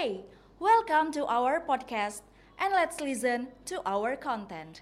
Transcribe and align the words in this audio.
Hey, 0.00 0.24
welcome 0.58 1.12
to 1.12 1.26
our 1.26 1.60
podcast 1.60 2.22
and 2.58 2.72
let's 2.72 3.02
listen 3.02 3.48
to 3.66 3.82
our 3.84 4.16
content. 4.16 4.80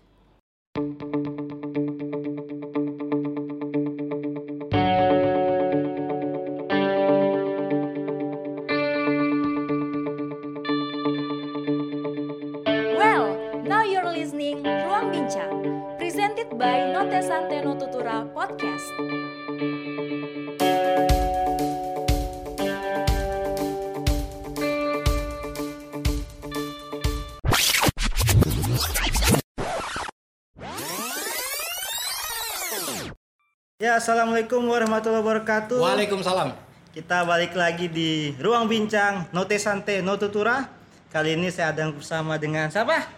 Assalamualaikum 33.98 34.62
warahmatullahi 34.62 35.26
wabarakatuh. 35.26 35.74
Waalaikumsalam. 35.82 36.54
Kita 36.94 37.26
balik 37.26 37.50
lagi 37.58 37.90
di 37.90 38.30
ruang 38.38 38.70
bincang 38.70 39.26
Note 39.34 39.58
Sante 39.58 39.98
No 40.06 40.14
Tutura. 40.14 40.70
Kali 41.10 41.34
ini 41.34 41.50
saya 41.50 41.74
ada 41.74 41.90
bersama 41.90 42.38
dengan 42.38 42.70
siapa? 42.70 43.10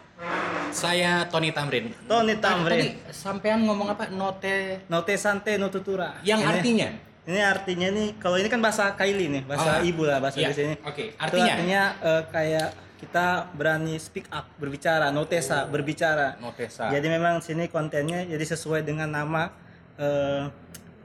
Saya 0.72 1.28
Tony 1.28 1.52
Tamrin. 1.52 1.92
Tony 2.08 2.32
Tamrin. 2.40 2.96
Tadi 2.96 3.12
sampean 3.12 3.68
ngomong 3.68 3.92
apa? 3.92 4.08
Note 4.08 4.88
Note 4.88 5.12
Sante 5.20 5.60
No 5.60 5.68
Tutura. 5.68 6.16
yang 6.24 6.40
Ini- 6.40 6.48
artinya? 6.48 6.88
Ini 7.28 7.40
artinya 7.44 7.88
nih, 7.92 8.08
kalau 8.16 8.40
ini 8.40 8.48
kan 8.48 8.64
bahasa 8.64 8.96
Kaili 8.96 9.28
nih, 9.28 9.42
bahasa 9.44 9.78
Oh, 9.78 9.84
ibu 9.84 10.08
lah 10.08 10.18
bahasa 10.18 10.40
iya. 10.40 10.48
di 10.50 10.56
sini. 10.56 10.74
Oke, 10.82 11.12
Itu 11.12 11.20
artinya? 11.20 11.52
artinya 11.52 11.82
eh, 12.00 12.22
kayak 12.32 12.68
kita 12.96 13.26
berani 13.52 14.00
speak 14.00 14.26
up, 14.32 14.48
berbicara, 14.56 15.12
notesa, 15.12 15.68
berbicara. 15.68 16.40
Notesa. 16.40 16.88
Jadi 16.88 17.06
memang 17.06 17.44
sini 17.44 17.68
kontennya 17.68 18.24
jadi 18.24 18.40
sesuai 18.48 18.80
dengan 18.82 19.12
nama 19.12 19.52
eh, 20.00 20.48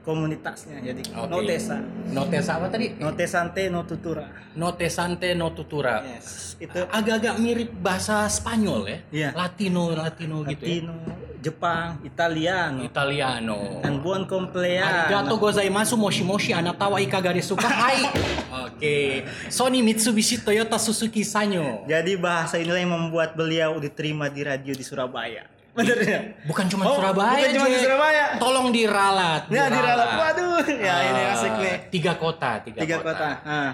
komunitasnya. 0.06 0.78
Jadi 0.78 1.02
Oke. 1.18 1.26
notesa. 1.26 1.82
Notesa 2.14 2.62
apa 2.62 2.70
tadi? 2.70 2.94
Note 2.94 3.26
Sante 3.26 3.66
No 3.66 3.82
Tutura. 3.82 4.46
Notesante 4.56 5.36
no 5.36 5.52
tutura. 5.52 6.00
Yes, 6.00 6.56
itu 6.56 6.80
Agak-agak 6.88 7.36
mirip 7.36 7.76
bahasa 7.76 8.24
Spanyol 8.24 8.80
ya. 8.88 8.98
Iya. 9.12 9.30
Latino, 9.36 9.92
Latino 9.92 10.40
gitu 10.48 10.64
ya. 10.64 10.80
Latino, 10.80 10.96
Jepang, 11.44 12.00
Italiano, 12.00 12.80
Italiano. 12.80 13.84
dan 13.84 14.00
buon 14.00 14.24
compleanno. 14.24 14.88
Arigato 14.88 15.36
gozaimasu 15.36 16.00
moshi 16.00 16.24
moshi 16.24 16.50
anata 16.56 16.88
wa 16.88 16.96
ikaga 16.96 17.36
desu 17.36 17.52
ka? 17.52 17.68
Hai. 17.68 18.00
Oke. 18.64 19.28
Sony 19.52 19.84
Mitsubishi 19.84 20.40
Toyota 20.40 20.80
Suzuki 20.80 21.20
Sanyo. 21.20 21.84
Jadi 21.84 22.16
bahasa 22.16 22.56
inilah 22.56 22.80
yang 22.80 22.96
membuat 22.96 23.36
beliau 23.36 23.76
diterima 23.76 24.32
di 24.32 24.40
radio 24.40 24.72
di 24.72 24.84
Surabaya. 24.86 25.55
Bener 25.76 25.98
ya? 26.00 26.20
Bukan 26.48 26.64
cuma 26.66 26.82
Oh, 26.88 26.96
Surabaya, 26.96 27.36
bukan 27.44 27.52
cuma 27.54 27.66
di. 27.68 27.78
Surabaya. 27.78 28.24
Tolong 28.40 28.68
diralat. 28.72 29.42
Ya 29.52 29.64
diralat. 29.68 30.08
Waduh, 30.16 30.64
ya 30.66 30.96
ini 31.04 31.22
Ah, 31.22 31.34
asik 31.36 31.54
nih. 31.60 31.76
Tiga 31.92 32.12
kota, 32.16 32.50
tiga, 32.64 32.80
Tiga 32.80 32.96
kota. 32.98 33.28
Ah. 33.44 33.70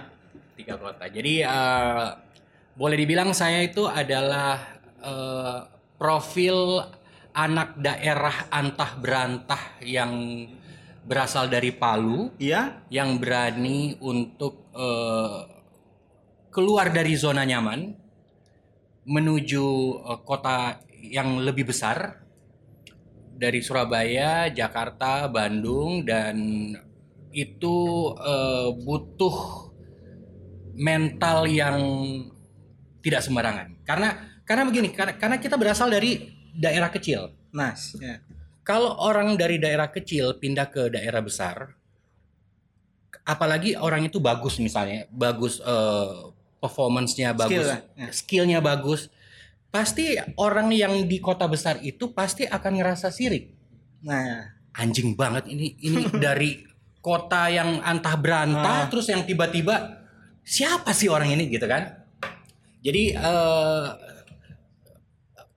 Tiga 0.58 0.74
kota. 0.76 1.04
Jadi 1.06 1.34
eh, 1.40 2.06
boleh 2.74 2.96
dibilang 2.98 3.30
saya 3.30 3.62
itu 3.62 3.86
adalah 3.86 4.58
eh, 4.98 5.58
profil 5.94 6.82
anak 7.32 7.78
daerah 7.78 8.50
antah 8.50 8.92
berantah 8.98 9.80
yang 9.80 10.12
berasal 11.02 11.46
dari 11.46 11.72
Palu 11.72 12.30
Iya? 12.36 12.82
yang 12.88 13.16
berani 13.16 13.94
untuk 13.98 14.68
eh, 14.74 15.40
keluar 16.50 16.90
dari 16.90 17.14
zona 17.14 17.42
nyaman 17.42 17.94
menuju 19.04 19.66
eh, 20.04 20.20
kota 20.22 20.78
yang 21.02 21.42
lebih 21.42 21.66
besar 21.68 22.22
dari 23.34 23.58
Surabaya, 23.58 24.46
Jakarta, 24.54 25.26
Bandung 25.26 26.06
dan 26.06 26.36
itu 27.34 27.76
eh, 28.22 28.68
butuh 28.86 29.36
mental 30.78 31.50
yang 31.50 31.78
tidak 33.02 33.20
sembarangan. 33.26 33.82
Karena 33.82 34.08
karena 34.46 34.62
begini, 34.68 34.88
karena, 34.94 35.18
karena 35.18 35.36
kita 35.42 35.58
berasal 35.58 35.90
dari 35.90 36.30
daerah 36.54 36.92
kecil. 36.92 37.34
Nice. 37.50 37.98
Ya. 37.98 38.22
Kalau 38.62 38.94
orang 39.02 39.34
dari 39.34 39.58
daerah 39.58 39.90
kecil 39.90 40.38
pindah 40.38 40.70
ke 40.70 40.86
daerah 40.92 41.18
besar, 41.18 41.74
apalagi 43.26 43.74
orang 43.74 44.06
itu 44.06 44.22
bagus 44.22 44.62
misalnya, 44.62 45.10
bagus 45.10 45.58
eh, 45.58 46.14
performance-nya 46.62 47.34
bagus, 47.34 47.66
lah, 47.66 47.82
ya. 47.98 48.08
skill-nya 48.14 48.62
bagus, 48.62 49.10
pasti 49.72 50.20
orang 50.36 50.68
yang 50.68 51.08
di 51.08 51.16
kota 51.18 51.48
besar 51.48 51.80
itu 51.80 52.12
pasti 52.12 52.44
akan 52.44 52.72
ngerasa 52.76 53.08
sirik. 53.08 53.56
Nah, 54.04 54.52
Anjing 54.76 55.16
banget 55.16 55.48
ini 55.48 55.76
ini 55.80 56.04
dari 56.24 56.60
kota 57.00 57.48
yang 57.48 57.80
antah 57.82 58.14
berantah 58.14 58.86
Ah. 58.86 58.88
terus 58.92 59.08
yang 59.08 59.24
tiba-tiba 59.24 60.04
siapa 60.44 60.92
sih 60.92 61.08
orang 61.08 61.32
ini 61.32 61.48
gitu 61.48 61.64
kan? 61.64 62.04
Jadi 62.84 63.16
eh, 63.16 63.86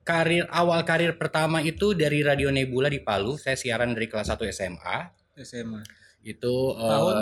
karir 0.06 0.46
awal 0.53 0.86
karir 0.86 1.18
pertama 1.18 1.59
itu 1.59 1.92
dari 1.97 2.22
Radio 2.24 2.53
Nebula 2.53 2.88
di 2.88 3.02
Palu. 3.03 3.36
Saya 3.36 3.58
siaran 3.58 3.92
dari 3.92 4.08
kelas 4.08 4.32
1 4.32 4.47
SMA. 4.53 4.97
SMA. 5.44 5.82
Itu 6.25 6.74
eh, 6.74 6.90
Tahun? 6.90 7.13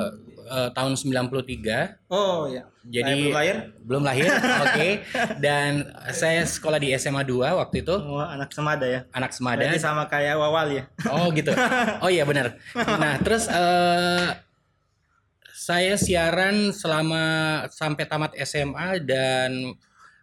eh, 0.48 0.70
tahun 0.72 0.94
93. 0.96 2.08
Oh 2.08 2.48
ya. 2.48 2.64
Jadi 2.84 3.12
belum 3.20 3.36
lahir. 3.36 3.56
Belum 3.84 4.04
lahir. 4.04 4.32
Oke. 4.64 4.90
Dan 5.38 5.88
saya 6.10 6.44
sekolah 6.44 6.80
di 6.80 6.96
SMA 6.96 7.22
2 7.22 7.36
waktu 7.60 7.84
itu, 7.84 7.96
Oh, 7.96 8.20
anak 8.20 8.52
semada 8.52 8.88
ya. 8.88 9.04
anak 9.12 9.32
semada. 9.32 9.60
Berarti 9.60 9.78
sama 9.78 10.08
kayak 10.08 10.36
Wawal 10.36 10.68
ya. 10.72 10.84
Oh 11.12 11.28
gitu. 11.32 11.52
Oh 12.04 12.08
iya 12.08 12.24
benar. 12.24 12.56
Nah 12.76 13.20
terus 13.20 13.48
eh 13.48 14.28
saya 15.54 15.96
siaran 15.96 16.72
selama 16.72 17.24
sampai 17.72 18.04
tamat 18.04 18.32
SMA 18.44 19.00
dan 19.00 19.72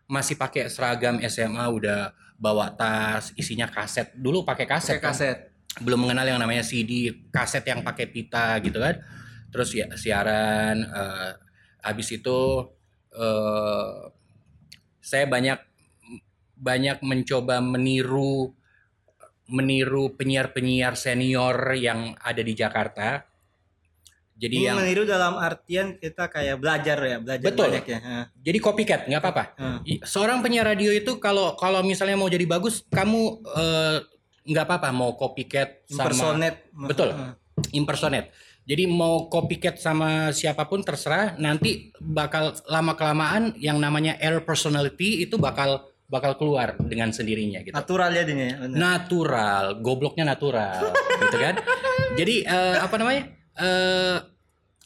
masih 0.04 0.36
pakai 0.36 0.68
seragam 0.68 1.16
SMA 1.24 1.64
udah 1.64 2.12
bawa 2.36 2.72
tas 2.72 3.32
isinya 3.36 3.68
kaset. 3.68 4.12
Dulu 4.12 4.44
pakai 4.44 4.64
kaset. 4.64 4.96
Pakai 4.96 5.04
kan. 5.04 5.12
kaset. 5.12 5.38
Belum 5.78 6.02
mengenal 6.02 6.26
yang 6.26 6.42
namanya 6.42 6.66
CD, 6.66 7.14
kaset 7.30 7.62
yang 7.62 7.86
pakai 7.86 8.10
pita 8.10 8.58
gitu 8.58 8.82
kan. 8.82 8.98
Terus 9.54 9.70
ya 9.70 9.86
siaran. 9.94 10.82
eh 10.82 11.32
habis 11.80 12.10
itu 12.12 12.40
eh 13.14 13.92
saya 15.00 15.24
banyak 15.30 15.58
banyak 16.60 16.98
mencoba 17.00 17.62
meniru 17.64 18.52
meniru 19.50 20.14
penyiar-penyiar 20.14 20.94
senior 20.94 21.74
yang 21.74 22.14
ada 22.22 22.42
di 22.44 22.54
Jakarta. 22.54 23.26
Jadi 24.40 24.56
Ini 24.56 24.72
yang 24.72 24.80
meniru 24.80 25.04
dalam 25.04 25.36
artian 25.36 26.00
kita 26.00 26.32
kayak 26.32 26.56
belajar 26.56 26.96
ya, 26.96 27.16
belajar 27.20 27.44
Betul. 27.44 27.76
banyak 27.76 27.86
ya. 27.92 27.98
Jadi 28.40 28.58
copycat 28.62 29.00
nggak 29.04 29.20
apa-apa. 29.20 29.44
I- 29.84 30.00
Seorang 30.00 30.40
penyiar 30.40 30.64
radio 30.64 30.88
itu 30.96 31.20
kalau 31.20 31.58
kalau 31.60 31.84
misalnya 31.84 32.16
mau 32.16 32.30
jadi 32.30 32.48
bagus, 32.48 32.80
kamu 32.88 33.20
eh, 33.44 33.98
nggak 34.44 34.64
apa-apa 34.66 34.88
mau 34.90 35.16
copycat 35.16 35.84
sama 35.88 36.10
Impersonate. 36.10 36.58
Betul. 36.72 37.08
Ah. 37.12 37.34
impersonate. 37.76 38.28
Jadi 38.64 38.86
mau 38.86 39.26
copycat 39.28 39.76
sama 39.76 40.30
siapa 40.30 40.64
pun 40.70 40.80
terserah, 40.80 41.34
nanti 41.36 41.90
bakal 41.98 42.54
lama 42.70 42.94
kelamaan 42.94 43.52
yang 43.58 43.76
namanya 43.82 44.16
air 44.20 44.40
personality 44.46 45.26
itu 45.26 45.36
bakal 45.36 45.90
bakal 46.10 46.34
keluar 46.34 46.74
dengan 46.78 47.14
sendirinya 47.14 47.62
gitu. 47.62 47.74
Natural 47.74 48.10
ya 48.10 48.22
bener. 48.26 48.74
natural, 48.74 49.64
gobloknya 49.78 50.26
natural, 50.26 50.90
gitu 51.22 51.36
kan? 51.38 51.54
Jadi 52.18 52.46
eh, 52.46 52.76
apa 52.78 52.94
namanya? 52.98 53.22
Eh, 53.58 54.16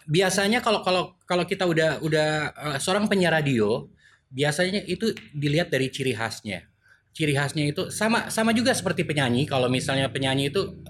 biasanya 0.04 0.60
kalau 0.60 0.84
kalau 0.84 1.16
kalau 1.24 1.44
kita 1.48 1.64
udah 1.64 2.04
udah 2.04 2.28
eh, 2.52 2.76
seorang 2.80 3.08
penyiar 3.08 3.32
radio, 3.32 3.88
biasanya 4.28 4.84
itu 4.84 5.16
dilihat 5.32 5.72
dari 5.72 5.88
ciri 5.88 6.12
khasnya. 6.12 6.68
Ciri 7.14 7.32
khasnya 7.38 7.70
itu 7.70 7.94
sama 7.94 8.26
sama 8.28 8.50
juga 8.50 8.74
seperti 8.74 9.06
penyanyi. 9.06 9.46
Kalau 9.46 9.70
misalnya 9.70 10.10
penyanyi 10.10 10.50
itu 10.50 10.82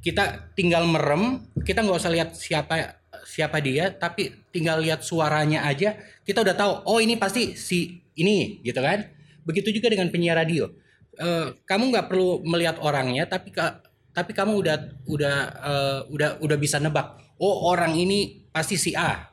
kita 0.00 0.56
tinggal 0.56 0.88
merem, 0.88 1.44
kita 1.60 1.84
nggak 1.84 1.98
usah 2.00 2.12
lihat 2.12 2.32
siapa 2.32 2.96
siapa 3.28 3.60
dia, 3.60 3.92
tapi 3.92 4.32
tinggal 4.48 4.80
lihat 4.80 5.04
suaranya 5.04 5.68
aja, 5.68 6.00
kita 6.24 6.40
udah 6.40 6.56
tahu. 6.56 6.72
Oh 6.88 6.98
ini 6.98 7.20
pasti 7.20 7.52
si 7.54 8.00
ini, 8.16 8.64
gitu 8.64 8.80
kan? 8.80 9.04
Begitu 9.44 9.68
juga 9.76 9.92
dengan 9.92 10.08
penyiar 10.08 10.40
radio. 10.40 10.72
Eh, 11.20 11.52
kamu 11.68 11.92
nggak 11.92 12.06
perlu 12.08 12.40
melihat 12.48 12.80
orangnya, 12.80 13.28
tapi 13.28 13.52
ka- 13.52 13.84
tapi 14.16 14.32
kamu 14.32 14.56
udah 14.56 14.76
udah 15.04 15.36
eh, 15.60 16.00
udah 16.08 16.30
udah 16.40 16.56
bisa 16.56 16.80
nebak. 16.80 17.20
Oh 17.36 17.68
orang 17.68 17.92
ini 18.00 18.48
pasti 18.48 18.80
si 18.80 18.96
A, 18.96 19.28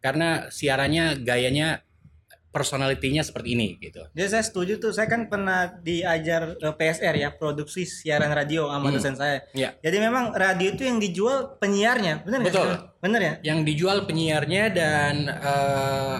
karena 0.00 0.48
siarannya 0.48 1.20
gayanya 1.20 1.84
personalitinya 2.50 3.22
seperti 3.22 3.54
ini 3.54 3.78
gitu. 3.78 4.02
Jadi 4.10 4.28
saya 4.28 4.42
setuju 4.42 4.82
tuh. 4.82 4.90
Saya 4.90 5.06
kan 5.06 5.30
pernah 5.30 5.70
diajar 5.70 6.58
eh, 6.58 6.74
PSR 6.74 7.14
ya, 7.16 7.30
produksi 7.30 7.86
siaran 7.86 8.30
radio 8.30 8.66
sama 8.66 8.90
Hmm. 8.90 8.94
dosen 8.98 9.14
saya. 9.14 9.46
Ya. 9.54 9.74
Jadi 9.78 9.96
memang 10.02 10.34
radio 10.34 10.74
itu 10.74 10.82
yang 10.82 10.98
dijual 10.98 11.56
penyiarnya, 11.56 12.26
nggak? 12.26 12.42
Betul. 12.50 12.70
Bener 12.98 13.20
ya? 13.22 13.34
Yang 13.54 13.58
dijual 13.70 13.98
penyiarnya 14.04 14.64
dan 14.74 15.14
eh, 15.30 16.16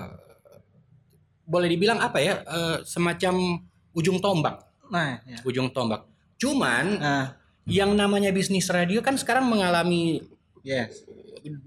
boleh 1.44 1.66
dibilang 1.66 1.98
apa 1.98 2.22
ya 2.22 2.46
eh, 2.46 2.76
semacam 2.86 3.58
ujung 3.90 4.22
tombak 4.22 4.62
Nah, 4.86 5.18
ya. 5.26 5.38
ujung 5.42 5.70
tombak 5.70 6.06
cuman 6.38 6.86
Nah, 6.98 7.26
yang 7.66 7.94
namanya 7.94 8.30
bisnis 8.30 8.70
radio 8.70 9.02
kan 9.02 9.18
sekarang 9.18 9.50
mengalami 9.50 10.22
yes. 10.62 11.02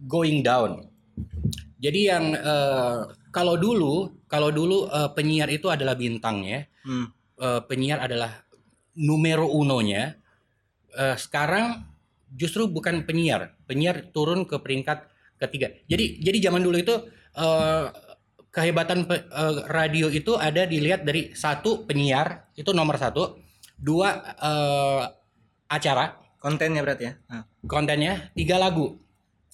going 0.07 0.39
down 0.39 0.87
jadi 1.79 2.15
yang 2.15 2.25
eh, 2.31 2.99
kalau 3.27 3.59
dulu 3.59 4.07
kalau 4.33 4.49
dulu 4.49 4.89
eh, 4.89 5.13
penyiar 5.13 5.45
itu 5.53 5.69
adalah 5.69 5.93
bintangnya 5.93 6.65
Hmm. 6.81 7.13
eh, 7.37 7.61
penyiar 7.69 8.01
adalah 8.01 8.41
numero 8.97 9.45
unonya. 9.47 10.17
Eh, 10.93 11.15
sekarang 11.15 11.85
justru 12.33 12.65
bukan 12.65 13.05
penyiar. 13.05 13.53
Penyiar 13.69 14.09
turun 14.09 14.49
ke 14.49 14.57
peringkat 14.57 15.05
ketiga. 15.37 15.69
Jadi 15.85 16.17
jadi 16.19 16.49
zaman 16.49 16.65
dulu 16.65 16.81
itu 16.81 16.95
eh, 17.37 17.85
kehebatan 18.49 19.05
pe- 19.05 19.25
eh, 19.25 19.55
radio 19.69 20.09
itu 20.09 20.33
ada 20.33 20.65
dilihat 20.65 21.05
dari 21.05 21.33
satu 21.33 21.85
penyiar 21.85 22.49
itu 22.57 22.73
nomor 22.73 22.97
satu. 22.97 23.37
Dua 23.77 24.09
eh, 24.33 25.01
acara. 25.69 26.17
Kontennya 26.43 26.83
berarti 26.83 27.03
ya. 27.07 27.13
Nah. 27.31 27.47
kontennya 27.63 28.33
tiga 28.35 28.59
lagu. 28.59 28.99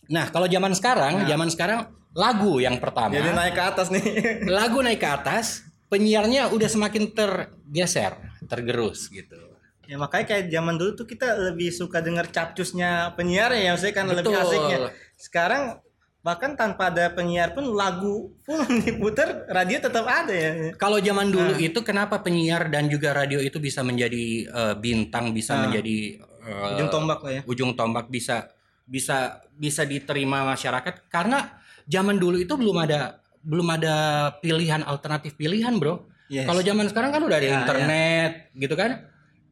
Nah 0.10 0.34
kalau 0.34 0.50
zaman 0.50 0.74
sekarang 0.74 1.30
zaman 1.30 1.54
sekarang 1.54 1.80
lagu 2.12 2.58
yang 2.58 2.78
pertama 2.78 3.14
Jadi 3.14 3.30
naik 3.32 3.54
ke 3.54 3.64
atas 3.64 3.88
nih. 3.90 4.04
lagu 4.50 4.82
naik 4.82 4.98
ke 4.98 5.10
atas 5.10 5.62
penyiarnya 5.88 6.50
udah 6.50 6.66
semakin 6.66 7.10
tergeser 7.10 8.18
tergerus 8.46 9.08
gitu 9.08 9.38
Ya 9.84 9.98
makanya 9.98 10.26
kayak 10.30 10.54
zaman 10.54 10.78
dulu 10.78 10.94
tuh 10.94 11.10
kita 11.10 11.26
lebih 11.50 11.74
suka 11.74 11.98
denger 11.98 12.30
capcusnya 12.30 13.10
penyiar 13.18 13.50
ya, 13.52 13.74
maksudnya 13.74 13.96
kan 13.98 14.06
lebih 14.06 14.38
asiknya. 14.38 14.94
Sekarang 15.18 15.82
bahkan 16.22 16.54
tanpa 16.54 16.94
ada 16.94 17.10
penyiar 17.10 17.58
pun 17.58 17.74
lagu 17.74 18.30
pun 18.46 18.62
diputar 18.86 19.50
radio 19.50 19.82
tetap 19.82 20.06
ada 20.06 20.30
ya. 20.30 20.78
Kalau 20.78 21.02
zaman 21.02 21.34
dulu 21.34 21.58
Nah. 21.58 21.58
itu 21.58 21.82
kenapa 21.82 22.22
penyiar 22.22 22.70
dan 22.70 22.86
juga 22.86 23.18
radio 23.18 23.42
itu 23.42 23.58
bisa 23.58 23.82
menjadi 23.82 24.26
eh, 24.46 24.76
bintang, 24.78 25.34
bisa 25.34 25.58
Nah. 25.58 25.66
menjadi 25.66 26.22
eh, 26.22 26.70
Ujung 26.78 26.90
tombak 26.94 27.20
lah 27.26 27.32
ya. 27.34 27.42
ujung 27.50 27.72
tombak 27.74 28.14
bisa 28.14 28.46
bisa 28.86 29.42
bisa 29.52 29.90
diterima 29.90 30.46
masyarakat 30.46 31.10
karena 31.10 31.50
zaman 31.90 32.22
dulu 32.22 32.38
itu 32.38 32.54
belum 32.54 32.78
ada 32.86 33.18
belum 33.42 33.68
ada 33.74 33.96
pilihan 34.40 34.86
alternatif 34.86 35.34
pilihan, 35.34 35.74
Bro. 35.82 36.06
Yes. 36.30 36.46
Kalau 36.46 36.62
zaman 36.62 36.86
sekarang 36.86 37.10
kan 37.10 37.22
udah 37.26 37.38
ada 37.42 37.48
Ya, 37.50 37.56
internet 37.66 38.32
gitu 38.54 38.76
kan. 38.78 38.92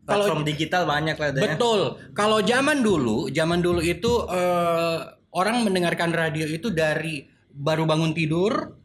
Kalau 0.05 0.39
digital 0.45 0.87
banyak 0.87 1.17
lah 1.17 1.27
ada 1.33 1.39
ya. 1.41 1.43
betul. 1.51 1.99
Kalau 2.13 2.39
zaman 2.39 2.79
dulu, 2.79 3.27
zaman 3.27 3.59
dulu 3.59 3.81
itu 3.81 4.23
eh, 4.29 4.97
orang 5.33 5.65
mendengarkan 5.65 6.13
radio 6.13 6.45
itu 6.45 6.69
dari 6.69 7.25
baru 7.49 7.83
bangun 7.83 8.13
tidur 8.13 8.77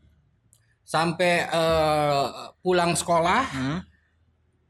sampai 0.83 1.33
eh, 1.47 2.27
pulang 2.59 2.97
sekolah 2.97 3.43
Hmm. 3.53 3.79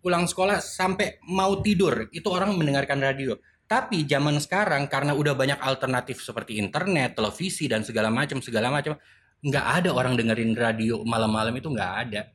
pulang 0.02 0.26
sekolah 0.26 0.58
sampai 0.58 1.22
mau 1.30 1.62
tidur 1.62 2.10
itu 2.10 2.26
orang 2.26 2.58
mendengarkan 2.58 2.98
radio. 2.98 3.38
Tapi 3.72 4.04
zaman 4.04 4.36
sekarang 4.36 4.84
karena 4.84 5.16
udah 5.16 5.32
banyak 5.32 5.56
alternatif 5.56 6.20
seperti 6.20 6.60
internet, 6.60 7.16
televisi 7.16 7.64
dan 7.64 7.80
segala 7.80 8.12
macam 8.12 8.44
segala 8.44 8.68
macam, 8.68 9.00
nggak 9.40 9.66
ada 9.80 9.88
orang 9.96 10.12
dengerin 10.12 10.52
radio 10.52 11.00
malam-malam 11.08 11.56
itu 11.56 11.72
nggak 11.72 11.92
ada. 12.04 12.28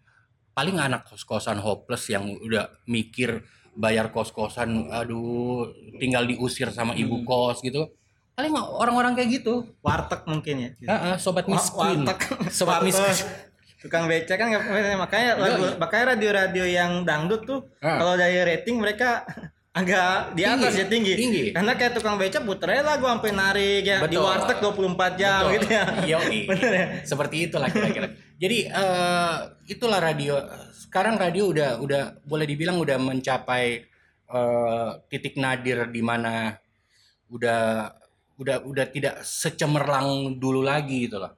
Paling 0.57 0.81
anak 0.81 1.05
kos-kosan 1.05 1.61
hopeless 1.61 2.09
yang 2.09 2.25
udah 2.41 2.73
mikir 2.89 3.45
bayar 3.77 4.09
kos-kosan, 4.09 4.89
aduh 4.89 5.69
tinggal 6.01 6.25
diusir 6.25 6.73
sama 6.73 6.97
ibu 6.97 7.21
kos 7.21 7.61
gitu. 7.61 7.85
Paling 8.33 8.57
orang-orang 8.57 9.13
kayak 9.13 9.45
gitu. 9.45 9.69
Warteg 9.85 10.25
mungkin 10.25 10.55
ya. 10.57 10.69
Heeh, 10.73 11.15
sobat 11.21 11.45
Wa- 11.45 11.53
miskin. 11.53 12.01
warteg. 12.01 12.19
Sobat 12.49 12.81
miskin. 12.81 13.13
Tukang 13.77 14.09
beca 14.09 14.33
kan 14.33 14.49
makanya 14.97 15.37
lagu- 15.37 15.77
makanya 15.77 16.17
radio-radio 16.17 16.65
yang 16.65 17.05
dangdut 17.05 17.45
tuh 17.45 17.61
Ah. 17.77 18.01
kalau 18.01 18.17
dari 18.17 18.41
rating 18.41 18.81
mereka 18.81 19.21
agak 19.77 20.33
di 20.33 20.43
atas 20.43 20.73
Tinggi, 20.73 20.81
ya 20.81 20.87
tinggi. 20.89 21.13
tinggi. 21.13 21.45
Karena 21.53 21.73
kayak 21.77 21.93
tukang 21.93 22.15
beca 22.17 22.39
puternya 22.41 22.81
lagu 22.81 23.05
sampai 23.05 23.31
narik 23.33 23.81
ya 23.85 23.97
di 24.01 24.17
Betul. 24.17 24.25
warteg 24.25 24.57
24 24.57 25.21
jam 25.21 25.41
Betul. 25.45 25.53
gitu 25.53 25.67
ya. 25.69 25.83
Yoi. 26.17 26.39
Bener 26.49 26.71
ya? 26.73 26.85
Seperti 27.05 27.35
itulah 27.49 27.69
kira-kira. 27.69 28.07
Jadi 28.41 28.57
eh, 28.65 29.35
itulah 29.69 29.99
radio. 30.01 30.41
Sekarang 30.73 31.15
radio 31.21 31.53
udah 31.53 31.69
udah 31.77 32.03
boleh 32.25 32.45
dibilang 32.49 32.81
udah 32.81 32.97
mencapai 32.97 33.85
eh, 34.25 34.89
titik 35.13 35.37
nadir 35.37 35.85
di 35.93 36.01
mana 36.01 36.57
udah 37.29 37.93
udah 38.37 38.57
udah 38.65 38.85
tidak 38.89 39.21
secemerlang 39.21 40.37
dulu 40.41 40.65
lagi 40.65 41.05
gitu 41.05 41.21
loh. 41.21 41.33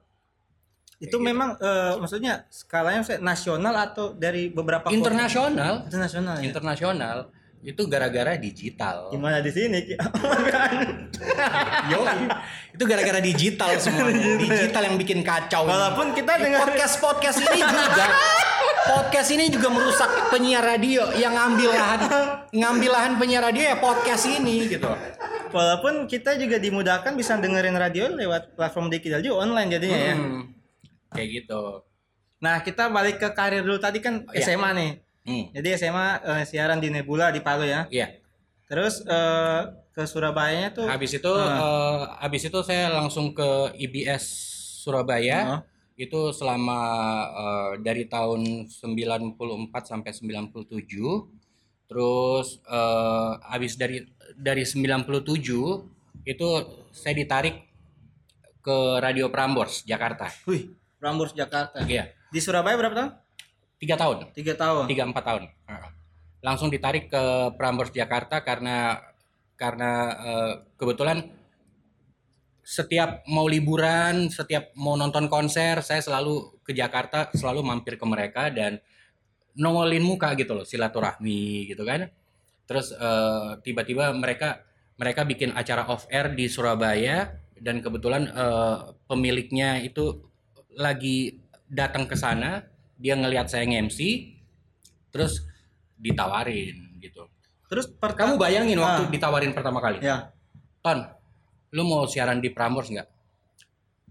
Itu 1.00 1.16
memang 1.16 1.56
eh, 1.60 1.94
maksudnya 2.00 2.48
skalanya 2.48 3.04
nasional 3.20 3.72
atau 3.76 4.12
dari 4.16 4.48
beberapa? 4.52 4.88
Internasional, 4.92 5.88
internasional 5.88 6.36
ya. 6.40 6.44
internasional 6.48 7.18
itu 7.60 7.82
gara-gara 7.84 8.34
digital. 8.34 9.12
Gimana 9.12 9.38
di 9.38 9.52
sini? 9.52 9.80
Yoi. 11.90 12.16
itu 12.72 12.84
gara-gara 12.84 13.20
digital 13.20 13.68
semuanya. 13.76 14.36
digital 14.42 14.82
yang 14.82 14.96
bikin 14.96 15.20
kacau. 15.20 15.64
Walaupun 15.64 16.12
kita 16.12 16.36
Eh, 16.36 16.40
dengar 16.42 16.64
podcast 16.64 16.96
podcast 16.96 17.38
ini 17.38 17.60
juga 17.60 18.06
podcast 18.90 19.28
ini 19.30 19.44
juga 19.48 19.68
merusak 19.68 20.08
penyiar 20.30 20.64
radio 20.64 21.04
yang 21.14 21.32
ngambil 21.32 21.70
lahan 21.70 22.00
ngambil 22.50 22.90
lahan 22.90 23.12
penyiar 23.16 23.42
radio 23.44 23.62
ya 23.66 23.76
podcast 23.76 24.24
ini 24.24 24.66
gitu. 24.66 24.88
walaupun 25.50 26.06
kita 26.06 26.38
juga 26.38 26.56
dimudahkan 26.56 27.12
bisa 27.12 27.34
dengerin 27.36 27.74
radio 27.74 28.06
lewat 28.08 28.54
platform 28.54 28.86
digital 28.88 29.18
juga 29.18 29.44
online 29.44 29.68
jadinya 29.68 29.98
ya. 30.00 30.14
Hmm, 30.14 30.42
kayak 31.10 31.28
gitu. 31.42 31.62
Nah, 32.40 32.62
kita 32.62 32.88
balik 32.88 33.18
ke 33.18 33.28
karir 33.30 33.60
dulu 33.60 33.76
tadi 33.76 33.98
kan 33.98 34.24
Iya. 34.30 34.48
SMA 34.48 34.70
nih. 34.72 34.90
Hmm, 35.20 35.52
Jadi 35.52 35.68
SMA 35.76 36.08
eh, 36.24 36.44
siaran 36.48 36.80
di 36.80 36.88
Nebula 36.88 37.28
di 37.28 37.44
Palu 37.44 37.68
ya. 37.68 37.84
iya. 37.92 38.16
Terus 38.70 39.02
eh, 39.04 39.62
ke 39.90 40.06
Surabaya 40.06 40.70
tuh 40.70 40.86
Habis 40.86 41.18
itu 41.18 41.32
eh, 41.34 42.00
habis 42.22 42.42
itu 42.46 42.58
saya 42.62 42.88
langsung 42.88 43.34
ke 43.34 43.74
IBS 43.76 44.24
Surabaya. 44.86 45.38
Heeh. 45.44 45.60
Itu 46.08 46.32
selama 46.32 46.80
eh, 47.28 47.72
dari 47.84 48.08
tahun 48.08 48.70
94 48.70 49.36
sampai 49.84 50.10
97. 50.16 50.70
Terus 51.90 52.62
eh, 52.64 53.32
habis 53.44 53.76
dari 53.76 54.06
dari 54.38 54.64
97 54.64 55.20
itu 56.24 56.48
saya 56.94 57.14
ditarik 57.16 57.66
ke 58.60 58.76
Radio 59.00 59.28
Prambors 59.32 59.84
Jakarta. 59.84 60.28
Wih, 60.48 60.70
Prambors 61.00 61.32
Jakarta. 61.32 61.80
Iya, 61.84 62.12
Di 62.28 62.40
Surabaya 62.44 62.76
berapa 62.76 62.94
tahun? 62.94 63.10
Tiga 63.80 63.96
tahun, 63.96 64.28
Tiga 64.36 64.54
tahun. 64.54 64.84
tiga 64.86 65.08
empat 65.08 65.24
tahun. 65.24 65.44
Langsung 66.44 66.68
ditarik 66.68 67.08
ke 67.08 67.24
Prambors 67.56 67.90
Jakarta 67.90 68.44
karena 68.44 69.00
karena 69.56 69.90
eh, 70.20 70.52
kebetulan 70.76 71.24
setiap 72.60 73.24
mau 73.26 73.48
liburan, 73.50 74.28
setiap 74.30 74.70
mau 74.78 74.94
nonton 74.94 75.26
konser, 75.26 75.80
saya 75.82 75.98
selalu 76.04 76.60
ke 76.62 76.76
Jakarta, 76.76 77.26
selalu 77.34 77.64
mampir 77.66 77.98
ke 77.98 78.06
mereka 78.06 78.46
dan 78.52 78.78
nongolin 79.58 80.04
muka 80.04 80.32
gitu 80.38 80.54
loh, 80.54 80.62
silaturahmi 80.68 81.66
gitu 81.72 81.82
kan. 81.82 82.08
Terus 82.68 82.94
eh, 82.94 83.50
tiba-tiba 83.64 84.12
mereka 84.14 84.62
mereka 85.00 85.24
bikin 85.24 85.56
acara 85.56 85.88
off 85.88 86.04
air 86.12 86.36
di 86.36 86.46
Surabaya 86.46 87.32
dan 87.58 87.80
kebetulan 87.82 88.28
eh, 88.30 88.76
pemiliknya 89.08 89.80
itu 89.82 90.24
lagi 90.78 91.36
datang 91.66 92.06
ke 92.06 92.14
sana, 92.14 92.62
dia 93.00 93.16
ngelihat 93.16 93.48
saya 93.48 93.64
nge-MC, 93.64 93.98
terus 95.08 95.40
ditawarin 95.96 97.00
gitu. 97.00 97.24
Terus 97.66 97.88
Kamu 97.88 97.96
pertama 97.98 98.32
bayangin 98.36 98.76
waktu 98.76 99.02
Ah. 99.04 99.10
ditawarin 99.10 99.52
pertama 99.52 99.80
kali, 99.80 99.98
ya. 100.00 100.28
Ton, 100.80 101.00
lu 101.70 101.82
mau 101.82 102.04
siaran 102.04 102.38
di 102.38 102.48
Prambors 102.48 102.88
nggak? 102.88 103.08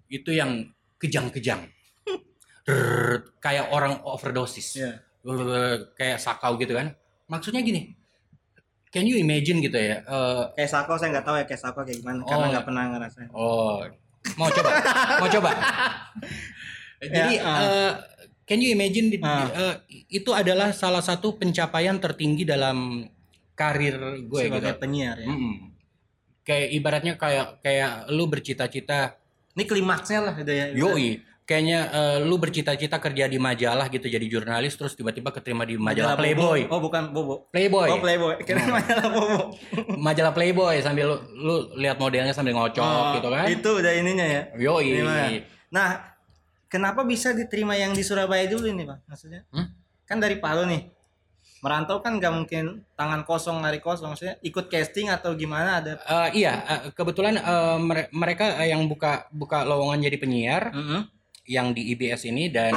Itu 0.09 0.31
yang 0.31 0.65
kejang-kejang, 0.97 1.69
kayak 3.37 3.69
orang 3.69 4.01
overdosis, 4.03 4.75
Ya. 4.75 4.91
Kayak 5.93 6.17
sakau 6.17 6.55
gitu 6.55 6.73
kan? 6.73 6.95
Maksudnya 7.27 7.59
gini, 7.59 7.93
can 8.87 9.03
you 9.03 9.15
imagine 9.15 9.59
gitu 9.59 9.75
ya? 9.75 9.99
eh, 9.99 10.43
Kayak 10.55 10.71
Sako 10.71 10.95
saya 10.95 11.13
nggak 11.13 11.25
tahu 11.27 11.35
ya 11.35 11.45
kayak 11.45 11.61
Sako 11.61 11.79
kayak 11.83 11.99
gimana 11.99 12.23
karena 12.23 12.41
Oh. 12.41 12.49
nggak 12.49 12.65
pernah 12.65 12.83
ngerasain. 12.87 13.29
Oh, 13.29 13.77
mau 14.33 14.49
coba, 14.49 14.69
mau 15.19 15.29
coba. 15.29 15.51
Jadi, 17.05 17.33
Ya, 17.33 17.43
ah. 17.43 17.59
eh, 17.61 17.93
can 18.49 18.57
you 18.57 18.73
imagine 18.73 19.07
di- 19.07 19.21
Ah. 19.21 19.45
eh, 19.45 19.75
itu 20.11 20.33
adalah 20.33 20.73
salah 20.73 20.99
satu 20.99 21.37
pencapaian 21.37 21.95
tertinggi 21.95 22.41
dalam 22.43 23.05
karir 23.53 23.93
gue 24.19 24.41
sebagai 24.41 24.73
gitu. 24.73 24.81
penyiar 24.81 25.17
ya. 25.17 25.29
Mm-mm. 25.29 25.55
Kayak 26.41 26.67
ibaratnya 26.73 27.13
kayak 27.13 27.61
kayak 27.61 27.91
lu 28.09 28.25
bercita-cita, 28.25 29.21
Ini 29.51 29.63
klimaksnya 29.63 30.19
lah 30.19 30.33
gitu 30.33 30.49
ya. 30.49 30.65
yoi, 30.71 31.19
kayaknya 31.43 31.79
eh, 31.89 32.17
lu 32.21 32.35
bercita-cita 32.35 32.97
kerja 32.97 33.25
di 33.25 33.37
majalah 33.37 33.85
gitu 33.87 34.07
jadi 34.07 34.23
jurnalis 34.23 34.73
terus 34.73 34.93
tiba-tiba 34.93 35.29
keterima 35.29 35.61
di 35.61 35.75
majalah. 35.75 36.15
Playboy. 36.15 36.65
Oh, 36.65 36.79
bukan 36.79 37.11
Bobo. 37.11 37.45
Playboy. 37.49 37.85
Oh, 37.87 37.99
Playboy. 37.99 38.33
Kira 38.41 38.65
majalah 38.65 39.07
Bobo. 39.07 39.39
majalah 39.99 40.31
Playboy 40.31 40.79
sambil 40.79 41.05
lu, 41.05 41.17
lu 41.35 41.55
lihat 41.75 41.97
modelnya 41.97 42.31
sambil 42.31 42.55
ngocok 42.55 42.81
Oh, 42.81 43.13
gitu 43.13 43.29
kan. 43.29 43.45
Itu 43.45 43.69
udah 43.77 43.93
ininya 43.93 44.25
ya. 44.25 44.41
Yoi. 44.57 45.45
Nah, 45.69 46.08
kenapa 46.69 47.01
bisa 47.03 47.33
diterima 47.33 47.73
yang 47.73 47.91
di 47.91 48.01
Surabaya 48.01 48.45
dulu 48.45 48.65
ini 48.65 48.85
Pak? 48.85 48.99
Maksudnya? 49.05 49.41
Hmm? 49.49 49.73
Kan 50.05 50.17
dari 50.17 50.37
Palu 50.37 50.63
nih. 50.63 50.85
Merantau 51.59 51.99
kan 51.99 52.15
nggak 52.15 52.31
mungkin 52.31 52.63
tangan 52.95 53.27
kosong 53.27 53.59
lari 53.59 53.77
kosong 53.77 54.15
maksudnya 54.15 54.39
ikut 54.39 54.71
casting 54.71 55.11
atau 55.11 55.35
gimana 55.35 55.83
ada 55.83 55.91
Eh, 55.99 56.39
iya, 56.39 56.53
eh, 56.63 56.81
kebetulan 56.89 57.35
mere- 57.77 58.07
mereka 58.11 58.63
yang 58.63 58.87
buka 58.87 59.27
buka 59.29 59.67
lowongan 59.67 59.99
jadi 59.99 60.17
penyiar 60.17 60.71
Mm-mm. 60.71 61.03
yang 61.43 61.75
di 61.75 61.91
IBS 61.91 62.23
ini 62.23 62.47
dan 62.47 62.71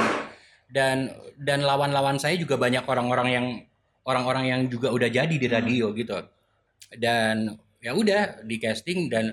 dan 0.67 1.15
dan 1.39 1.63
lawan-lawan 1.63 2.19
saya 2.19 2.35
juga 2.35 2.59
banyak 2.59 2.83
orang-orang 2.83 3.27
yang 3.31 3.45
orang-orang 4.03 4.51
yang 4.51 4.61
juga 4.67 4.91
udah 4.91 5.07
jadi 5.07 5.31
di 5.31 5.47
radio 5.47 5.95
gitu. 5.95 6.19
Dan 6.91 7.55
ya 7.79 7.95
udah 7.95 8.43
di 8.43 8.59
casting 8.59 9.07
dan 9.07 9.31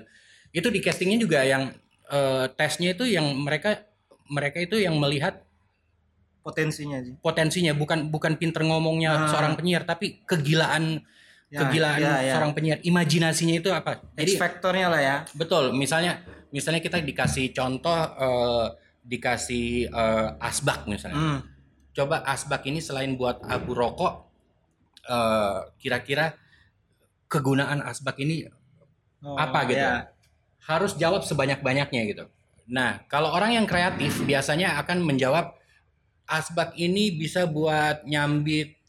itu 0.49 0.67
di 0.67 0.79
castingnya 0.79 1.19
juga 1.19 1.43
yang 1.43 1.75
eh, 2.07 2.45
tesnya 2.55 2.95
itu 2.95 3.03
yang 3.03 3.27
mereka 3.35 3.83
mereka 4.27 4.57
itu 4.57 4.75
yang 4.75 4.95
melihat 4.95 5.41
potensinya 6.41 6.97
sih. 6.99 7.13
potensinya 7.17 7.71
bukan 7.71 8.09
bukan 8.09 8.33
pinter 8.35 8.61
ngomongnya 8.61 9.13
Ah. 9.13 9.29
seorang 9.29 9.53
penyiar 9.53 9.83
tapi 9.83 10.21
kegilaan 10.23 11.05
Ya, 11.47 11.67
kegilaan 11.67 11.99
ya, 11.99 12.15
ya. 12.21 12.33
seorang 12.33 12.55
penyiar 12.55 12.79
imajinasinya 12.79 13.53
itu 13.53 13.67
apa 13.69 13.99
X 14.15 14.39
factornya 14.39 14.87
lah 14.87 15.01
ya. 15.01 15.15
Betul, 15.33 15.75
misalnya 15.75 16.23
misalnya 16.49 16.79
kita 16.79 16.97
dikasih 16.97 17.51
contoh 17.51 17.91
eh, 17.93 18.67
dikasih 19.03 19.65
eh, 19.85 20.29
asbak 20.41 20.87
misalnya. 20.87 21.19
Hmm. 21.19 21.39
Coba 21.91 22.23
asbak 22.23 22.63
ini 22.65 22.79
selain 22.79 23.13
buat 23.13 23.43
abu 23.43 23.75
rokok 23.75 24.31
eh, 25.03 25.59
kira-kira 25.77 26.33
kegunaan 27.27 27.83
asbak 27.83 28.15
ini 28.17 28.47
Oh, 29.21 29.35
apa 29.35 29.67
gitu. 29.67 29.77
ya. 29.77 30.07
Harus 30.63 30.95
jawab 30.95 31.21
sebanyak-banyaknya 31.21 32.01
gitu. 32.07 32.25
Nah, 32.71 33.03
kalau 33.11 33.35
orang 33.35 33.59
yang 33.59 33.67
kreatif 33.67 34.23
biasanya 34.23 34.79
akan 34.79 35.03
menjawab 35.03 35.59
asbak 36.23 36.71
ini 36.79 37.11
bisa 37.11 37.43
buat 37.43 38.07
nyambit 38.07 38.79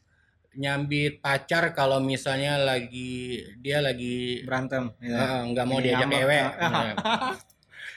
nyambit 0.53 1.17
pacar 1.17 1.73
kalau 1.73 1.97
misalnya 1.97 2.61
lagi 2.61 3.41
dia 3.59 3.81
lagi 3.83 4.45
Berantem. 4.45 4.93
ya. 5.03 5.43
Nggak 5.49 5.65
mau 5.67 5.81
Ini 5.81 5.85
diajak. 5.91 6.09
Ah. 6.55 6.55
Nah. 6.63 6.93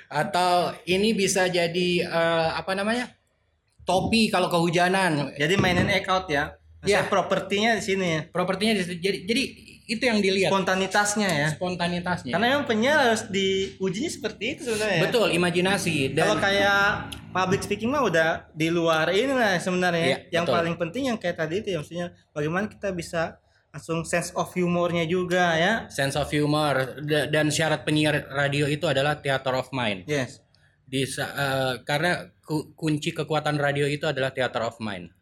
Atau 0.07 0.71
ini 0.87 1.14
bisa 1.19 1.50
jadi 1.50 1.88
eh, 2.07 2.49
apa 2.55 2.75
namanya? 2.75 3.11
Topi 3.87 4.31
kalau 4.31 4.50
kehujanan. 4.50 5.35
Jadi 5.38 5.55
mainin 5.59 5.87
out 6.11 6.26
ya. 6.26 6.55
Maksudnya 6.83 7.02
Ya. 7.02 7.11
propertinya 7.11 7.71
di 7.75 7.83
sini 7.83 8.07
ya. 8.07 8.21
Propertinya 8.31 8.73
di 8.78 8.83
jadi 8.99 9.19
jadi 9.26 9.43
itu 9.87 10.02
yang 10.02 10.19
dilihat 10.19 10.50
Spontanitasnya 10.50 11.28
ya. 11.31 11.49
spontanitasnya. 11.55 12.33
Karena 12.35 12.47
memang 12.52 12.66
penyiar 12.66 12.99
harus 13.07 13.31
diujinya 13.31 14.11
seperti 14.11 14.59
itu 14.59 14.61
sebenarnya. 14.66 14.99
ya. 14.99 15.02
Betul, 15.07 15.28
imajinasi 15.31 15.97
dan 16.11 16.26
Kalau 16.26 16.37
kayak 16.43 16.83
public 17.31 17.61
speaking 17.62 17.95
mah 17.95 18.02
udah 18.02 18.50
di 18.50 18.66
luar 18.66 19.14
ini 19.14 19.31
lah 19.31 19.55
sebenarnya. 19.62 20.05
Iya, 20.05 20.19
yang 20.35 20.45
betul. 20.45 20.57
paling 20.59 20.75
penting 20.75 21.02
yang 21.07 21.19
kayak 21.19 21.38
tadi 21.38 21.62
itu 21.62 21.69
ya 21.71 21.78
maksudnya 21.78 22.07
bagaimana 22.35 22.66
kita 22.66 22.90
bisa 22.90 23.38
langsung 23.71 24.02
sense 24.02 24.35
of 24.35 24.49
humornya 24.57 25.05
juga 25.05 25.55
ya. 25.55 25.73
sense 25.87 26.16
of 26.16 26.26
humor 26.33 26.97
Da- 27.05 27.28
dan 27.28 27.52
syarat 27.52 27.85
penyiar 27.85 28.25
radio 28.26 28.66
itu 28.66 28.90
adalah 28.90 29.23
theater 29.23 29.55
of 29.55 29.71
mind. 29.71 30.02
Yes. 30.11 30.43
Di 30.83 31.07
eh, 31.07 31.75
karena 31.87 32.26
ku- 32.43 32.75
kunci 32.75 33.14
kekuatan 33.14 33.55
radio 33.55 33.87
itu 33.87 34.09
adalah 34.11 34.35
theater 34.35 34.66
of 34.66 34.81
mind. 34.83 35.14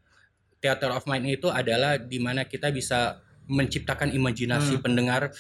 Theater 0.62 0.97
of 0.97 1.04
mind 1.04 1.28
itu 1.28 1.52
adalah 1.52 2.00
di 2.00 2.16
mana 2.16 2.49
kita 2.49 2.73
bisa 2.73 3.21
menciptakan 3.46 4.12
imajinasi 4.12 4.80
pendengar. 4.80 5.30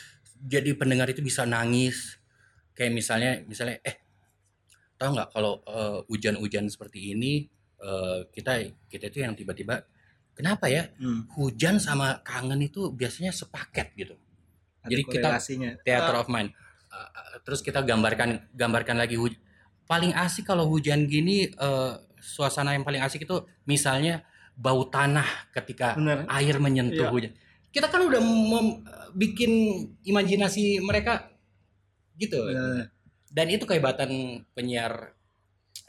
Jadi 0.44 0.76
pendengar 0.76 1.08
itu 1.08 1.24
bisa 1.24 1.44
nangis. 1.44 2.20
Kayak 2.74 2.92
misalnya 2.92 3.30
misalnya 3.46 3.78
eh 3.80 3.96
tahu 4.94 5.14
nggak 5.14 5.30
kalau 5.32 5.62
eh, 5.64 5.98
hujan-hujan 6.08 6.66
seperti 6.68 7.14
ini 7.14 7.46
eh, 7.80 8.18
kita 8.30 8.52
kita 8.88 9.04
itu 9.10 9.18
yang 9.22 9.34
tiba-tiba 9.34 9.84
kenapa 10.34 10.66
ya 10.66 10.90
Hmm. 10.98 11.26
hujan 11.38 11.78
sama 11.78 12.18
kangen 12.26 12.58
itu 12.62 12.90
biasanya 12.90 13.30
sepaket 13.30 13.94
gitu. 13.94 14.14
Ada 14.82 14.90
Jadi 14.90 15.02
kita 15.06 15.28
theater 15.86 16.14
of 16.18 16.28
mind. 16.28 16.52
Uh, 16.94 16.98
uh, 17.02 17.36
terus 17.42 17.58
kita 17.58 17.82
gambarkan 17.82 18.54
gambarkan 18.54 18.94
lagi 18.94 19.18
huj- 19.18 19.40
paling 19.82 20.14
asik 20.14 20.46
kalau 20.46 20.70
hujan 20.70 21.10
gini 21.10 21.50
uh, 21.58 21.98
suasana 22.22 22.70
yang 22.70 22.86
paling 22.86 23.02
asik 23.02 23.26
itu 23.26 23.42
misalnya 23.66 24.22
bau 24.54 24.86
tanah 24.86 25.50
ketika 25.50 25.98
Bener. 25.98 26.22
air 26.30 26.54
menyentuh 26.62 27.10
Iya. 27.10 27.10
hujan. 27.10 27.32
Kita 27.74 27.90
kan 27.90 28.06
udah 28.06 28.22
mem- 28.22 28.86
bikin 29.12 29.50
imajinasi 30.02 30.78
mereka 30.78 31.26
gitu. 32.14 32.38
Bener. 32.46 32.94
Dan 33.28 33.46
itu 33.50 33.66
kehebatan 33.66 34.10
penyiar 34.54 35.10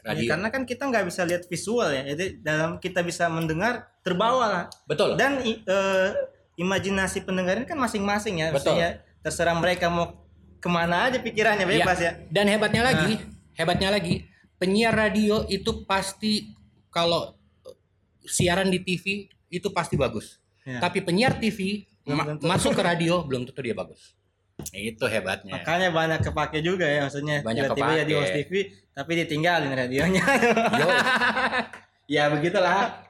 Ya, 0.02 0.14
radio. 0.14 0.30
karena 0.34 0.48
kan 0.50 0.62
kita 0.62 0.86
nggak 0.86 1.06
bisa 1.06 1.22
lihat 1.22 1.46
visual 1.46 1.90
ya. 1.90 2.02
Jadi 2.04 2.42
dalam 2.42 2.78
kita 2.78 3.02
bisa 3.02 3.26
mendengar 3.26 3.86
terbawa 4.02 4.44
lah. 4.46 4.64
Betul. 4.84 5.14
Dan 5.14 5.42
i- 5.42 5.62
eh, 5.62 6.10
imajinasi 6.56 7.22
pendengar 7.22 7.54
ini 7.54 7.66
kan 7.66 7.78
masing-masing 7.78 8.38
ya. 8.38 8.50
Betul. 8.50 8.74
Maksudnya 8.74 8.90
terserah 9.22 9.54
mereka 9.54 9.86
mau 9.86 10.26
ke 10.58 10.66
mana 10.66 11.06
aja 11.06 11.18
pikirannya 11.18 11.66
bebas 11.66 11.98
ya. 11.98 12.12
Dan 12.26 12.46
hebatnya 12.46 12.82
lagi, 12.82 13.14
Nah. 13.14 13.30
hebatnya 13.54 13.90
lagi, 13.90 14.26
penyiar 14.56 14.94
radio 14.94 15.46
itu 15.46 15.82
pasti 15.84 16.50
kalau 16.88 17.34
siaran 18.22 18.70
di 18.70 18.80
TV 18.80 19.26
itu 19.48 19.68
pasti 19.70 19.94
bagus. 19.94 20.38
Ya. 20.66 20.82
Tapi 20.82 20.98
penyiar 21.00 21.38
TV 21.38 21.86
Belum 22.02 22.16
ma- 22.16 22.26
tentu. 22.26 22.42
masuk 22.44 22.74
ke 22.74 22.82
radio 22.82 23.22
belum 23.22 23.46
tentu 23.46 23.62
dia 23.62 23.70
bagus. 23.72 24.18
Itu 24.68 25.06
hebatnya. 25.06 25.56
Makanya 25.56 25.88
banyak 25.90 26.20
kepake 26.22 26.58
juga 26.58 26.84
ya 26.84 27.06
maksudnya. 27.06 27.38
Banyak 27.40 27.70
Tiba-tiba 27.70 27.92
jadi 28.02 28.12
host 28.14 28.34
TV 28.34 28.52
tapi 28.90 29.12
ditinggalin 29.16 29.70
radionya. 29.70 30.24
Ya 32.06 32.30
begitulah. 32.30 33.02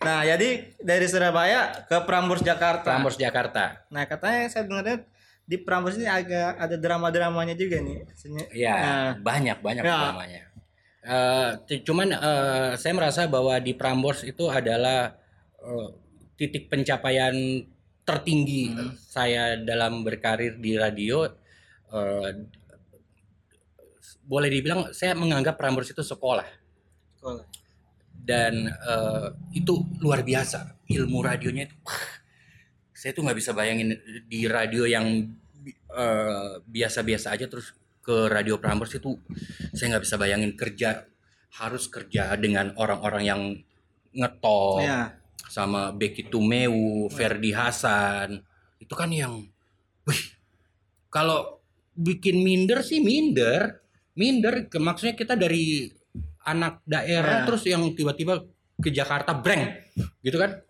Nah, 0.00 0.20
jadi 0.22 0.68
dari 0.78 1.04
Surabaya 1.04 1.84
ke 1.84 1.96
Prambors 2.04 2.40
Jakarta. 2.40 2.84
Prambors 2.86 3.16
Jakarta. 3.16 3.84
Nah, 3.88 4.04
katanya 4.04 4.48
saya 4.48 4.64
dengarnya 4.64 5.04
di 5.44 5.56
Prambors 5.56 5.96
ini 5.96 6.04
agak 6.04 6.56
ada 6.56 6.76
drama-dramanya 6.76 7.52
juga 7.52 7.80
nih. 7.80 8.04
Iya, 8.52 8.72
Nah, 8.74 9.08
banyak 9.18 9.58
banyak 9.58 9.80
Ya. 9.80 10.12
namanya. 10.12 10.42
Eh, 11.00 11.50
c- 11.66 11.82
cuman 11.82 12.08
eh, 12.10 12.70
saya 12.76 12.92
merasa 12.92 13.24
bahwa 13.24 13.56
di 13.56 13.72
Prambors 13.72 14.24
itu 14.24 14.44
adalah 14.46 15.16
eh, 15.58 15.88
titik 16.38 16.70
pencapaian 16.70 17.34
tertinggi 18.06 18.72
Hmm. 18.72 18.94
saya 18.96 19.58
dalam 19.60 20.00
berkarir 20.00 20.56
di 20.56 20.72
radio. 20.78 21.28
Eh, 21.92 22.30
boleh 24.24 24.48
dibilang 24.52 24.92
saya 24.92 25.16
menganggap 25.16 25.56
Prambors 25.56 25.88
itu 25.88 26.04
sekolah 26.04 26.44
sekolah. 27.16 27.44
dan 28.12 28.68
eh, 28.68 29.26
itu 29.56 29.72
luar 30.00 30.20
biasa 30.20 30.76
ilmu 30.86 31.18
radionya 31.24 31.64
itu. 31.68 31.76
wah, 31.80 32.04
saya 32.92 33.12
tuh 33.16 33.24
nggak 33.24 33.38
bisa 33.40 33.52
bayangin 33.56 33.96
di 34.28 34.44
radio 34.44 34.84
yang 34.84 35.32
eh, 35.92 36.52
biasa-biasa 36.64 37.32
aja 37.34 37.48
terus 37.48 37.72
ke 38.04 38.28
radio 38.28 38.56
Prambors 38.60 38.92
itu 38.96 39.16
saya 39.72 39.96
nggak 39.96 40.04
bisa 40.04 40.16
bayangin 40.16 40.52
kerja 40.56 41.04
harus 41.60 41.88
kerja 41.88 42.36
dengan 42.36 42.72
orang-orang 42.76 43.24
yang 43.24 43.40
ngetop 44.12 44.80
Ya. 44.84 45.00
Sama 45.48 45.90
Becky 45.96 46.28
Tumeu, 46.28 47.08
Ferdi 47.08 47.50
Hasan. 47.50 48.38
Itu 48.78 48.94
kan 48.94 49.08
yang, 49.10 49.48
wih 50.04 50.22
kalau 51.08 51.58
bikin 51.96 52.44
minder 52.44 52.84
sih 52.84 53.00
minder, 53.02 53.82
minder 54.14 54.68
ke 54.70 54.78
maksudnya 54.78 55.16
kita 55.18 55.34
dari 55.34 55.88
anak 56.46 56.84
daerah 56.86 57.42
Ya. 57.42 57.44
terus 57.44 57.64
yang 57.68 57.82
tiba-tiba 57.92 58.44
ke 58.78 58.92
Jakarta 58.94 59.34
breng 59.34 59.74
gitu 60.22 60.38
kan? 60.38 60.62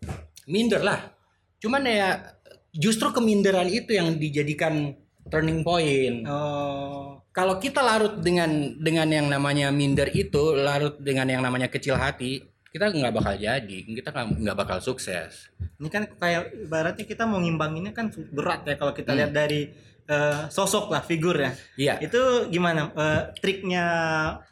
Minder 0.48 0.80
lah. 0.80 1.12
Cuman 1.60 1.84
ya 1.84 2.38
justru 2.72 3.12
keminderan 3.12 3.68
itu 3.68 3.92
yang 3.92 4.16
dijadikan 4.16 4.96
turning 5.28 5.60
point. 5.60 6.24
Oh. 6.24 7.20
kalau 7.28 7.60
kita 7.62 7.84
larut 7.84 8.18
dengan 8.18 8.74
dengan 8.82 9.06
yang 9.06 9.30
namanya 9.30 9.70
minder 9.70 10.10
itu 10.10 10.58
larut 10.58 10.98
dengan 10.98 11.28
yang 11.30 11.38
namanya 11.44 11.70
kecil 11.70 11.94
hati 11.94 12.42
kita 12.78 12.94
nggak 12.94 13.10
bakal 13.12 13.34
jadi 13.34 13.76
kita 13.82 14.08
nggak 14.14 14.54
bakal 14.56 14.78
sukses 14.78 15.50
Ini 15.76 15.88
kan 15.90 16.06
kayak 16.08 16.54
ibaratnya 16.62 17.02
kita 17.02 17.26
mau 17.26 17.42
ngimbanginnya 17.42 17.90
kan 17.90 18.06
berat 18.30 18.62
ya 18.62 18.78
kalau 18.78 18.94
kita 18.94 19.10
Hmm. 19.10 19.18
lihat 19.18 19.32
dari 19.34 19.74
eh, 20.08 20.42
sosok 20.48 20.88
lah 20.88 21.02
figur 21.02 21.36
ya. 21.36 21.52
iya 21.76 21.94
Itu 21.98 22.48
gimana 22.48 22.88
eh, 22.88 23.22
triknya 23.36 23.84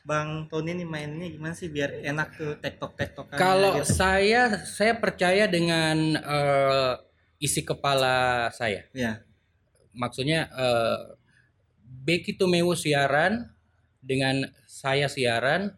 Bang 0.03 0.51
Tony 0.51 0.75
ini 0.75 0.85
mainnya 0.85 1.25
gimana 1.27 1.55
sih 1.55 1.71
biar 1.71 2.05
enak 2.05 2.29
tuh 2.35 2.53
tektok 2.59 2.93
tektokan 2.93 3.39
kalau 3.39 3.81
gitu. 3.81 3.89
saya 3.95 4.61
saya 4.67 4.93
percaya 4.93 5.47
dengan 5.47 5.97
eh, 6.19 6.93
isi 7.39 7.63
kepala 7.63 8.51
saya 8.51 8.85
Ya. 8.93 9.23
maksudnya 9.93 10.51
eh, 10.51 10.99
Becky 12.05 12.37
Tumeu 12.37 12.77
siaran 12.77 13.49
dengan 13.99 14.45
saya 14.69 15.09
siaran 15.09 15.73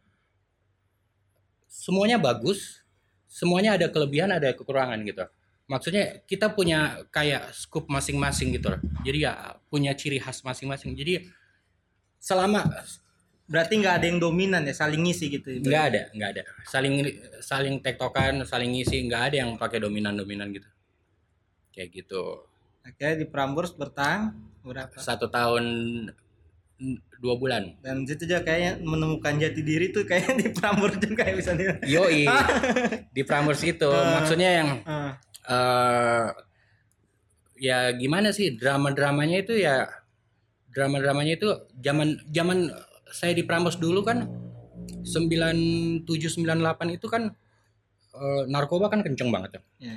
semuanya 1.89 2.21
bagus 2.21 2.85
semuanya 3.25 3.81
ada 3.81 3.89
kelebihan 3.89 4.29
ada 4.29 4.53
kekurangan 4.53 5.01
gitu. 5.09 5.25
Maksudnya 5.69 6.21
kita 6.29 6.53
punya 6.53 7.01
kayak 7.09 7.49
scoop 7.57 7.89
masing-masing 7.89 8.53
gitu. 8.53 8.77
Loh 8.77 8.81
jadi 9.01 9.19
ya 9.33 9.33
punya 9.73 9.97
ciri 9.97 10.21
khas 10.21 10.45
masing-masing. 10.45 10.93
Jadi 10.93 11.25
selama 12.21 12.69
Berarti 13.49 13.81
nggak 13.81 13.95
ada 14.05 14.07
yang 14.13 14.21
dominan 14.21 14.61
ya, 14.69 14.77
saling 14.77 15.01
ngisi 15.09 15.33
gitu. 15.33 15.49
nggak 15.65 15.85
ada 15.89 16.03
nggak 16.13 16.31
ada. 16.37 16.43
Saling 16.69 17.01
saling 17.41 17.81
tektokan 17.81 18.45
saling 18.45 18.77
ngisi 18.77 19.09
nggak 19.09 19.33
ada 19.33 19.37
yang 19.41 19.57
pakai 19.57 19.81
dominan 19.81 20.13
dominan 20.21 20.53
gitu. 20.53 20.69
Kayak 21.73 21.89
gitu. 21.97 22.45
Akhirnya 22.85 23.25
di 23.25 23.27
Prambors 23.27 23.73
bertahan 23.73 24.37
berapa? 24.61 24.93
satu 25.01 25.33
tahun 25.33 25.65
dua 27.19 27.35
bulan 27.35 27.75
Dan 27.83 28.07
itu 28.07 28.23
juga 28.23 28.47
kayaknya 28.47 28.79
menemukan 28.87 29.35
jati 29.35 29.61
diri 29.67 29.91
tuh 29.91 30.07
kayaknya 30.07 30.47
di 30.47 30.49
Prambors 30.55 30.95
juga 31.03 31.15
kayak 31.27 31.35
bisa 31.35 31.51
nih. 31.59 31.67
yoi 31.91 32.23
di 33.17 33.23
Prambors 33.27 33.63
itu 33.67 33.91
maksudnya 33.91 34.51
yang 34.63 34.69
Ah, 34.87 35.13
eh 35.49 36.27
ya 37.59 37.91
gimana 37.91 38.31
sih 38.31 38.55
drama 38.55 38.95
dramanya 38.95 39.43
itu 39.43 39.59
ya 39.59 39.91
drama 40.71 41.03
dramanya 41.03 41.35
itu 41.35 41.49
zaman 41.83 42.23
zaman 42.31 42.71
saya 43.11 43.35
di 43.35 43.43
Prambors 43.43 43.83
dulu 43.83 44.07
kan 44.07 44.31
9798 45.03 46.07
itu 46.95 47.07
kan 47.11 47.35
eh, 48.15 48.43
narkoba 48.47 48.87
kan 48.93 49.03
kenceng 49.03 49.35
banget 49.35 49.59
ya. 49.59 49.63
ya. 49.91 49.97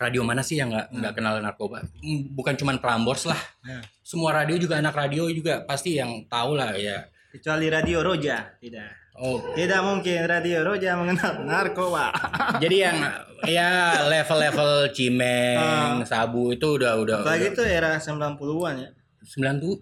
Radio 0.00 0.24
mana 0.24 0.40
sih 0.40 0.56
yang 0.56 0.72
nggak 0.72 0.96
nggak 0.96 1.12
kenal 1.12 1.36
narkoba? 1.38 1.84
Mm, 2.00 2.32
Bukan 2.32 2.56
cuman 2.56 2.80
Prambors 2.80 3.28
lah. 3.28 3.36
Ya. 3.60 3.84
Semua 4.00 4.32
radio 4.32 4.56
juga 4.56 4.80
anak 4.80 4.96
radio 4.96 5.28
juga 5.28 5.60
pasti 5.68 6.00
yang 6.00 6.24
tahu 6.24 6.56
lah 6.56 6.72
ya. 6.72 7.04
Kecuali 7.28 7.68
Radio 7.68 8.00
Roja, 8.00 8.48
tidak. 8.56 8.96
Oh, 9.20 9.36
Tidak 9.52 9.84
mungkin 9.84 10.24
Radio 10.24 10.64
Roja 10.64 10.96
mengenal 10.96 11.44
narkoba. 11.44 12.08
jadi 12.64 12.76
yang 12.88 12.96
ya 13.44 14.00
level-level 14.08 14.88
cimeng, 14.90 16.00
sabu 16.08 16.56
itu 16.56 16.80
udah 16.80 16.96
udah, 16.96 17.16
Apalagi 17.20 17.52
udah 17.52 17.54
itu 17.54 17.62
era 17.62 17.90
90-an 18.00 18.74
ya. 18.80 18.88
sembilan 19.20 19.54
tuh 19.60 19.74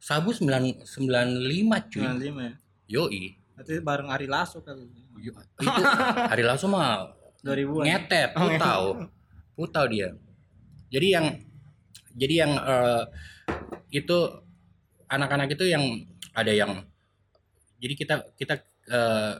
sabu 0.00 0.32
sembilan 0.32 0.62
sembilan 0.80 1.26
lima 1.44 1.76
cuy 1.92 2.00
95 2.08 2.24
ya. 2.24 2.52
yoi 2.88 3.24
Berarti 3.52 3.72
bareng 3.84 4.08
Ari 4.08 4.26
Lasso 4.26 4.64
kali. 4.64 4.88
Itu 5.20 5.82
hari 6.32 6.40
langsung 6.40 6.72
mah 6.72 7.12
2000-an. 7.44 7.84
ngetet 7.84 8.28
putau 8.32 8.82
putau 9.56 9.88
dia. 9.88 10.12
Jadi 10.92 11.06
yang 11.16 11.26
jadi 12.12 12.34
yang 12.46 12.52
eh, 12.60 13.04
itu 13.90 14.18
anak-anak 15.08 15.56
itu 15.56 15.64
yang 15.66 15.82
ada 16.36 16.52
yang 16.52 16.84
jadi 17.80 17.94
kita 17.96 18.14
kita 18.36 18.54
eh, 18.92 19.34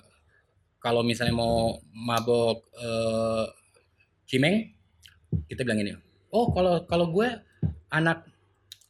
kalau 0.81 1.05
misalnya 1.05 1.37
mau 1.37 1.77
mabok 1.93 2.65
eh, 2.81 3.47
cimeng 4.27 4.73
kita 5.47 5.63
bilang 5.63 5.85
ini 5.85 5.93
oh 6.33 6.51
kalau 6.51 6.83
kalau 6.89 7.13
gue 7.13 7.29
anak 7.93 8.27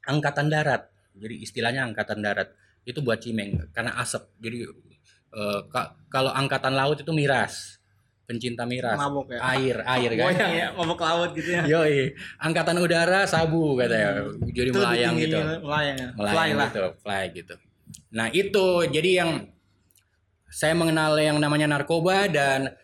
angkatan 0.06 0.48
darat. 0.48 0.86
Jadi 1.16 1.42
istilahnya 1.42 1.82
angkatan 1.88 2.22
darat 2.22 2.52
itu 2.86 3.02
buat 3.02 3.18
cimeng 3.18 3.72
karena 3.74 3.98
asap. 3.98 4.30
Jadi 4.38 4.68
ka- 5.72 5.96
kalau 6.12 6.30
angkatan 6.32 6.76
laut 6.76 7.00
itu 7.00 7.12
miras 7.12 7.76
pencinta 8.26 8.66
miras 8.66 8.98
Mabok 8.98 9.30
ya. 9.30 9.38
air 9.54 9.76
air 9.86 10.10
kan 10.18 10.34
ya, 10.50 10.74
mabok 10.74 10.98
laut 10.98 11.30
gitu 11.38 11.46
ya. 11.46 11.62
Yoi, 11.62 12.10
angkatan 12.42 12.76
udara 12.82 13.22
sabu 13.24 13.78
katanya. 13.78 14.26
Jadi 14.50 14.70
Itu 14.74 14.78
melayang 14.82 15.14
gitu. 15.14 15.38
tinggi 15.38 15.62
Melayang 15.62 15.96
ya. 15.96 16.08
Fly 16.10 16.26
Melayang 16.26 16.58
lah. 16.58 16.68
gitu, 16.68 16.80
fly 17.06 17.24
gitu. 17.30 17.54
Nah, 18.10 18.26
itu 18.34 18.66
jadi 18.90 19.10
yang 19.22 19.30
saya 20.50 20.74
mengenal 20.74 21.14
yang 21.22 21.38
namanya 21.38 21.70
narkoba 21.70 22.26
dan 22.26 22.74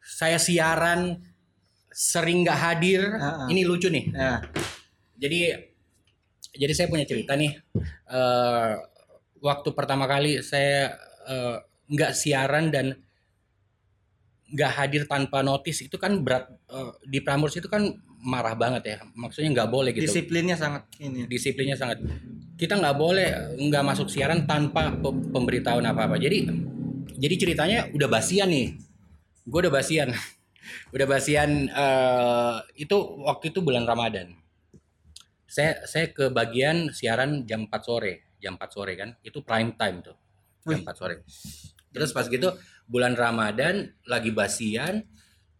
saya 0.00 0.40
siaran 0.40 1.20
sering 1.92 2.44
nggak 2.44 2.56
hadir. 2.60 3.02
Ah, 3.16 3.44
ah. 3.44 3.46
Ini 3.52 3.60
lucu 3.68 3.92
nih. 3.92 4.08
Ya. 4.12 4.40
Jadi 5.20 5.40
jadi 6.56 6.72
saya 6.72 6.88
punya 6.88 7.04
cerita 7.04 7.36
nih. 7.36 7.52
Eh, 8.08 8.72
waktu 9.44 9.68
pertama 9.76 10.08
kali 10.08 10.40
saya 10.40 10.96
eh, 11.28 11.56
nggak 11.92 12.12
siaran 12.16 12.72
dan 12.72 12.96
nggak 14.46 14.72
hadir 14.78 15.02
tanpa 15.10 15.42
notis 15.42 15.82
itu 15.82 15.98
kan 15.98 16.22
berat 16.22 16.46
eh, 16.70 16.90
di 17.02 17.18
Prambors 17.18 17.58
itu 17.58 17.66
kan 17.66 17.82
marah 18.22 18.54
banget 18.54 18.82
ya. 18.86 18.96
Maksudnya 19.14 19.50
nggak 19.54 19.70
boleh 19.70 19.90
gitu. 19.90 20.06
Disiplinnya 20.06 20.54
sangat 20.58 20.86
ini. 21.02 21.26
disiplinnya 21.26 21.74
sangat. 21.78 22.02
Kita 22.54 22.78
nggak 22.78 22.96
boleh 22.96 23.28
nggak 23.58 23.84
masuk 23.84 24.06
siaran 24.06 24.46
tanpa 24.46 24.94
pe- 24.94 25.24
pemberitahuan 25.34 25.84
apa 25.84 26.06
apa 26.06 26.16
jadi 26.16 26.46
jadi 27.16 27.34
ceritanya 27.38 27.78
udah 27.90 28.08
basian 28.10 28.48
nih. 28.50 28.78
Gue 29.46 29.66
udah 29.66 29.74
basian. 29.74 30.10
Udah 30.90 31.06
basian 31.06 31.70
eh, 31.70 32.56
itu 32.74 32.98
waktu 33.22 33.54
itu 33.54 33.62
bulan 33.62 33.86
Ramadan. 33.86 34.34
Saya 35.46 35.86
saya 35.86 36.10
ke 36.10 36.26
bagian 36.26 36.90
siaran 36.90 37.46
jam 37.46 37.70
4 37.70 37.86
sore. 37.86 38.34
Jam 38.42 38.58
4 38.58 38.66
sore 38.74 38.98
kan? 38.98 39.14
Itu 39.22 39.46
prime 39.46 39.78
time 39.78 40.02
tuh. 40.02 40.18
Jam 40.66 40.82
4 40.82 40.90
sore. 40.98 41.22
Terus 41.94 42.10
pas 42.10 42.26
gitu 42.26 42.50
bulan 42.86 43.18
Ramadan 43.18 43.90
lagi 44.06 44.30
basian 44.30 45.02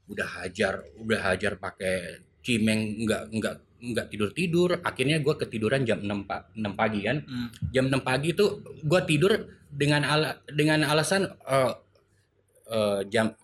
udah 0.06 0.28
hajar 0.40 0.86
udah 1.02 1.20
hajar 1.30 1.58
pakai 1.58 2.22
cimeng 2.46 3.02
nggak 3.02 3.22
nggak 3.34 3.56
nggak 3.76 4.06
tidur 4.08 4.30
tidur 4.32 4.70
akhirnya 4.80 5.20
gue 5.20 5.34
ketiduran 5.36 5.82
jam 5.84 6.00
6, 6.00 6.24
pa- 6.24 6.48
6 6.54 6.72
pagi 6.78 7.00
kan. 7.04 7.22
Hmm. 7.26 7.48
jam 7.74 7.90
6 7.90 8.00
pagi 8.00 8.32
itu 8.32 8.62
gue 8.62 9.00
tidur 9.04 9.32
dengan 9.68 10.02
ala, 10.06 10.40
dengan 10.48 10.86
alasan 10.86 11.26
eh, 11.26 11.72
eh, 12.72 13.00
jam 13.10 13.34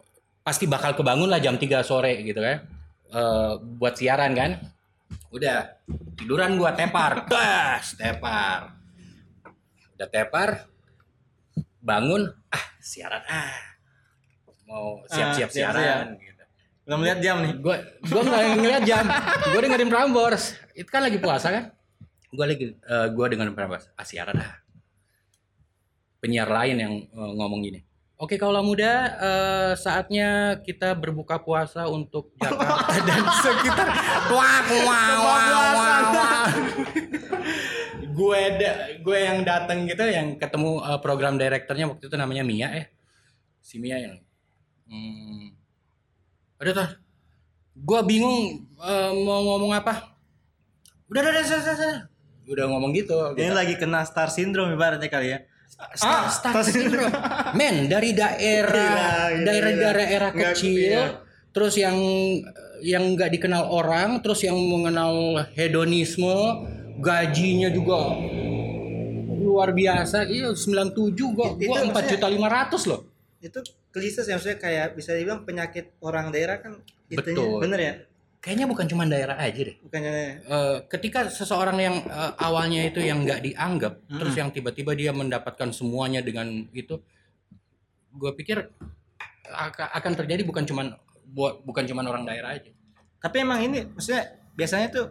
pasti 0.43 0.65
bakal 0.67 0.97
kebangun 0.97 1.29
lah 1.31 1.39
jam 1.43 1.59
3 1.59 1.83
sore 1.85 2.23
gitu 2.25 2.41
kan. 2.41 2.65
Eh, 3.13 3.53
buat 3.77 3.95
siaran 3.99 4.33
kan. 4.33 4.57
Udah 5.29 5.85
tiduran 6.17 6.57
gua 6.57 6.73
tepar. 6.73 7.25
Bas 7.33 7.93
tepar. 7.99 8.73
Udah 9.99 10.09
tepar 10.09 10.51
bangun 11.83 12.31
ah 12.55 12.65
siaran 12.79 13.27
ah 13.27 13.72
mau 14.73 15.05
siap-siap 15.05 15.29
Ah, 15.29 15.53
siap-siap. 15.53 15.73
siaran 15.77 16.07
gitu. 16.17 16.43
Belum 16.83 17.01
lihat 17.05 17.19
jam 17.21 17.37
nih. 17.45 17.53
gue 17.61 17.77
gue 18.03 18.23
nggak 18.25 18.43
ngeliat 18.57 18.83
jam. 18.83 19.05
Gue 19.53 19.61
dengerin 19.61 19.91
Prambors. 19.93 20.57
Itu 20.73 20.89
kan 20.89 21.05
lagi 21.05 21.21
puasa 21.21 21.53
kan? 21.53 21.65
Gue 22.33 22.47
lagi 22.49 22.67
eh, 22.73 23.07
gue 23.13 23.27
dengerin 23.29 23.53
Prambors. 23.53 23.93
Ah 23.93 24.03
siaran 24.03 24.41
ah 24.41 24.57
penyiar 26.19 26.49
lain 26.49 26.77
yang 26.79 26.95
eh, 27.05 27.33
ngomong 27.37 27.61
gini. 27.61 27.81
Oke 28.17 28.39
kaulah 28.39 28.63
muda, 28.63 28.93
eh, 29.19 29.73
saatnya 29.75 30.55
kita 30.63 30.95
berbuka 30.95 31.43
puasa 31.43 31.91
untuk 31.91 32.31
Jakarta 32.39 32.95
dan 33.11 33.23
sekitar. 33.43 33.87
Wah, 34.31 34.63
wah, 34.87 35.11
wah, 35.19 35.47
wah, 35.75 36.01
wah. 36.15 36.47
gue 38.13 38.41
gue 39.03 39.19
yang 39.19 39.43
datang 39.43 39.91
gitu, 39.91 40.07
yang 40.07 40.39
ketemu 40.39 40.79
eh, 40.87 40.99
program 41.03 41.35
direkturnya 41.35 41.91
waktu 41.91 42.07
itu 42.07 42.15
namanya 42.15 42.47
Mia 42.47 42.69
ya, 42.71 42.85
si 43.59 43.83
Mia 43.83 43.99
yang, 43.99 44.23
hmm, 44.93 45.45
Udah 46.61 46.73
tuh. 46.77 46.89
Gua 47.73 48.05
bingung 48.05 48.69
eh, 48.77 49.11
mau 49.25 49.41
ngomong 49.41 49.73
apa. 49.73 50.13
Udah, 51.09 51.21
udah, 51.25 51.33
udah, 51.33 51.43
udah, 51.43 51.59
udah, 51.59 51.75
udah. 51.75 51.97
Udah 52.43 52.65
ngomong 52.69 52.91
gitu. 52.93 53.17
Ini 53.39 53.55
lagi 53.55 53.75
kena 53.81 54.05
star 54.05 54.29
syndrome 54.29 54.75
ibaratnya 54.75 55.09
kali 55.09 55.33
ya. 55.33 55.39
Star, 55.97 56.29
star 56.29 56.55
syndrome. 56.63 57.11
Men, 57.59 57.89
dari 57.89 58.13
daerah, 58.13 59.33
Iya, 59.33 59.41
iya, 59.41 59.45
daerah-daerah 59.47 60.31
iya. 60.31 60.37
Nggak, 60.37 60.53
kecil, 60.55 60.75
iya. 60.77 61.05
terus 61.51 61.75
yang 61.81 61.97
yang 62.83 63.15
nggak 63.15 63.31
dikenal 63.39 63.71
orang, 63.71 64.21
terus 64.21 64.43
yang 64.43 64.59
mengenal 64.59 65.47
hedonisme, 65.55 66.67
gajinya 66.99 67.71
juga 67.71 68.19
luar 69.43 69.71
biasa. 69.71 70.27
Iya, 70.27 70.55
97 70.55 71.33
gua 71.35 71.55
gua 71.55 71.79
maksudnya- 71.83 71.93
4 71.95 72.11
juta 72.15 72.27
500 72.29 72.83
loh. 72.91 73.01
Itu 73.43 73.59
klise 73.91 74.23
sih 74.23 74.31
maksudnya 74.31 74.57
kayak 74.57 74.95
bisa 74.95 75.13
dibilang 75.13 75.43
penyakit 75.43 75.99
orang 75.99 76.31
daerah 76.31 76.63
kan 76.63 76.79
itunya 77.11 77.43
Betul. 77.43 77.61
bener 77.61 77.81
ya? 77.83 77.95
Kayaknya 78.43 78.67
bukan 78.67 78.87
cuma 78.91 79.07
daerah 79.07 79.39
aja 79.39 79.61
deh. 79.67 79.77
Bukannya 79.83 80.15
Eh, 80.43 80.77
ketika 80.91 81.27
seseorang 81.27 81.79
yang 81.79 81.97
eh, 82.07 82.33
awalnya 82.39 82.87
itu 82.87 83.03
yang 83.03 83.23
nggak 83.23 83.43
dianggap 83.43 83.99
terus 84.09 84.35
yang 84.39 84.51
tiba-tiba 84.51 84.95
dia 84.95 85.11
mendapatkan 85.11 85.71
semuanya 85.71 86.23
dengan 86.23 86.47
itu 86.71 87.03
gue 88.13 88.31
pikir 88.35 88.63
aka- 89.49 89.91
akan 89.91 90.13
terjadi 90.15 90.45
bukan 90.45 90.69
cuman 90.69 90.93
buat 91.33 91.65
bukan 91.65 91.89
cuman 91.89 92.05
orang 92.05 92.25
daerah 92.29 92.53
aja 92.53 92.69
Tapi 93.23 93.37
emang 93.41 93.63
ini 93.63 93.87
maksudnya 93.89 94.37
biasanya 94.53 94.89
tuh 94.91 95.07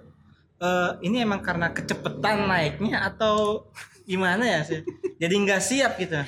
eh, 0.59 0.91
ini 1.01 1.23
emang 1.23 1.41
karena 1.41 1.71
kecepetan 1.71 2.45
naiknya 2.45 3.01
atau 3.07 3.65
gimana 4.03 4.43
ya 4.43 4.61
sih? 4.61 4.83
Jadi 5.17 5.33
nggak 5.39 5.61
siap 5.61 5.95
gitu. 5.97 6.19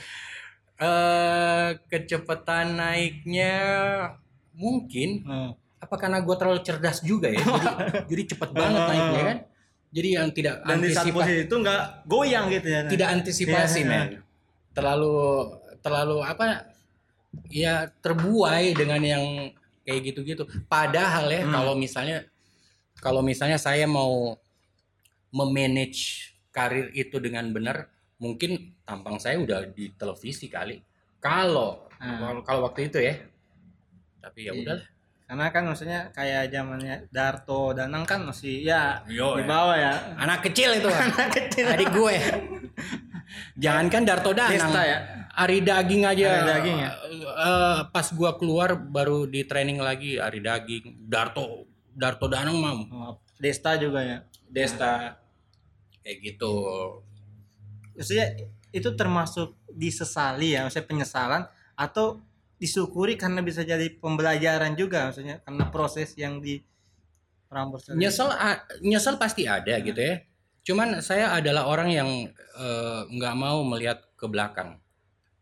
Eh 0.76 1.70
kecepatan 1.86 2.76
naiknya 2.76 3.54
mungkin 4.54 5.22
Hmm. 5.22 5.52
apa 5.78 5.96
karena 5.96 6.20
gue 6.20 6.34
terlalu 6.34 6.60
cerdas 6.62 7.00
juga 7.00 7.28
ya 7.28 7.40
jadi 7.40 7.68
jadi 8.10 8.22
cepet 8.30 8.50
banget 8.52 8.82
naiknya 8.84 9.22
kan 9.24 9.38
jadi 9.90 10.10
yang 10.16 10.28
tidak 10.30 10.56
Dan 10.60 10.78
di 10.80 10.90
saat 10.90 11.06
antisipa- 11.06 11.18
posisi 11.22 11.42
itu 11.44 11.56
nggak 11.56 11.82
goyang 12.04 12.46
gitu 12.50 12.68
ya. 12.68 12.80
tidak 12.88 13.08
antisipasi 13.12 13.80
Iya. 13.80 13.88
men 13.88 14.08
terlalu 14.72 15.16
terlalu 15.80 16.18
apa 16.20 16.46
ya 17.48 17.74
terbuai 17.96 18.74
dengan 18.74 19.02
yang 19.02 19.24
kayak 19.84 20.02
gitu-gitu 20.08 20.44
padahal 20.66 21.28
ya 21.28 21.44
Hmm. 21.44 21.54
kalau 21.54 21.74
misalnya 21.76 22.26
kalau 22.98 23.22
misalnya 23.22 23.58
saya 23.58 23.86
mau 23.86 24.38
memanage 25.30 26.34
karir 26.50 26.90
itu 26.94 27.18
dengan 27.18 27.50
benar 27.50 27.90
mungkin 28.18 28.73
tampang 28.84 29.16
saya 29.16 29.38
udah 29.38 29.64
di 29.68 29.92
televisi 29.92 30.48
kali 30.48 30.80
kalau 31.18 31.88
Ah. 31.96 32.36
kalau 32.42 32.68
waktu 32.68 32.88
itu 32.88 33.00
ya 33.00 33.16
tapi 34.20 34.44
ya 34.44 34.52
Iya. 34.52 34.62
udah 34.62 34.80
Karena 35.24 35.48
kan 35.50 35.64
maksudnya 35.66 36.12
kayak 36.12 36.52
zamannya 36.52 37.08
Darto 37.10 37.72
Danang 37.72 38.04
kan 38.04 38.22
masih 38.22 38.60
ya 38.62 39.02
Yo, 39.08 39.34
di 39.34 39.42
ya. 39.42 39.48
bawah 39.48 39.74
ya. 39.74 39.94
anak 40.16 40.44
kecil 40.44 40.76
itu 40.76 40.92
adik 41.74 41.90
gue 41.90 42.16
jangankan 43.56 44.04
Darto 44.04 44.32
Danang 44.32 44.54
Desta 44.54 44.82
ya. 44.84 44.98
Ari 45.34 45.64
Daging 45.64 46.04
aja 46.06 46.26
Ari 46.30 46.44
Daging 46.46 46.78
ya? 46.78 46.92
Eh, 47.24 47.80
pas 47.90 48.08
gua 48.12 48.36
keluar 48.36 48.76
baru 48.76 49.26
di 49.26 49.42
training 49.42 49.80
lagi 49.80 50.20
Ari 50.20 50.38
Daging 50.40 51.08
Darto 51.08 51.66
Darto 51.90 52.28
Danang 52.28 52.60
mah 52.60 52.74
Oh, 52.92 53.14
Desta 53.40 53.74
juga 53.76 54.04
ya. 54.04 54.18
Desta 54.46 55.18
kayak 56.00 56.18
gitu 56.22 56.54
Maksudnya 57.94 58.28
itu 58.74 58.90
termasuk 58.98 59.54
disesali 59.70 60.58
ya, 60.58 60.66
maksudnya 60.66 60.90
penyesalan 60.90 61.42
atau 61.78 62.20
disyukuri 62.58 63.20
karena 63.20 63.44
bisa 63.44 63.62
jadi 63.62 63.92
pembelajaran 64.00 64.74
juga 64.80 65.12
maksudnya 65.12 65.44
karena 65.44 65.68
proses 65.68 66.16
yang 66.16 66.40
di 66.40 66.64
Prambors 67.52 67.92
nyesel 67.92 68.32
nyesel 68.80 69.20
pasti 69.20 69.44
ada 69.50 69.84
gitu 69.84 70.00
ya 70.00 70.24
cuman 70.64 71.04
saya 71.04 71.36
adalah 71.36 71.68
orang 71.68 71.90
yang 71.92 72.10
eh, 72.32 73.02
nggak 73.12 73.36
mau 73.36 73.68
melihat 73.68 74.00
ke 74.16 74.26
belakang 74.32 74.80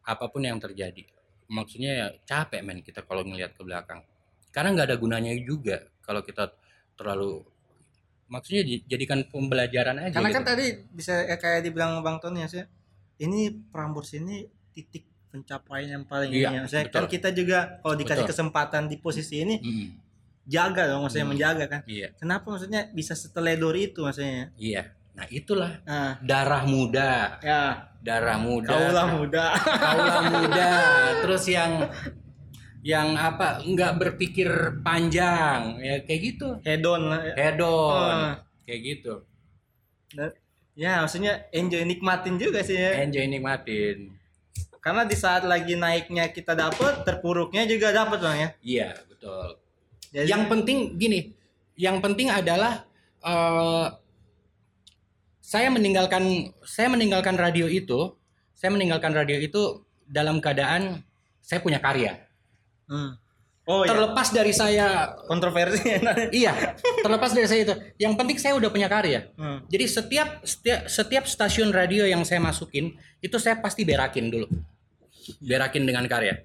apa 0.02 0.26
pun 0.34 0.42
yang 0.42 0.58
terjadi 0.58 1.06
maksudnya 1.46 1.92
ya 1.94 2.08
capek 2.26 2.66
men 2.66 2.82
kita 2.82 3.06
kalau 3.06 3.22
ngelihat 3.22 3.54
ke 3.54 3.62
belakang 3.62 4.02
karena 4.50 4.74
nggak 4.74 4.88
ada 4.90 4.98
gunanya 4.98 5.32
juga 5.46 5.78
kalau 6.02 6.26
kita 6.26 6.50
terlalu 6.98 7.46
maksudnya 8.32 8.64
dijadikan 8.64 9.28
pembelajaran 9.28 10.00
aja 10.00 10.16
Karena 10.16 10.32
gitu. 10.32 10.38
kan 10.40 10.46
tadi 10.48 10.66
bisa 10.96 11.14
ya 11.28 11.36
kayak 11.36 11.68
dibilang 11.68 12.00
Bang 12.00 12.24
Tony 12.24 12.48
ya, 12.48 12.48
sih. 12.48 12.64
Ini 13.22 13.40
Prambors 13.70 14.12
ini 14.14 14.42
titik 14.72 15.06
pencapaian 15.30 15.88
yang 15.94 16.04
paling 16.04 16.28
Iya, 16.28 16.38
ini 16.42 16.44
ya. 16.52 16.62
Maksudnya 16.62 16.86
betul. 16.86 16.98
kan 16.98 17.06
kita 17.08 17.30
juga 17.32 17.58
kalau 17.80 17.96
dikasih 17.96 18.24
Betul. 18.24 18.32
kesempatan 18.34 18.84
di 18.86 18.98
posisi 18.98 19.36
ini 19.40 19.56
Mm, 19.58 19.88
jaga 20.44 20.82
dong 20.88 21.02
maksudnya 21.02 21.24
Hmm. 21.24 21.32
menjaga 21.32 21.66
kan. 21.68 21.82
iya 21.86 22.08
Kenapa 22.14 22.46
maksudnya 22.48 22.90
bisa 22.90 23.14
seteledor 23.14 23.72
itu 23.74 24.02
maksudnya? 24.02 24.50
iya 24.56 24.90
nah 25.12 25.28
itulah 25.30 25.72
Nah, 25.84 26.18
darah 26.20 26.64
muda 26.66 27.36
ya 27.40 27.62
darah 28.02 28.40
muda 28.40 28.72
kaulah 28.72 29.08
muda. 29.14 29.46
kaulah 29.60 30.24
muda 30.34 30.70
terus 31.22 31.46
yang 31.46 31.84
yang 32.82 33.14
apa 33.14 33.62
nggak 33.62 33.94
berpikir 33.98 34.50
panjang 34.82 35.78
ya 35.78 36.02
kayak 36.02 36.22
gitu 36.26 36.48
Hedon 36.62 37.02
lah. 37.08 37.22
hedon 37.36 38.16
Ah. 38.18 38.34
kayak 38.64 38.82
gitu 38.82 39.14
Ya, 40.72 41.04
maksudnya 41.04 41.46
enjoy 41.52 41.84
nikmatin 41.84 42.40
juga 42.40 42.64
sih 42.64 42.80
ya. 42.80 43.04
enjoy 43.04 43.28
nikmatin 43.28 44.16
Karena 44.82 45.06
di 45.06 45.14
saat 45.14 45.46
lagi 45.46 45.78
naiknya 45.78 46.34
kita 46.34 46.58
dapet, 46.58 47.06
terpuruknya 47.06 47.70
juga 47.70 47.94
dapet 47.94 48.18
bang 48.18 48.38
ya. 48.38 48.50
iya 48.64 48.90
betul 49.06 49.60
Jadi, 50.10 50.28
yang 50.32 50.50
penting 50.50 50.96
gini 50.98 51.36
yang 51.78 52.00
penting 52.02 52.32
adalah 52.32 52.88
eh, 53.22 53.88
saya 55.42 55.68
meninggalkan 55.70 56.56
saya 56.64 56.88
meninggalkan 56.88 57.36
radio 57.36 57.68
itu 57.68 58.16
saya 58.56 58.72
meninggalkan 58.72 59.12
radio 59.12 59.38
itu 59.42 59.84
dalam 60.08 60.40
keadaan 60.40 61.04
saya 61.44 61.60
punya 61.60 61.82
karya 61.82 62.28
Hmm. 62.92 63.16
Oh 63.72 63.88
ya, 63.88 63.96
terlepas 63.96 64.28
dari 64.36 64.52
saya 64.52 65.16
kontroversi. 65.32 65.88
iya 66.44 66.76
terlepas 67.00 67.32
dari 67.32 67.48
saya 67.48 67.62
itu 67.64 67.76
yang 67.96 68.20
penting 68.20 68.36
saya 68.36 68.60
udah 68.60 68.68
punya 68.68 68.92
karya 68.92 69.24
Hmm. 69.40 69.64
Jadi 69.72 69.86
setiap 69.88 70.44
setiap 70.44 70.92
setiap 70.92 71.24
stasiun 71.24 71.72
radio 71.72 72.04
yang 72.04 72.22
saya 72.28 72.44
masukin 72.44 72.94
itu 73.24 73.38
saya 73.40 73.58
pasti 73.64 73.88
berakin 73.88 74.28
dulu. 74.34 74.48
Berakin 75.40 75.86
dengan 75.86 76.06
karya. 76.10 76.42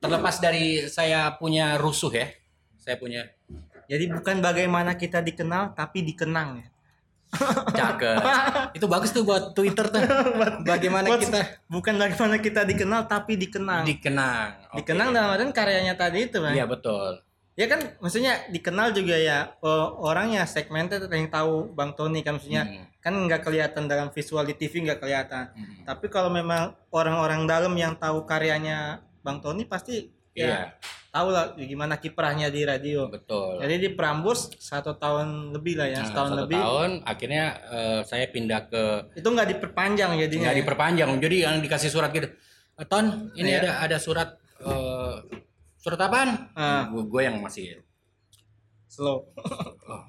Terlepas 0.00 0.40
dari 0.40 0.88
saya 0.88 1.36
punya 1.36 1.76
rusuh 1.76 2.10
ya. 2.10 2.26
Saya 2.80 2.96
punya 2.96 3.28
Jadi 3.90 4.06
bukan 4.06 4.38
bagaimana 4.38 4.94
kita 4.94 5.18
dikenal, 5.18 5.74
tapi 5.74 6.06
dikenang 6.06 6.62
ya. 6.62 6.66
Cakep. 7.70 8.20
itu 8.76 8.86
bagus 8.86 9.10
tuh 9.10 9.22
buat 9.22 9.52
Twitter 9.52 9.86
tuh. 9.86 10.02
Bagaimana 10.62 11.06
Buat- 11.06 11.22
kita 11.22 11.40
Bukan 11.66 11.94
bagaimana 11.96 12.36
kita 12.36 12.62
dikenal, 12.64 13.06
tapi 13.06 13.34
dikenang. 13.34 13.86
dikenang. 13.86 14.48
Oke. 14.72 14.82
Dikenang 14.82 15.10
dalam 15.10 15.30
artian 15.30 15.50
karyanya 15.50 15.94
tadi 15.94 16.26
itu 16.26 16.38
bang. 16.38 16.54
Iya 16.54 16.66
betul. 16.66 17.22
Ya 17.54 17.66
kan, 17.66 17.80
maksudnya 17.98 18.48
dikenal 18.48 18.90
juga 18.90 19.14
ya 19.14 19.52
oh, 19.60 20.00
orangnya 20.02 20.42
segmented 20.44 21.04
yang 21.04 21.28
tahu 21.28 21.68
Bang 21.70 21.92
Tony 21.92 22.20
kan 22.20 22.34
maksudnya 22.34 22.64
Hmm. 22.64 22.86
kan 22.98 23.12
nggak 23.12 23.42
kelihatan 23.42 23.84
dalam 23.84 24.08
visual 24.08 24.42
di 24.42 24.54
TV 24.54 24.80
nggak 24.80 24.98
kelihatan. 24.98 25.50
Hmm. 25.50 25.84
Tapi 25.84 26.08
kalau 26.08 26.28
memang 26.28 26.72
orang-orang 26.88 27.44
dalam 27.44 27.74
yang 27.74 27.92
tahu 27.94 28.24
karyanya 28.24 29.00
Bang 29.20 29.38
Tony 29.38 29.64
pasti 29.64 30.08
ya 30.32 30.46
Iya, 30.46 30.60
tahu 31.10 31.28
lah 31.28 31.52
gimana 31.54 31.98
kiprahnya 31.98 32.48
di 32.48 32.62
radio. 32.62 33.06
betul. 33.06 33.58
Jadi 33.58 33.74
di 33.76 33.88
Prambors 33.90 34.54
satu 34.56 34.94
tahun 34.94 35.50
lebih 35.50 35.74
lah 35.74 35.86
ya, 35.86 35.98
Nah, 36.00 36.06
setahun 36.06 36.30
satu 36.30 36.40
lebih. 36.40 36.56
tahun 36.56 36.90
akhirnya 37.04 37.44
eh, 37.68 38.00
saya 38.04 38.26
pindah 38.26 38.60
ke 38.66 38.82
Itu 39.14 39.28
nggak 39.28 39.48
diperpanjang 39.50 40.10
jadinya. 40.16 40.42
nggak 40.46 40.56
ya? 40.56 40.60
diperpanjang 40.62 41.08
jadi 41.18 41.36
yang 41.44 41.54
dikasih 41.58 41.90
surat 41.90 42.10
gitu 42.10 42.30
"Eh, 42.78 42.86
ton 42.86 43.06
ini 43.34 43.50
Iya. 43.50 43.58
ada 43.60 43.70
ada 43.84 43.96
surat 43.98 44.38
eh, 44.60 45.14
surat 45.76 45.98
apaan 45.98 46.30
Ah. 46.54 46.86
gue 46.86 47.20
yang 47.20 47.38
masih 47.38 47.82
Slow. 48.86 49.22
oh, 49.90 50.02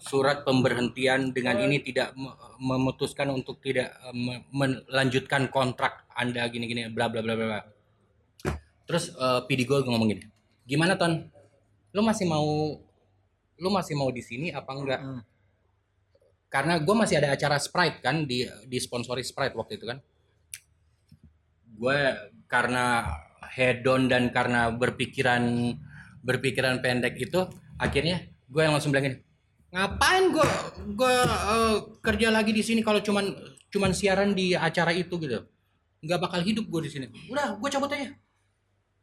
surat 0.00 0.42
pemberhentian 0.42 1.30
dengan 1.30 1.56
ini 1.58 1.78
tidak 1.78 2.12
me- 2.12 2.32
memutuskan 2.58 3.28
untuk 3.28 3.58
tidak 3.58 3.92
me- 4.12 4.44
melanjutkan 4.50 5.46
kontrak 5.46 6.04
anda 6.10 6.42
gini 6.46 6.64
gini 6.64 6.82
bla 6.88 7.06
bla 7.06 7.20
bla 7.20 7.32
bla 7.32 7.46
bla. 7.46 7.60
Terus 8.86 9.12
eh, 9.12 9.40
PD 9.50 9.66
gue 9.66 9.82
ngomong 9.82 10.08
gini 10.14 10.24
gimana 10.66 10.98
ton? 10.98 11.30
Lu 11.94 12.02
masih 12.02 12.26
mau 12.26 12.76
lu 13.56 13.68
masih 13.72 13.96
mau 13.96 14.10
di 14.12 14.20
sini 14.20 14.52
apa 14.52 14.70
enggak? 14.74 15.00
Hmm. 15.00 15.22
karena 16.46 16.78
gue 16.78 16.94
masih 16.94 17.18
ada 17.18 17.34
acara 17.34 17.58
Sprite 17.58 18.00
kan 18.00 18.22
di 18.22 18.46
di 18.70 18.78
sponsori 18.78 19.20
Sprite 19.20 19.58
waktu 19.58 19.76
itu 19.76 19.86
kan. 19.88 19.98
Gue 21.76 21.98
karena 22.46 23.02
hedon 23.52 24.08
dan 24.08 24.30
karena 24.30 24.70
berpikiran 24.70 25.74
berpikiran 26.22 26.80
pendek 26.80 27.18
itu 27.18 27.44
akhirnya 27.76 28.30
gue 28.46 28.62
yang 28.62 28.72
langsung 28.74 28.94
bilang 28.94 29.10
gini 29.10 29.18
ngapain 29.74 30.32
gue 30.32 30.46
gue 30.94 31.14
eh, 31.26 31.76
kerja 32.00 32.28
lagi 32.30 32.54
di 32.54 32.62
sini 32.62 32.80
kalau 32.80 33.02
cuman 33.02 33.26
cuman 33.68 33.92
siaran 33.92 34.32
di 34.32 34.54
acara 34.56 34.94
itu 34.94 35.18
gitu? 35.18 35.44
Nggak 36.00 36.20
bakal 36.22 36.40
hidup 36.46 36.64
gue 36.70 36.80
di 36.86 36.90
sini. 36.90 37.06
Udah 37.28 37.58
gue 37.58 37.68
cabut 37.68 37.90
aja 37.92 38.14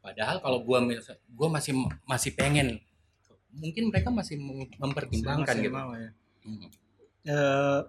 padahal 0.04 0.44
kalau 0.44 0.60
gue 0.60 1.00
gue 1.00 1.50
masih 1.50 1.74
masih 2.04 2.32
pengen 2.36 2.84
mungkin 3.56 3.88
mereka 3.88 4.12
masih 4.12 4.36
mem- 4.36 4.76
mempertimbangkan 4.76 5.56
Masih 5.56 5.66
gitu 5.70 5.74
mau 5.74 5.94
ya. 5.96 6.10
Hmm. 6.44 6.68
Eh, 7.24 7.80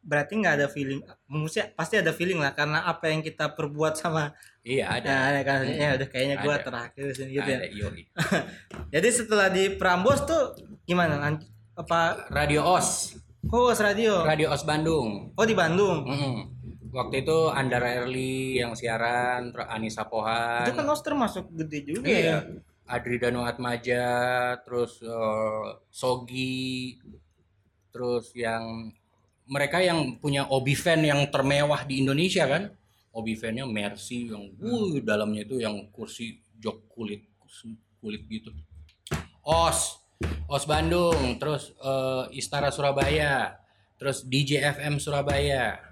berarti 0.00 0.32
nggak 0.40 0.54
ada 0.56 0.68
feeling 0.70 1.04
maksudnya 1.28 1.76
pasti 1.76 2.00
ada 2.00 2.14
feeling 2.14 2.40
lah 2.40 2.56
karena 2.56 2.88
apa 2.88 3.12
yang 3.12 3.20
kita 3.20 3.52
perbuat 3.52 4.00
sama 4.00 4.32
iya 4.64 4.88
ada 4.88 5.12
nah, 5.12 5.20
ada 5.28 5.40
kan 5.44 5.58
ya 5.68 5.92
udah 5.92 6.08
kayaknya 6.08 6.36
gua 6.40 6.56
Ada. 6.56 6.64
terakhir 6.64 7.06
sini 7.12 7.30
gitu 7.36 7.50
ya 7.52 7.58
ada 7.60 7.68
yoi. 7.68 8.02
jadi 8.96 9.08
setelah 9.12 9.52
di 9.52 9.76
Prambors 9.76 10.24
tuh 10.24 10.56
gimana 10.88 11.20
apa 11.76 12.32
radio 12.32 12.64
os 12.64 13.12
host 13.52 13.80
radio 13.84 14.24
radio 14.24 14.48
os 14.48 14.64
Bandung 14.64 15.36
oh 15.36 15.44
di 15.44 15.52
Bandung 15.52 16.08
Mm-mm. 16.08 16.59
Waktu 16.90 17.22
itu 17.22 17.38
Andara 17.50 18.02
Erli 18.02 18.58
yang 18.58 18.74
siaran 18.74 19.54
Anissa 19.54 20.06
Pohan. 20.06 20.66
Itu 20.66 20.76
kan 20.76 20.86
host 20.90 21.04
termasuk 21.06 21.44
gede 21.54 21.78
juga 21.86 22.06
Iya. 22.10 22.20
ya? 22.20 22.38
Adri 22.90 23.22
Danu 23.22 23.46
Atmaja 23.46 24.06
terus 24.66 24.98
eh, 24.98 25.66
Sogi 25.94 26.98
terus 27.94 28.34
yang 28.34 28.90
mereka 29.46 29.82
yang 29.82 30.18
punya 30.18 30.46
obi 30.50 30.74
fan 30.74 31.02
yang 31.02 31.26
termewah 31.30 31.86
di 31.86 32.02
Indonesia 32.02 32.46
kan? 32.46 32.70
Obi 33.10 33.34
fan-nya 33.34 33.66
Mercy 33.66 34.30
yang 34.30 34.54
wuh, 34.62 35.02
dalamnya 35.02 35.42
itu 35.42 35.58
yang 35.58 35.90
kursi 35.90 36.38
jok 36.62 36.86
kulit 36.86 37.26
kulit 37.98 38.22
gitu. 38.30 38.54
OS 39.42 39.98
OS 40.46 40.64
Bandung 40.66 41.38
terus 41.38 41.74
eh, 41.78 42.38
Istara 42.38 42.70
Surabaya 42.70 43.58
terus 43.98 44.22
DJ 44.22 44.62
FM 44.70 45.02
Surabaya 45.02 45.89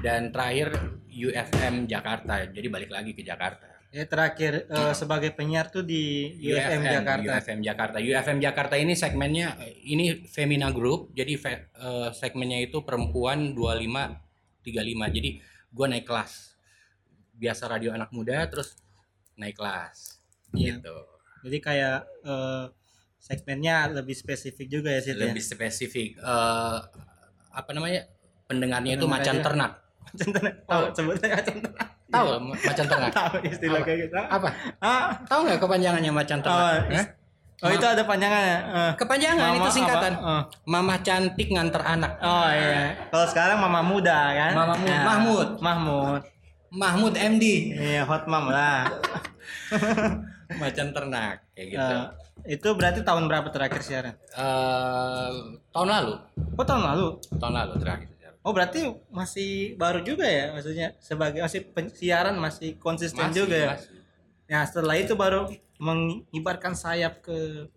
dan 0.00 0.32
terakhir 0.32 0.72
UFM 1.10 1.84
Jakarta 1.86 2.46
jadi 2.48 2.66
balik 2.70 2.90
lagi 2.92 3.12
ke 3.12 3.20
Jakarta 3.20 3.70
ya 3.90 4.06
terakhir 4.06 4.70
eh, 4.70 4.94
sebagai 4.94 5.34
penyiar 5.34 5.66
tuh 5.66 5.82
di 5.82 6.30
UFM, 6.38 6.82
Jakarta 6.86 7.26
UFM 7.26 7.58
Jakarta. 7.58 7.96
UFM 7.98 8.38
Jakarta 8.38 8.74
ini 8.78 8.94
segmennya 8.94 9.58
ini 9.82 10.30
Femina 10.30 10.70
Group. 10.70 11.10
Jadi 11.10 11.34
fe- 11.34 11.74
eh, 11.74 12.08
segmennya 12.14 12.62
itu 12.62 12.86
perempuan 12.86 13.50
25 13.50 14.14
35. 14.62 15.10
Jadi 15.10 15.30
gua 15.74 15.90
naik 15.90 16.06
kelas. 16.06 16.54
Biasa 17.34 17.66
radio 17.66 17.90
anak 17.90 18.14
muda 18.14 18.46
terus 18.46 18.78
naik 19.34 19.58
kelas. 19.58 20.22
Iya. 20.54 20.78
Gitu. 20.78 20.96
jadi 21.40 21.58
kayak 21.58 21.98
eh, 22.30 22.64
segmennya 23.18 23.90
lebih 23.90 24.14
spesifik 24.14 24.70
juga 24.70 24.94
ya 24.94 25.00
sih 25.02 25.18
Lebih 25.18 25.42
spesifik 25.42 26.14
eh 26.14 26.78
apa 27.50 27.70
namanya? 27.74 28.06
Pendengarnya 28.50 28.98
itu 28.98 29.06
macan 29.06 29.38
ternak. 29.38 29.72
Macan 30.02 30.28
ternak. 30.34 30.54
Tahu 30.66 30.82
sebutnya 30.90 31.28
macan 31.32 31.56
ternak. 31.62 31.86
Tahu 32.10 32.26
ma- 32.42 32.58
macan 32.58 32.86
ternak? 32.86 33.10
Tahu 33.14 33.34
istilah 33.46 33.80
kayak 33.80 33.98
gitu. 34.02 34.14
Apa? 34.18 34.48
Ah, 34.82 35.14
Tahu 35.22 35.40
nggak 35.46 35.60
kepanjangannya 35.62 36.10
macan 36.10 36.38
oh, 36.38 36.44
ternak? 36.44 36.82
Hah? 36.90 37.06
oh 37.60 37.70
itu 37.70 37.86
ada 37.86 38.02
panjangannya. 38.02 38.58
Eh. 38.66 38.92
Kepanjangan 38.98 39.46
Mama 39.46 39.58
itu 39.60 39.70
singkatan. 39.70 40.12
Oh. 40.18 40.42
Mama 40.66 40.94
cantik 40.98 41.48
nganter 41.48 41.78
anak. 41.80 42.12
Oh 42.18 42.48
iya. 42.50 42.98
Kalau 43.06 43.26
sekarang 43.28 43.60
mama 43.60 43.80
muda 43.80 44.18
kan? 44.34 44.52
Mama 44.52 44.74
Mu- 44.74 44.88
Ya. 44.88 45.00
Mahmud. 45.06 45.48
Mahmud. 45.60 46.22
Mahmud 46.70 47.14
MD. 47.14 47.44
Iya, 47.72 48.02
hot 48.02 48.26
mom 48.26 48.48
lah. 48.48 48.90
Macan 50.60 50.90
ternak 50.90 51.46
kayak 51.52 51.66
gitu. 51.68 51.96
Eh, 52.40 52.56
itu 52.56 52.68
berarti 52.74 53.00
tahun 53.02 53.26
berapa 53.26 53.46
terakhir 53.48 53.80
siaran? 53.80 54.14
Eh, 54.16 55.30
tahun 55.70 55.88
lalu, 55.88 56.14
Oh, 56.56 56.64
tahun 56.64 56.82
lalu. 56.82 57.06
tahun 57.36 57.54
lalu 57.54 57.74
terakhir. 57.78 58.08
Oh, 58.40 58.56
berarti 58.56 58.88
masih 59.12 59.76
baru 59.76 60.00
juga 60.00 60.24
ya 60.24 60.56
maksudnya 60.56 60.96
sebagai 60.96 61.44
masih 61.44 61.60
pensiaran 61.76 62.32
masih 62.40 62.80
konsisten 62.80 63.28
Masih, 63.28 63.44
juga 63.44 63.56
ya. 63.56 63.70
masih. 63.76 63.92
Ya, 64.50 64.60
setelah 64.66 64.96
itu 64.96 65.14
baru 65.14 65.46
mengibarkan 65.78 66.74
sayap 66.74 67.22
ke 67.22 67.68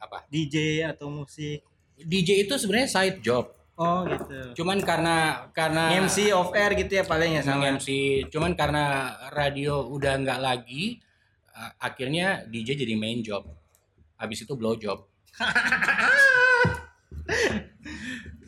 Apa? 0.00 0.24
DJ 0.32 0.88
atau 0.88 1.12
musik. 1.12 1.60
DJ 1.96 2.48
itu 2.48 2.56
sebenarnya 2.56 2.88
side 2.88 3.20
job. 3.20 3.52
Oh, 3.80 4.04
gitu. 4.04 4.60
Cuman 4.60 4.84
karena 4.84 5.48
karena 5.56 5.88
MC 6.04 6.36
off 6.36 6.52
air 6.52 6.76
gitu 6.76 7.00
ya 7.00 7.04
paling 7.08 7.36
ya 7.36 7.42
sama. 7.44 7.64
sama 7.64 7.80
MC, 7.80 7.88
cuman 8.28 8.52
karena 8.52 8.84
radio 9.32 9.88
udah 9.88 10.20
nggak 10.20 10.40
lagi, 10.40 11.00
uh, 11.56 11.72
akhirnya 11.80 12.44
DJ 12.44 12.76
jadi 12.76 12.92
main 12.96 13.24
job. 13.24 13.48
Habis 14.20 14.44
itu 14.44 14.52
blow 14.52 14.76
job. 14.76 15.08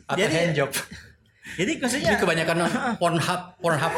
Atau 0.05 0.19
Jadi- 0.19 0.33
hand 0.33 0.53
job. 0.53 0.71
Jadi 1.59 1.71
maksudnya 1.77 2.15
kebanyakan 2.15 2.55
non- 2.57 2.77
Pornhub, 3.01 3.41
Pornhub. 3.59 3.93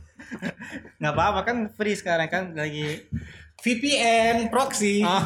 nggak 0.98 1.12
apa-apa 1.12 1.40
kan 1.44 1.56
free 1.70 1.94
sekarang 1.94 2.26
kan 2.26 2.44
lagi 2.52 3.04
VPN, 3.60 4.48
proxy. 4.48 5.00
Oh. 5.00 5.20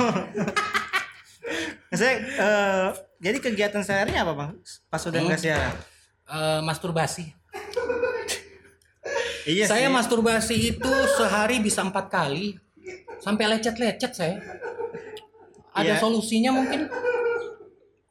Maksudnya 1.88 2.14
eh, 2.36 2.86
jadi 3.18 3.38
kegiatan 3.40 3.80
sehari 3.80 4.12
apa 4.12 4.32
bang? 4.32 4.50
Pas 4.86 5.00
udah 5.00 5.16
Hmm. 5.16 5.28
nggak 5.28 5.40
siaran? 5.40 5.74
Eh, 6.28 6.60
masturbasi. 6.60 7.24
Iya 9.44 9.64
saya 9.64 9.88
sih. 9.88 9.94
masturbasi 9.94 10.54
itu 10.76 10.92
sehari 11.16 11.56
bisa 11.58 11.80
empat 11.80 12.12
kali, 12.12 12.60
sampai 13.18 13.48
lecet-lecet 13.48 14.12
saya. 14.12 14.36
Ada 15.72 15.94
Iya. 15.94 16.00
solusinya 16.02 16.52
mungkin? 16.52 16.84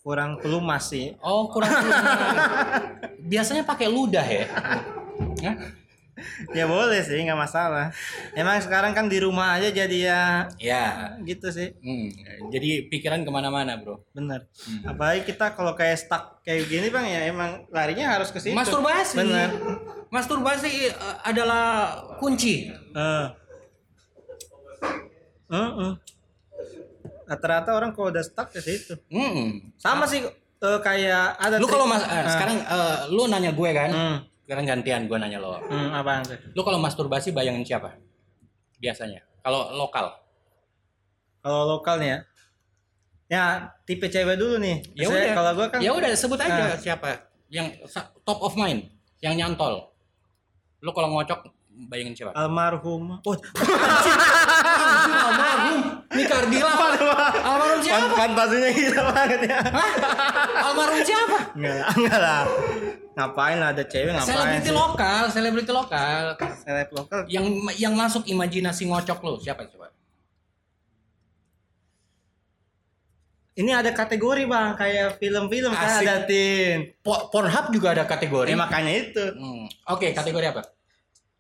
Kurang 0.08 0.40
pelumas 0.40 0.88
sih. 0.88 1.12
Oh 1.20 1.52
kurang 1.52 1.68
lumayan. 1.84 2.36
Biasanya 3.32 3.68
pakai 3.68 3.92
ludah 3.92 4.24
ya. 4.24 4.48
Hah? 5.44 5.56
Ya 6.56 6.64
boleh 6.64 7.04
sih 7.04 7.20
nggak 7.28 7.36
masalah. 7.36 7.92
Emang 8.32 8.56
sekarang 8.64 8.96
kan 8.96 9.12
di 9.12 9.20
rumah 9.20 9.60
aja 9.60 9.68
jadi 9.68 9.98
ya 10.08 10.22
Ya. 10.64 10.86
gitu 11.28 11.52
sih. 11.52 11.76
Hmm, 11.84 12.08
jadi 12.50 12.88
pikiran 12.88 13.28
ke 13.28 13.30
mana-mana 13.30 13.76
bro. 13.76 14.00
Bener. 14.16 14.48
Hmm. 14.64 14.96
Apalagi 14.96 15.28
kita 15.28 15.52
kalau 15.60 15.76
kayak 15.76 16.00
stuck 16.00 16.40
kayak 16.48 16.72
gini 16.72 16.88
bang 16.88 17.04
ya 17.04 17.22
emang 17.28 17.68
larinya 17.68 18.16
harus 18.16 18.32
ke 18.32 18.40
situ. 18.40 18.56
Masturbasi. 18.56 19.20
Bener. 19.20 19.50
Masturbasi 20.08 20.88
eh, 20.88 20.96
adalah 21.28 22.00
kunci. 22.16 22.72
Eh. 22.96 23.28
Heeh. 25.52 25.92
Rata-rata 27.28 27.76
orang 27.76 27.92
kalau 27.92 28.08
udah 28.10 28.24
stuck 28.24 28.50
ke 28.50 28.60
situ. 28.60 28.96
Hmm. 29.12 29.60
Sama 29.76 30.08
sih 30.08 30.24
eh, 30.24 30.80
kayak 30.80 31.36
ada. 31.36 31.60
Lu 31.60 31.68
kalau 31.68 31.84
mas 31.84 32.02
Ah. 32.02 32.24
sekarang 32.26 32.58
eh, 32.58 32.98
lu 33.12 33.28
nanya 33.28 33.52
gue 33.52 33.70
kan? 33.70 33.90
Hmm. 33.92 34.18
Sekarang 34.42 34.64
gantian 34.66 35.02
gue 35.06 35.18
nanya 35.20 35.38
lo. 35.38 35.60
Hmm, 35.60 35.92
apaan 35.92 36.24
tuh? 36.24 36.40
Lu 36.56 36.64
kalau 36.64 36.80
masturbasi 36.80 37.36
bayangin 37.36 37.68
siapa? 37.68 38.00
Biasanya. 38.80 39.20
Kalau 39.44 39.76
lokal. 39.76 40.16
Kalau 41.40 41.68
lokal 41.70 42.00
nih 42.00 42.10
ya. 42.10 42.20
Ya, 43.28 43.44
tipe 43.84 44.08
cewek 44.08 44.40
dulu 44.40 44.56
nih. 44.58 44.80
Ya 44.96 45.12
udah. 45.12 45.36
Kalau 45.36 45.52
gua 45.54 45.68
kan 45.68 45.80
Ya 45.84 45.92
udah 45.92 46.16
sebut 46.16 46.40
Ah. 46.40 46.48
aja 46.48 46.80
siapa 46.80 47.28
yang 47.52 47.68
top 48.24 48.40
of 48.40 48.56
mind, 48.56 48.88
yang 49.20 49.36
nyantol. 49.36 49.92
Lu 50.80 50.92
kalau 50.92 51.12
ngocok 51.12 51.44
bayangin 51.88 52.16
siapa? 52.16 52.32
almarhum. 52.34 53.20
Oh, 53.20 53.36
Almarhum. 54.98 55.80
Almarhum 56.08 56.77
siapa? 57.88 58.14
fantasinya 58.14 58.70
gila 58.70 59.02
banget 59.10 59.40
ya. 59.48 59.58
Hah? 59.64 59.92
Almarhum 60.68 61.02
siapa? 61.02 61.38
Enggak 61.56 61.76
lah, 61.76 61.88
enggak 61.96 62.20
lah. 62.20 62.42
Ngapain 63.18 63.58
lah 63.58 63.70
ada 63.72 63.84
cewek 63.84 64.12
ngapain? 64.12 64.30
Selebriti 64.30 64.72
lokal, 64.72 65.22
selebriti 65.28 65.72
lokal. 65.72 66.24
Seleb 66.62 66.90
lokal. 66.92 67.20
Yang 67.26 67.46
yang 67.76 67.94
masuk 67.94 68.24
imajinasi 68.26 68.86
ngocok 68.86 69.20
lo 69.22 69.34
siapa 69.38 69.66
coba? 69.66 69.90
Ini 73.58 73.74
ada 73.74 73.90
kategori 73.90 74.46
bang, 74.46 74.78
kayak 74.78 75.18
film-film 75.18 75.74
kan 75.74 75.98
ada 75.98 76.30
tin. 76.30 76.94
Po- 77.02 77.34
Pornhub 77.34 77.74
juga 77.74 77.98
ada 77.98 78.06
kategori. 78.06 78.54
Ya 78.54 78.58
makanya 78.60 78.92
itu. 78.94 79.24
Hmm, 79.34 79.66
Oke, 79.90 80.14
kategori 80.14 80.54
apa? 80.54 80.62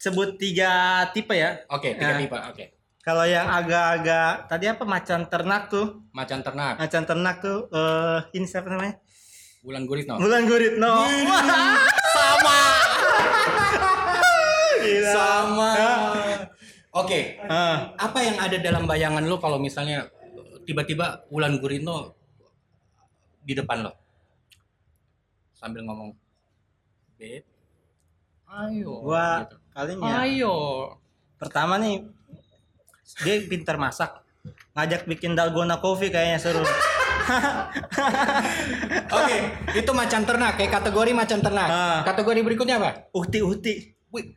Sebut 0.01 0.33
tiga 0.33 0.69
tipe 1.13 1.38
ya. 1.38 1.62
Oke, 1.69 1.93
tiga 1.93 2.17
Nah. 2.17 2.19
tipe. 2.19 2.33
Oke. 2.33 2.65
Kalau 3.08 3.24
yang 3.24 3.48
agak-agak 3.48 4.52
tadi 4.52 4.67
apa 4.67 4.84
macan 4.84 5.32
ternak 5.32 5.72
tuh? 5.72 6.04
Macan 6.12 6.43
ternak, 6.43 6.76
Macan 6.76 7.08
ternak 7.08 7.39
tuh 7.39 7.72
eh 7.72 8.20
ini 8.36 8.43
siapa 8.43 8.67
namanya? 8.67 9.00
bulan 9.63 9.88
guritno. 9.88 10.15
Bulan 10.20 10.43
Guritno. 10.43 10.93
Sama. 12.15 12.60
Gila. 14.84 15.12
Sama. 15.15 15.72
Ya. 15.72 15.93
Oke, 16.91 17.20
Ah. 17.48 17.96
apa 17.96 18.20
yang 18.28 18.36
ada 18.43 18.60
dalam 18.60 18.84
bayangan 18.84 19.24
lo 19.24 19.39
kalau 19.39 19.56
misalnya 19.56 20.08
tiba-tiba 20.67 21.24
Wulan 21.32 21.63
Guritno 21.63 22.12
di 23.39 23.56
depan 23.56 23.88
lo 23.88 23.91
sambil 25.56 25.88
ngomong, 25.88 26.12
"Beb, 27.15 27.43
ayo." 28.52 28.91
Gua 29.00 29.48
gitu. 29.48 29.56
paling 29.72 30.00
ya. 30.04 30.15
Ayo. 30.28 30.56
Pertama 31.39 31.80
nih 31.80 32.16
dia 33.24 33.39
pintar 33.48 33.80
masak. 33.80 34.24
Ngajak 34.76 35.08
bikin 35.10 35.36
dalgona 35.36 35.80
coffee 35.80 36.12
kayaknya 36.12 36.39
seru. 36.39 36.62
Oke, 39.17 39.38
itu 39.76 39.91
macan 39.91 40.24
ternak, 40.24 40.56
kayak 40.56 40.72
kategori 40.80 41.12
macan 41.12 41.39
ternak. 41.43 41.67
Ah. 41.67 42.00
Kategori 42.08 42.39
berikutnya 42.43 42.80
apa? 42.80 43.12
Uhti-uhti. 43.12 43.96
Wih. 44.13 44.26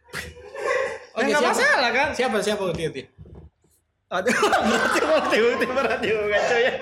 Ya, 1.21 1.37
nggak 1.37 1.43
siapa? 1.43 1.53
masalah 1.53 1.91
kan? 1.93 2.09
Siapa 2.17 2.37
siapa 2.41 2.63
Uti? 2.71 3.03
Aduh, 4.09 4.33
berarti 4.73 5.01
uhti-uhti 5.05 5.65
berat 5.69 6.01
juga 6.01 6.39
coy 6.49 6.63
ya. 6.65 6.75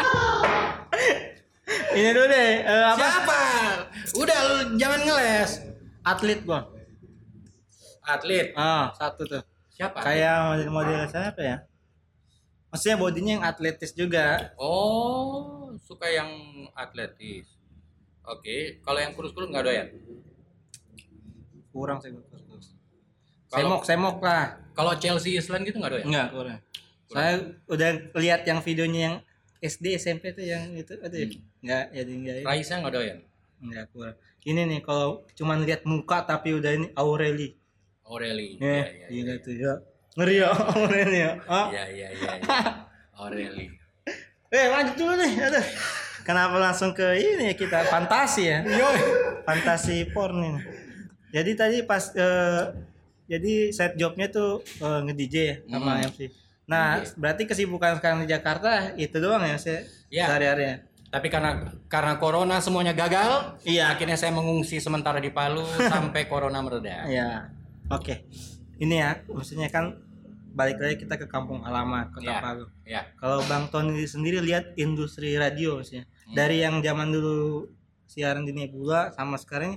Ini 1.92 2.10
dulu 2.14 2.26
deh, 2.30 2.50
eh, 2.62 2.84
apa? 2.86 3.02
Siapa? 3.02 3.40
Udah 4.16 4.38
lu 4.46 4.56
jangan 4.78 5.00
ngeles. 5.02 5.50
Atlet 6.06 6.40
gua. 6.46 6.70
Atlet. 8.06 8.54
Ah, 8.54 8.94
satu 8.96 9.26
tuh. 9.28 9.42
Siapa? 9.68 10.00
Kayak 10.00 10.54
model-model 10.54 11.02
siapa 11.10 11.40
ya? 11.44 11.56
Maksudnya 12.68 12.96
bodinya 12.96 13.32
yang 13.34 13.44
atletis 13.44 13.92
juga. 13.92 14.52
Oh, 14.56 15.72
suka 15.80 16.04
yang 16.06 16.28
atletis. 16.72 17.48
Oke, 18.22 18.80
kalau 18.82 19.00
yang 19.00 19.16
kurus-kurus 19.16 19.48
nggak 19.48 19.64
doyan. 19.64 19.88
Kurang 21.68 21.98
sih 22.00 22.10
gua 22.10 22.24
terus. 22.26 22.76
Kalau- 23.48 23.80
Semok, 23.80 23.82
semok 23.84 24.16
lah. 24.20 24.60
Kalau 24.72 24.92
Chelsea 24.94 25.34
Island 25.34 25.64
gitu 25.64 25.80
nggak 25.80 25.92
doyan. 25.92 26.06
Enggak, 26.06 26.28
kurang. 26.30 26.58
Saya 27.08 27.32
udah 27.64 27.90
lihat 28.14 28.44
yang 28.44 28.60
videonya 28.60 29.00
yang 29.02 29.16
SD 29.58 29.96
SMP 29.96 30.36
tuh 30.36 30.44
yang 30.44 30.68
itu 30.76 30.92
aduh. 30.94 31.18
Hmm. 31.18 31.40
Enggak, 31.64 31.84
jadi 31.90 32.12
enggak. 32.12 32.34
Raisa 32.44 32.74
nggak 32.76 32.92
doyan. 32.92 33.18
Enggak 33.58 33.84
kurang. 33.90 34.16
Ini 34.44 34.60
nih 34.66 34.80
kalau 34.80 35.24
cuman 35.32 35.64
lihat 35.64 35.82
muka 35.82 36.20
tapi 36.22 36.52
udah 36.52 36.70
ini 36.70 36.86
Aureli. 36.94 37.56
Aureli. 38.04 38.56
Ya, 38.56 38.84
Iya, 38.84 38.84
iya, 38.86 39.06
gila 39.08 39.32
iya. 39.32 39.36
tuh 39.40 39.54
ya. 39.56 39.72
Ngeri 40.18 40.42
ya 40.42 40.50
Aureli 40.50 41.18
ya. 41.22 41.32
Ah. 41.46 41.70
Iya, 41.70 41.84
iya, 41.94 42.08
iya. 42.10 42.30
iya. 42.42 42.58
Aureli. 43.14 43.70
Eh, 44.50 44.66
lanjut 44.66 44.94
dulu 44.98 45.14
nih. 45.14 45.32
Aduh. 45.38 45.66
Kenapa 46.26 46.58
langsung 46.60 46.90
ke 46.92 47.16
ini 47.16 47.48
ya 47.48 47.54
kita 47.54 47.86
fantasi 47.86 48.42
ya? 48.50 48.58
Fantasi 49.46 50.10
porn 50.10 50.42
ini. 50.42 50.60
Jadi 51.30 51.50
tadi 51.54 51.76
pas 51.86 52.10
eh, 52.12 52.62
jadi 53.24 53.70
set 53.70 53.94
jobnya 53.94 54.26
tuh 54.28 54.60
eh, 54.82 55.00
nge-DJ 55.06 55.34
ya 55.38 55.54
sama 55.70 55.96
Hmm. 55.96 56.08
MC. 56.10 56.20
Nah, 56.68 57.00
berarti 57.16 57.48
kesibukan 57.48 57.96
sekarang 57.96 58.24
di 58.24 58.28
Jakarta 58.28 58.92
itu 58.92 59.16
doang 59.16 59.40
ya 59.40 59.56
sih 59.56 59.80
Ya. 60.12 60.28
sehari-hari 60.28 60.64
ya? 60.68 60.74
Tapi 61.08 61.32
karena 61.32 61.72
karena 61.88 62.20
corona 62.20 62.60
semuanya 62.60 62.92
gagal, 62.92 63.56
Iya. 63.64 63.96
akhirnya 63.96 64.20
saya 64.20 64.36
mengungsi 64.36 64.76
sementara 64.76 65.16
di 65.16 65.32
Palu 65.32 65.64
sampai 65.92 66.28
corona 66.28 66.60
mereda. 66.60 67.08
Iya. 67.08 67.48
Oke. 67.88 68.28
Ini 68.76 68.94
ya, 68.94 69.10
maksudnya 69.26 69.72
kan 69.72 69.96
balik 70.50 70.78
lagi 70.78 70.96
kita 71.02 71.14
ke 71.14 71.26
kampung 71.26 71.60
halaman 71.62 72.08
Kota 72.10 72.24
Iya. 72.24 72.38
Palu. 72.40 72.64
Ya. 72.82 73.02
Kalau 73.14 73.44
Bang 73.44 73.68
Tony 73.68 74.04
sendiri 74.04 74.40
lihat 74.40 74.72
industri 74.74 75.34
radio 75.34 75.78
maksudnya. 75.78 76.04
Hmm. 76.26 76.34
Dari 76.34 76.56
yang 76.60 76.80
zaman 76.80 77.08
dulu 77.08 77.68
siaran 78.04 78.42
di 78.42 78.52
Nebula 78.52 79.12
sama 79.12 79.36
sekarang 79.36 79.76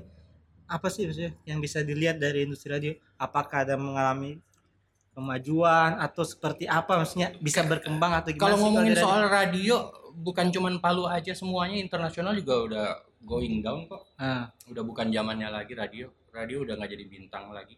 apa 0.66 0.88
sih 0.88 1.04
maksudnya 1.04 1.36
yang 1.44 1.60
bisa 1.60 1.84
dilihat 1.84 2.16
dari 2.18 2.44
industri 2.44 2.72
radio? 2.72 2.92
Apakah 3.16 3.68
ada 3.68 3.76
mengalami 3.76 4.40
kemajuan 5.12 6.00
atau 6.00 6.24
seperti 6.24 6.64
apa 6.66 6.96
maksudnya 6.96 7.36
bisa 7.38 7.62
berkembang 7.62 8.16
atau 8.16 8.32
gimana 8.32 8.44
Kalau 8.48 8.58
ngomongin 8.64 8.96
di 8.96 8.96
radio? 8.96 9.04
soal 9.04 9.22
radio, 9.28 9.76
bukan 10.16 10.48
cuman 10.50 10.80
Palu 10.80 11.04
aja 11.06 11.36
semuanya 11.36 11.76
internasional 11.76 12.32
juga 12.32 12.56
udah 12.64 12.86
going 13.22 13.60
down 13.60 13.86
kok. 13.86 14.08
Ah, 14.16 14.48
Udah 14.72 14.82
bukan 14.82 15.12
zamannya 15.12 15.52
lagi 15.52 15.76
radio. 15.76 16.08
Radio 16.32 16.64
udah 16.64 16.80
nggak 16.80 16.92
jadi 16.96 17.06
bintang 17.06 17.52
lagi. 17.52 17.76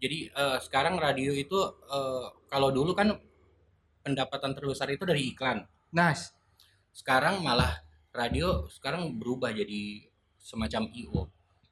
Jadi 0.00 0.18
eh, 0.26 0.58
sekarang 0.60 0.96
radio 0.96 1.30
itu 1.30 1.58
eh, 1.86 2.26
kalau 2.48 2.72
dulu 2.72 2.96
kan 2.96 3.12
pendapatan 4.00 4.56
terbesar 4.56 4.88
itu 4.88 5.04
dari 5.04 5.30
iklan. 5.30 5.60
nice. 5.92 6.32
Sekarang 6.90 7.44
malah 7.44 7.84
radio 8.10 8.66
sekarang 8.66 9.14
berubah 9.14 9.54
jadi 9.54 10.02
semacam 10.40 10.90
IO. 10.90 11.28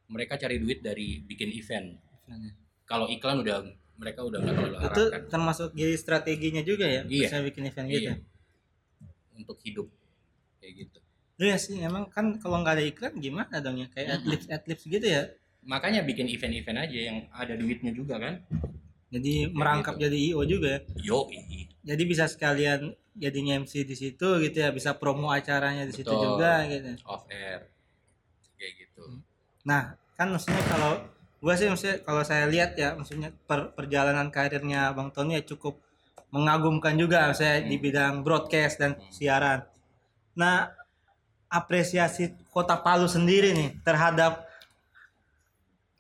Mereka 0.09 0.39
cari 0.39 0.61
duit 0.61 0.79
dari 0.81 1.19
bikin 1.19 1.51
event. 1.51 1.99
Kalau 2.85 3.11
iklan 3.11 3.43
udah 3.43 3.65
mereka 3.99 4.23
udah 4.23 4.39
nggak 4.39 4.55
terlalu 4.55 4.77
Itu 4.87 5.03
termasuk 5.27 5.69
jadi 5.75 5.95
strateginya 5.99 6.63
juga 6.63 6.87
ya, 6.87 7.03
Iya. 7.03 7.27
bisa 7.27 7.37
bikin 7.43 7.65
event 7.67 7.89
gitu. 7.91 8.13
Iya. 8.13 8.15
untuk 9.39 9.59
hidup 9.63 9.87
kayak 10.59 10.73
gitu. 10.87 10.99
Iya 11.39 11.55
sih, 11.63 11.79
emang 11.79 12.11
kan 12.11 12.43
kalau 12.43 12.59
nggak 12.59 12.75
ada 12.75 12.85
iklan 12.85 13.15
gimana 13.23 13.63
dong 13.63 13.79
ya? 13.79 13.87
Kayak 13.95 14.19
adlibs 14.19 14.47
adlibs 14.51 14.83
gitu 14.83 15.07
ya. 15.07 15.31
Makanya 15.67 16.07
bikin 16.07 16.31
event-event 16.31 16.79
aja 16.89 16.99
yang 16.99 17.19
ada 17.33 17.55
duitnya 17.59 17.91
juga 17.91 18.21
kan. 18.21 18.35
Jadi 19.09 19.49
merangkap 19.49 19.97
gitu. 19.97 20.05
jadi 20.05 20.19
IO 20.33 20.43
juga 20.45 20.69
ya. 20.77 20.81
Yo, 21.01 21.21
Jadi 21.85 22.03
bisa 22.05 22.29
sekalian 22.29 22.93
jadinya 23.17 23.57
MC 23.65 23.89
di 23.89 23.97
situ 23.97 24.29
gitu 24.45 24.57
ya, 24.61 24.69
bisa 24.71 24.93
promo 24.95 25.33
acaranya 25.33 25.89
di 25.89 25.95
situ 25.97 26.13
juga 26.13 26.69
gitu. 26.69 26.93
off 27.09 27.25
air 27.33 27.67
kayak 28.59 28.73
gitu. 28.85 29.23
Nah, 29.65 29.97
kan 30.19 30.29
maksudnya 30.29 30.61
kalau 30.69 31.01
gua 31.39 31.55
sih 31.55 31.71
maksudnya 31.71 32.03
kalau 32.03 32.23
saya 32.27 32.51
lihat 32.51 32.75
ya 32.75 32.99
maksudnya 32.99 33.31
per- 33.47 33.71
perjalanan 33.73 34.29
karirnya 34.29 34.91
Bang 34.93 35.15
Tony 35.15 35.39
ya 35.39 35.43
cukup 35.47 35.79
mengagumkan 36.29 36.93
juga 36.99 37.33
saya 37.33 37.65
di 37.65 37.81
bidang 37.81 38.21
broadcast 38.21 38.77
dan 38.77 39.01
siaran. 39.09 39.65
Nah, 40.37 40.69
apresiasi 41.49 42.37
Kota 42.53 42.77
Palu 42.77 43.09
sendiri 43.09 43.57
nih 43.57 43.81
terhadap 43.81 44.45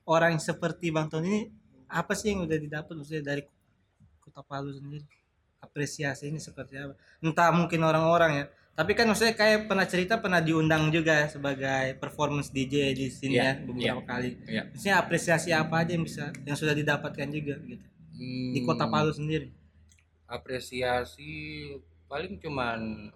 orang 0.08 0.40
seperti 0.40 0.88
Bang 0.88 1.12
Tony 1.12 1.28
ini 1.28 1.40
apa 1.88 2.12
sih 2.16 2.32
yang 2.32 2.48
udah 2.48 2.58
didapat 2.58 2.92
maksudnya 2.96 3.36
dari 3.36 3.42
Kota 4.24 4.40
Palu 4.44 4.72
sendiri? 4.72 5.04
Apresiasi 5.60 6.32
ini 6.32 6.40
seperti 6.40 6.78
apa? 6.80 6.94
Entah 7.20 7.52
mungkin 7.52 7.80
orang-orang 7.84 8.32
ya. 8.40 8.46
Tapi 8.78 8.94
kan 8.94 9.10
maksudnya 9.10 9.34
kayak 9.34 9.66
pernah 9.66 9.82
cerita 9.90 10.22
pernah 10.22 10.38
diundang 10.38 10.86
juga 10.94 11.26
sebagai 11.26 11.98
performance 11.98 12.54
DJ 12.54 12.94
di 12.94 13.10
sini 13.10 13.34
Iya, 13.34 13.42
ya 13.42 13.52
beberapa 13.66 14.00
iya. 14.00 14.06
kali. 14.06 14.30
Iya. 14.46 14.62
Maksudnya 14.70 14.96
apresiasi 15.02 15.50
apa 15.50 15.74
aja 15.82 15.90
yang 15.98 16.04
bisa 16.06 16.30
yang 16.46 16.54
sudah 16.54 16.74
didapatkan 16.78 17.26
juga 17.26 17.58
gitu 17.66 17.84
di 18.54 18.60
Kota 18.62 18.86
Hmm, 18.86 18.92
Palu 18.94 19.10
sendiri. 19.10 19.50
Apresiasi 20.30 21.30
paling 22.06 22.38
cuman 22.38 23.10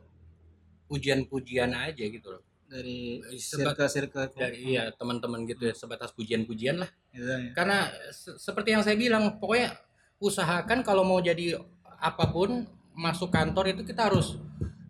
pujian-pujian 0.91 1.73
aja 1.73 2.05
gitu 2.11 2.29
loh. 2.29 2.43
Dari 2.73 3.21
circle-circle 3.31 4.33
Dari 4.33 4.57
iya 4.67 4.89
teman-teman 4.91 5.45
gitu 5.45 5.69
ya 5.69 5.75
sebatas 5.75 6.09
pujian-pujian 6.11 6.81
lah. 6.81 6.89
gitu 7.11 7.21
ya. 7.23 7.53
Karena 7.53 7.85
se- 8.09 8.41
seperti 8.41 8.73
yang 8.73 8.81
saya 8.81 8.97
bilang, 8.97 9.37
pokoknya 9.37 9.77
usahakan 10.19 10.81
kalau 10.81 11.05
mau 11.05 11.21
jadi 11.21 11.61
apa 11.99 12.25
pun 12.27 12.65
masuk 12.93 13.29
kantor 13.29 13.71
itu 13.71 13.85
kita 13.85 14.09
harus 14.09 14.41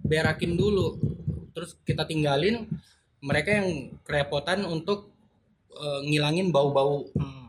berakin 0.01 0.55
dulu. 0.55 0.95
Terus 1.51 1.75
kita 1.83 2.03
tinggalin 2.03 2.71
mereka 3.19 3.51
yang 3.53 3.69
kerepotan 4.01 4.63
untuk 4.65 5.11
eh, 5.73 6.01
ngilangin 6.05 6.49
bau-bau 6.49 7.09
Hmm. 7.13 7.49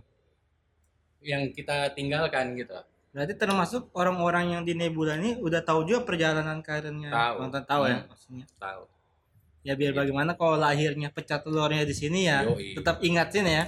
yang 1.21 1.51
kita 1.51 1.91
tinggalkan 1.91 2.55
gitu. 2.55 2.73
Berarti 3.11 3.35
termasuk 3.35 3.93
orang-orang 3.93 4.45
yang 4.49 4.61
di 4.63 4.73
Nebula 4.73 5.13
ini 5.15 5.37
udah 5.37 5.61
tahu 5.61 5.83
juga 5.83 6.01
perjalanan 6.01 6.59
karirnya. 6.59 7.11
Tahu. 7.11 7.37
Tahu 7.61 7.83
ya 7.83 7.95
Hmm. 7.95 8.07
maksudnya. 8.07 8.45
Tahu. 8.57 8.83
Ya 9.63 9.79
biar 9.79 9.95
bagaimana 9.95 10.35
kalau 10.35 10.59
lahirnya 10.59 11.07
pecah 11.07 11.39
telurnya 11.39 11.87
di 11.87 11.95
sini 11.95 12.27
ya, 12.27 12.43
Yoi. 12.43 12.75
tetap 12.75 12.99
ingatin 12.99 13.47
ya. 13.47 13.63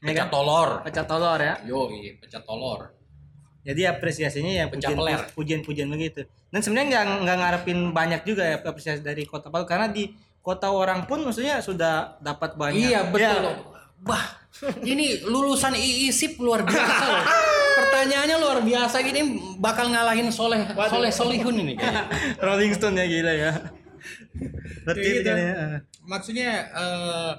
Ya 0.00 0.12
Pecah 0.12 0.26
kan? 0.28 0.32
tolor. 0.32 0.68
Pecah 0.84 1.04
telur 1.04 1.40
ya. 1.40 1.54
Yo, 1.64 1.88
pecah 2.20 2.40
tolor. 2.44 2.92
Jadi 3.64 3.88
apresiasinya 3.88 4.52
ya 4.52 4.64
Pecah 4.68 4.92
pujian, 4.92 5.20
pujian-pujian 5.32 5.88
begitu. 5.88 6.28
Dan 6.52 6.60
sebenarnya 6.60 6.88
nggak 6.92 7.04
nggak 7.24 7.36
ngarepin 7.40 7.78
banyak 7.96 8.20
juga 8.28 8.44
ya 8.44 8.56
apresiasi 8.60 9.00
dari 9.00 9.24
Kota 9.24 9.48
Palu 9.48 9.64
karena 9.64 9.88
di 9.88 10.12
kota 10.44 10.68
orang 10.68 11.08
pun 11.08 11.24
maksudnya 11.24 11.64
sudah 11.64 12.20
dapat 12.20 12.60
banyak. 12.60 12.92
Iya 12.92 13.08
betul. 13.08 13.44
Ya. 13.48 13.56
Bah, 14.04 14.44
ini 14.84 15.24
lulusan 15.24 15.72
IISIP 15.72 16.36
luar 16.44 16.68
biasa 16.68 17.04
loh. 17.08 17.24
Pertanyaannya 17.80 18.36
luar 18.36 18.58
biasa 18.60 19.00
gini 19.00 19.20
bakal 19.56 19.88
ngalahin 19.88 20.28
Soleh 20.28 20.68
Soleh 20.92 21.08
Solihun 21.08 21.56
ini 21.64 21.72
kayaknya. 21.80 22.04
Rolling 22.44 22.76
Stone 22.76 23.00
ya 23.00 23.08
gila 23.08 23.32
ya. 23.32 23.50
Kayak 24.84 25.14
gitu. 25.20 25.30
ya. 25.30 25.54
Maksudnya 26.04 26.50
eh, 26.72 27.32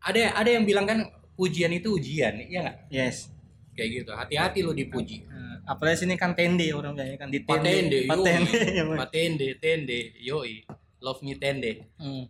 ada 0.00 0.20
ada 0.36 0.50
yang 0.50 0.64
bilang 0.64 0.86
kan 0.88 0.98
pujian 1.36 1.72
itu 1.72 1.96
ujian, 1.96 2.36
iya 2.48 2.58
nggak? 2.64 2.76
Yes. 2.92 3.32
Kayak 3.72 4.04
gitu. 4.04 4.10
Hati-hati 4.12 4.60
lo 4.60 4.76
dipuji. 4.76 5.24
Eh, 5.24 5.56
apalagi 5.64 6.04
sini 6.04 6.20
kan 6.20 6.36
tende 6.36 6.68
orang 6.72 6.92
bilang 6.92 7.16
kan 7.16 7.28
di 7.32 7.40
Patende, 7.40 8.04
Patende. 8.04 8.60
yoi. 8.76 8.98
Patende, 9.00 9.48
tende, 9.56 10.00
yoi. 10.20 10.54
Love 11.00 11.24
me 11.24 11.34
tende. 11.40 11.88
Hmm. 11.96 12.28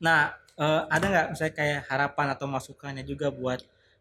Nah, 0.00 0.32
eh, 0.56 0.82
ada 0.88 1.04
nggak 1.04 1.26
misalnya 1.36 1.54
kayak 1.56 1.80
harapan 1.88 2.26
atau 2.32 2.46
masukannya 2.48 3.04
juga 3.04 3.28
buat 3.28 3.60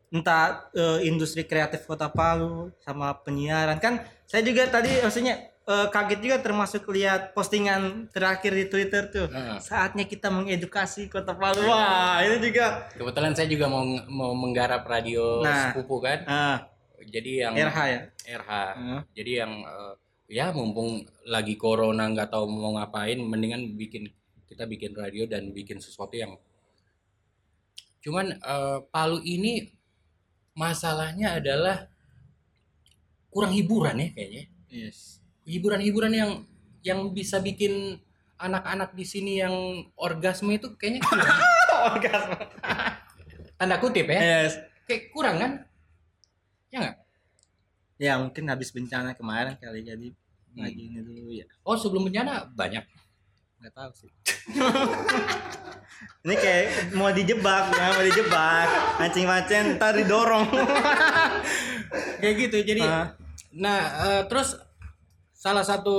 entah 0.09 0.71
eh, 0.73 1.05
industri 1.05 1.45
kreatif 1.45 1.85
Kota 1.85 2.09
Palu 2.09 2.73
sama 2.81 3.13
penyiaran 3.21 3.77
kan 3.77 4.01
saya 4.25 4.41
juga 4.41 4.65
tadi 4.65 4.89
maksudnya 5.05 5.37
eh, 5.69 5.87
kaget 5.87 6.19
juga 6.19 6.37
termasuk 6.41 6.89
lihat 6.89 7.31
postingan 7.31 8.09
terakhir 8.09 8.49
di 8.51 8.65
Twitter 8.65 9.05
tuh 9.07 9.29
Heeh. 9.29 9.61
saatnya 9.61 10.03
kita 10.03 10.27
mengedukasi 10.27 11.05
Kota 11.07 11.31
Palu 11.31 11.61
wah 11.63 12.17
ini 12.19 12.41
juga 12.41 12.89
Kebetulan 12.91 13.31
saya 13.31 13.45
juga 13.45 13.69
mau 13.69 13.85
mau 14.09 14.33
menggarap 14.33 14.81
radio 14.83 15.45
Nah. 15.45 15.69
sepupu 15.69 16.01
kan. 16.01 16.25
ah 16.25 16.57
Jadi 16.99 17.41
yang 17.41 17.53
RH 17.53 17.79
ya 17.85 18.01
RH. 18.37 18.51
Heeh. 18.75 19.01
Jadi 19.13 19.31
yang 19.37 19.53
eh, 19.61 19.93
ya 20.29 20.49
mumpung 20.49 21.01
lagi 21.25 21.53
corona 21.55 22.05
nggak 22.05 22.29
tahu 22.29 22.45
mau 22.45 22.73
ngapain, 22.75 23.17
mendingan 23.17 23.73
bikin 23.73 24.09
kita 24.45 24.65
bikin 24.65 24.93
radio 24.93 25.25
dan 25.25 25.49
bikin 25.49 25.77
sesuatu 25.77 26.13
yang 26.13 26.33
cuman 27.99 28.33
eh, 28.33 28.77
Palu 28.89 29.21
ini 29.21 29.69
masalahnya 30.53 31.37
adalah 31.37 31.87
kurang 33.29 33.53
hiburan 33.53 33.95
ya 33.95 34.09
kayaknya. 34.11 34.43
yes 34.67 35.18
Hiburan-hiburan 35.49 36.13
yang 36.13 36.31
yang 36.79 37.09
bisa 37.09 37.37
bikin 37.39 37.97
anak-anak 38.37 38.93
di 38.93 39.03
sini 39.03 39.35
yang 39.35 39.51
orgasme 39.95 40.53
itu 40.53 40.71
kayaknya 40.75 41.01
kurang. 41.01 41.27
orgasme 41.91 42.37
tanda 43.57 43.75
kutip 43.77 44.05
ya. 44.07 44.45
yes 44.45 44.53
Kayak 44.85 45.09
kurang 45.09 45.35
kan? 45.37 45.51
Ya 46.69 46.77
nggak? 46.79 46.95
ya 47.99 48.15
mungkin 48.15 48.47
habis 48.47 48.69
bencana 48.69 49.11
kemarin 49.11 49.59
kali 49.59 49.83
jadi 49.83 50.07
lagi 50.55 50.81
ini 50.87 51.03
dulu 51.03 51.35
ya 51.35 51.43
Oh 51.61 51.75
sebelum 51.75 52.07
bencana 52.07 52.47
banyak. 52.49 52.79
nggak 53.59 53.73
tahu 53.75 53.91
sih 53.91 54.07
ini 56.23 56.31
kayak 56.33 56.63
mau 56.95 57.11
dijebak 57.11 57.63
ya 57.69 57.91
mau 57.91 57.99
dijebak 58.01 58.67
mancing 58.95 59.27
mancing 59.27 59.75
ntar 59.75 59.91
didorong 59.93 60.47
kayak 62.17 62.35
gitu 62.39 62.57
jadi 62.63 62.81
Ah. 62.81 63.05
nah 63.51 63.79
eh, 64.07 64.21
terus 64.25 64.55
salah 65.39 65.63
satu 65.63 65.95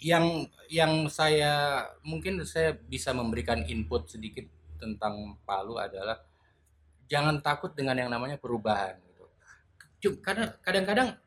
yang 0.00 0.48
yang 0.72 1.04
saya 1.12 1.84
mungkin 2.00 2.40
saya 2.48 2.72
bisa 2.72 3.12
memberikan 3.12 3.60
input 3.68 4.08
sedikit 4.08 4.48
tentang 4.80 5.36
Palu 5.44 5.76
adalah 5.76 6.24
jangan 7.04 7.44
takut 7.44 7.76
dengan 7.76 7.98
yang 7.98 8.08
namanya 8.08 8.40
perubahan 8.40 8.96
gitu. 9.04 10.16
Karena 10.24 10.56
kadang-kadang 10.64 11.20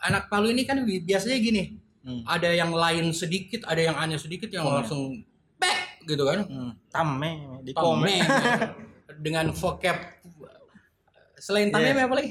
anak 0.00 0.26
Palu 0.26 0.50
ini 0.50 0.66
kan 0.66 0.82
bi- 0.82 1.02
biasanya 1.02 1.38
gini 1.38 1.64
Hmm. 2.00 2.24
ada 2.24 2.48
yang 2.48 2.72
lain 2.72 3.12
sedikit 3.12 3.68
ada 3.68 3.76
yang 3.76 3.92
aneh 3.92 4.16
sedikit 4.16 4.48
yang 4.48 4.64
Oh. 4.64 4.72
langsung 4.72 5.20
bek 5.60 6.08
gitu 6.08 6.24
kan 6.24 6.48
hmm. 6.48 6.72
tame 6.88 7.30
di 7.60 7.76
Tame. 7.76 7.76
komen 7.76 8.24
dengan 9.20 9.52
vocab 9.52 10.00
selain 11.36 11.68
tame 11.68 11.92
Yes. 11.92 12.00
apa 12.00 12.14
lagi? 12.16 12.30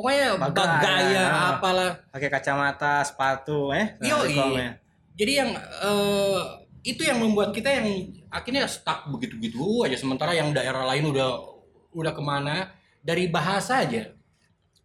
Pokoknya 0.00 0.40
Bagaya. 0.40 0.64
bagaya 0.80 1.24
apalah. 1.52 1.92
pakai 2.08 2.32
kacamata 2.32 3.04
sepatu 3.04 3.68
eh 3.70 4.00
Yo, 4.00 4.16
komen. 4.24 4.72
Jadi 5.12 5.32
yang 5.36 5.50
eh, 5.52 6.40
itu 6.80 7.04
yang 7.04 7.20
membuat 7.20 7.52
kita 7.52 7.68
yang 7.68 7.88
akhirnya 8.32 8.64
stuck 8.64 9.04
begitu-gitu 9.06 9.84
aja 9.84 9.92
sementara 9.92 10.32
yang 10.32 10.56
daerah 10.56 10.88
lain 10.88 11.12
udah 11.12 11.36
udah 11.92 12.16
ke 12.16 12.22
mana 12.24 12.72
dari 13.04 13.28
bahasa 13.28 13.84
aja 13.84 14.08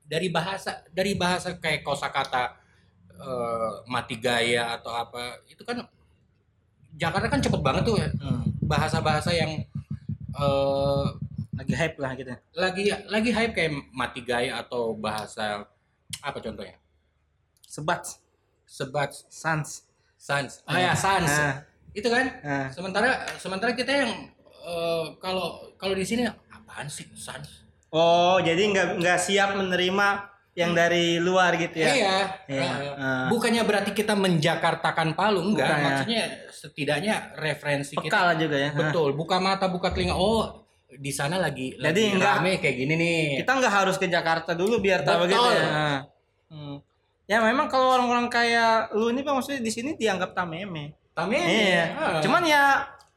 dari 0.04 0.28
bahasa 0.28 0.84
dari 0.92 1.16
bahasa 1.16 1.56
kayak 1.56 1.80
kosakata 1.82 2.52
eh, 3.16 3.72
mati 3.88 4.20
gaya 4.20 4.76
atau 4.76 4.92
apa 4.92 5.40
itu 5.48 5.64
kan 5.64 5.80
Jakarta 6.92 7.28
kan 7.28 7.40
cepet 7.40 7.62
banget 7.64 7.84
tuh 7.84 7.96
ya 7.96 8.12
Hmm. 8.20 8.44
bahasa-bahasa 8.62 9.32
yang 9.32 9.64
eh, 10.36 11.06
lagi 11.56 11.74
hype 11.74 11.98
lah 11.98 12.12
gitu 12.14 12.32
lagi 12.54 12.84
lagi 13.08 13.32
hype 13.32 13.54
kayak 13.56 13.72
mati 13.96 14.20
gaya 14.22 14.60
atau 14.60 14.92
bahasa 14.94 15.64
apa 16.22 16.38
contohnya? 16.40 16.76
sebat 17.66 18.04
Sebat 18.66 19.14
sans 19.30 19.86
sans. 20.18 20.50
Ah 20.66 20.80
ya 20.82 20.94
sans. 20.98 21.22
Nah, 21.22 21.62
Itu 21.94 22.10
kan? 22.10 22.26
nah. 22.42 22.68
Sementara 22.74 23.24
sementara 23.38 23.72
kita 23.78 23.94
yang 23.94 24.12
eh, 24.66 25.06
kalau 25.22 25.70
kalau 25.78 25.94
di 25.94 26.02
sini 26.02 26.26
apaan 26.26 26.90
sih 26.90 27.06
sans? 27.14 27.66
oh 27.96 28.42
jadi 28.44 28.60
nggak 28.74 28.88
nggak 29.00 29.20
siap 29.22 29.56
menerima 29.56 30.08
yang 30.56 30.72
dari 30.76 31.20
luar 31.20 31.56
gitu 31.56 31.78
ya 31.84 31.88
Iya. 31.94 32.18
Iya. 32.48 32.68
Ah. 32.98 33.28
Bukannya 33.32 33.64
berarti 33.64 33.92
kita 33.96 34.16
menjakartakan 34.18 35.14
Palu 35.16 35.52
enggak, 35.52 35.68
Bukan, 35.68 35.78
ya. 35.80 35.84
maksudnya 35.86 36.22
setidaknya 36.50 37.16
referensi 37.38 37.94
kita 37.96 38.08
peka 38.08 38.20
lah 38.24 38.36
juga 38.36 38.58
ya 38.60 38.70
betul, 38.74 39.14
buka 39.14 39.38
mata, 39.38 39.68
buka 39.70 39.92
telinga. 39.94 40.16
Oh, 40.18 40.65
di 40.88 41.10
sana 41.10 41.36
lagi 41.36 41.74
Jadi 41.74 41.82
lagi 41.82 42.04
enggak- 42.14 42.36
rame 42.38 42.52
kayak 42.58 42.76
gini 42.76 42.94
nih. 42.94 43.22
kita 43.42 43.52
nggak 43.54 43.74
harus 43.76 43.96
ke 43.96 44.06
Jakarta 44.06 44.52
dulu 44.54 44.78
biar 44.78 45.02
tahu 45.02 45.26
gitu 45.26 45.36
ya 45.36 45.66
Nah. 45.66 46.00
Hmm. 46.48 46.78
ya 47.26 47.38
memang 47.42 47.66
kalau 47.66 47.92
orang-orang 47.92 48.28
kayak 48.28 48.94
lu 48.94 49.10
ini 49.10 49.20
bang 49.20 49.34
maksudnya 49.34 49.60
di 49.60 49.70
sini 49.70 49.94
dianggap 49.94 50.32
tameme 50.32 50.94
Tameme. 51.12 51.42
iya 51.42 51.86
Ah. 51.92 52.20
cuman 52.20 52.44
ya 52.44 52.64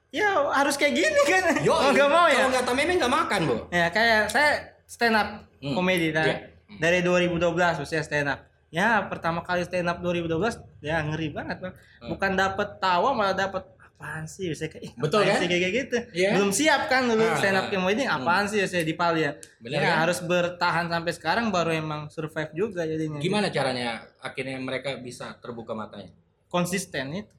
ya 0.08 0.28
harus 0.50 0.74
kayak 0.74 0.94
gini 0.96 1.20
kan 1.24 1.42
Yo, 1.60 1.76
mau 1.76 1.92
nggak 1.92 2.08
mau 2.08 2.26
ya 2.26 2.34
Kalau 2.38 2.50
nggak 2.50 2.64
tameme 2.64 2.92
nggak 2.94 3.12
makan, 3.14 3.40
Bu. 3.44 3.56
ya 3.68 3.86
kayak 3.88 4.22
saya 4.26 4.50
stand 4.84 5.14
up 5.14 5.28
Hmm. 5.58 5.74
komedi 5.74 6.08
kan 6.08 6.24
Iya. 6.24 6.36
dari 6.78 6.98
2012 7.00 7.36
usia 7.78 8.00
stand 8.00 8.26
up 8.26 8.40
ya 8.68 9.04
pertama 9.04 9.40
kali 9.40 9.62
stand 9.62 9.86
up 9.86 9.98
2012 9.98 10.56
ya 10.80 11.02
ngeri 11.02 11.28
banget 11.28 11.58
bang 11.58 11.74
Hmm. 11.98 12.08
bukan 12.08 12.32
dapet 12.32 12.68
tawa 12.78 13.12
malah 13.12 13.34
dapet 13.34 13.62
apaan 13.98 14.24
sih 14.24 14.46
saya 14.52 14.70
kayak 14.70 14.84
"Ih, 14.84 14.92
Betul, 14.94 15.26
kan? 15.26 15.36
sih 15.36 15.48
kayak 15.48 15.72
gitu 15.74 15.96
Iya. 16.14 16.30
belum 16.38 16.50
siap 16.50 16.86
kan 16.86 17.02
dulu 17.04 17.18
Ah, 17.20 17.34
stand 17.34 17.58
up 17.58 17.66
ah. 17.66 17.68
komedi 17.68 18.06
apaan 18.06 18.46
sih 18.46 18.62
saya 18.62 18.80
di 18.80 18.94
Palu 18.94 19.18
ya 19.18 19.34
Bener, 19.58 19.74
ya 19.74 19.90
kan? 19.90 19.94
harus 20.00 20.18
bertahan 20.20 20.86
sampai 20.86 21.12
sekarang 21.12 21.50
baru 21.50 21.74
emang 21.74 22.06
survive 22.06 22.54
juga 22.54 22.86
jadinya 22.86 23.18
Gimana 23.18 23.50
caranya 23.50 24.06
akhirnya 24.18 24.54
mereka 24.56 24.94
bisa 24.96 25.34
terbuka 25.36 25.74
matanya? 25.74 26.14
konsisten 26.46 27.10
itu 27.12 27.32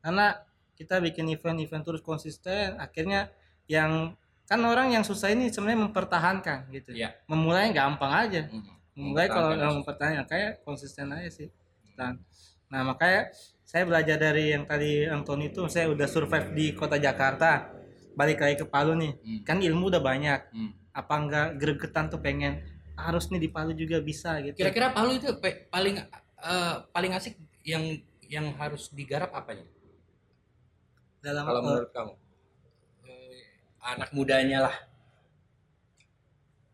karena 0.00 0.40
kita 0.74 0.96
bikin 0.98 1.28
event-event 1.28 1.84
terus 1.84 2.00
konsisten 2.00 2.74
akhirnya 2.76 3.28
yang 3.66 4.16
kan 4.44 4.58
orang 4.62 4.90
yang 4.90 5.04
susah 5.04 5.28
ini 5.28 5.46
sebenarnya 5.46 5.86
mempertahankan 5.86 6.72
gitu 6.72 6.90
Iya. 6.90 7.20
memulainya 7.26 7.76
gampang 7.76 8.12
aja 8.18 8.48
Hmm. 8.48 8.64
mulai 8.96 9.28
kalau 9.28 9.52
Mempertahankan. 9.52 10.24
kayak 10.24 10.64
konsisten 10.64 11.12
aja 11.12 11.28
sih 11.28 11.52
Dan- 11.92 12.24
nah 12.66 12.80
makanya 12.82 13.28
saya 13.70 13.86
belajar 13.86 14.18
dari 14.18 14.50
yang 14.50 14.66
tadi 14.66 15.06
Antoni 15.06 15.46
itu 15.46 15.62
saya 15.70 15.86
udah 15.86 16.08
survive 16.10 16.50
di 16.58 16.74
kota 16.74 16.98
Jakarta 16.98 17.70
balik 18.18 18.42
lagi 18.42 18.58
ke 18.58 18.66
Palu 18.66 18.98
nih 18.98 19.12
Hmm. 19.14 19.40
kan 19.46 19.58
ilmu 19.62 19.94
udah 19.94 20.02
banyak 20.02 20.40
Hmm. 20.50 20.70
apa 20.90 21.14
enggak 21.14 21.46
gregetan 21.54 22.10
tuh 22.10 22.18
pengen 22.18 22.66
harus 22.98 23.30
nih 23.30 23.38
di 23.38 23.48
Palu 23.48 23.70
juga 23.78 24.02
bisa 24.02 24.42
gitu 24.42 24.58
Kira-kira 24.58 24.90
Palu 24.90 25.14
itu 25.14 25.30
pe- 25.38 25.70
paling 25.70 26.02
eh, 26.42 26.74
paling 26.90 27.12
asik 27.14 27.38
yang 27.62 27.84
yang 28.26 28.50
harus 28.58 28.90
digarap 28.90 29.30
apanya? 29.30 29.62
dalam 31.20 31.44
Kalau 31.46 31.60
eh, 31.60 31.64
menurut 31.68 31.90
kamu? 31.92 32.12
Eh, 33.06 33.38
anak 33.86 34.10
mudanya 34.10 34.58
lah. 34.66 34.76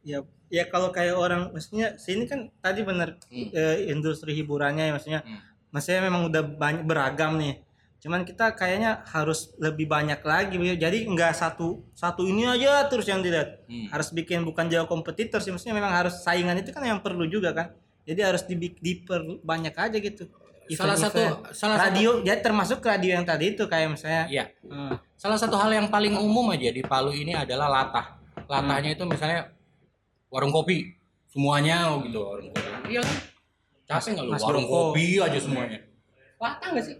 ya 0.06 0.22
ya 0.48 0.64
kalau 0.70 0.94
kayak 0.94 1.18
orang 1.18 1.50
maksudnya 1.50 1.98
sini 1.98 2.24
kan 2.24 2.48
tadi 2.62 2.86
bener 2.86 3.18
Hmm. 3.28 3.50
eh, 3.52 3.90
industri 3.90 4.32
hiburannya 4.32 4.86
ya, 4.88 4.92
maksudnya 4.96 5.20
Hmm. 5.26 5.42
Maksudnya 5.76 6.00
memang 6.02 6.24
udah 6.24 6.42
banyak 6.42 6.82
beragam 6.82 7.36
nih 7.36 7.60
cuman 7.96 8.22
kita 8.22 8.52
kayaknya 8.52 9.04
harus 9.06 9.52
lebih 9.56 9.84
banyak 9.84 10.20
lagi 10.22 10.56
jadi 10.74 11.04
nggak 11.04 11.32
satu 11.32 11.84
satu 11.92 12.24
ini 12.24 12.44
aja 12.46 12.86
terus 12.86 13.04
yang 13.04 13.20
dilihat 13.20 13.60
Hmm. 13.66 13.90
harus 13.90 14.08
bikin 14.10 14.40
bukan 14.40 14.66
jauh 14.66 14.86
kompetitor 14.86 15.36
sih 15.36 15.50
maksudnya 15.50 15.74
memang 15.74 15.92
harus 15.92 16.22
saingan 16.22 16.56
itu 16.56 16.70
kan 16.70 16.80
yang 16.80 16.98
perlu 16.98 17.26
juga 17.26 17.50
kan 17.50 17.76
jadi 18.02 18.30
harus 18.30 18.42
dibi- 18.42 18.78
diperbanyak 18.78 19.74
aja 19.74 19.98
gitu 19.98 20.24
Salah 20.68 20.98
satu 20.98 21.14
Event-event. 21.14 21.54
salah 21.54 21.76
radio 21.78 22.10
ya 22.20 22.34
termasuk 22.36 22.78
radio 22.80 23.14
yang 23.14 23.22
tadi 23.22 23.54
itu 23.54 23.64
kayak 23.64 23.86
misalnya 23.88 24.22
satu 24.24 24.34
iya. 24.34 24.44
hmm, 24.62 24.94
Salah 25.14 25.38
satu 25.38 25.54
hal 25.54 25.70
yang 25.70 25.86
paling 25.86 26.12
umum 26.12 26.50
aja 26.50 26.68
di 26.68 26.82
Palu 26.82 27.08
ini 27.10 27.32
adalah 27.32 27.70
latah. 27.70 28.18
Latahnya 28.44 28.92
itu 28.92 29.06
misalnya 29.06 29.54
warung 30.26 30.50
kopi 30.50 30.98
semuanya 31.26 31.86
gitu 32.02 32.18
warung 32.18 32.50
kopi. 32.50 32.66
Iya 32.90 33.00
kan? 33.00 33.16
Capek 33.86 34.10
nggak 34.12 34.24
lu 34.24 34.32
Mas 34.32 34.42
warung 34.42 34.64
Roko. 34.64 34.76
kopi 34.90 35.06
aja 35.16 35.38
semuanya. 35.38 35.78
Latah 36.36 36.68
nggak 36.70 36.84
sih? 36.84 36.96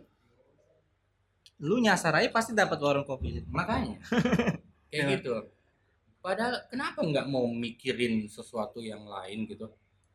lu 1.59 1.80
nyasar 1.80 2.12
aja 2.12 2.28
pasti 2.28 2.53
dapat 2.53 2.76
warung 2.76 3.03
kopi 3.03 3.41
Makanya 3.47 3.97
kayak 4.93 4.93
Ya. 4.93 5.09
gitu. 5.16 5.32
Padahal 6.20 6.68
kenapa 6.68 7.01
nggak 7.01 7.26
mau 7.26 7.47
mikirin 7.47 8.26
sesuatu 8.26 8.78
yang 8.78 9.03
lain 9.03 9.47
gitu, 9.47 9.64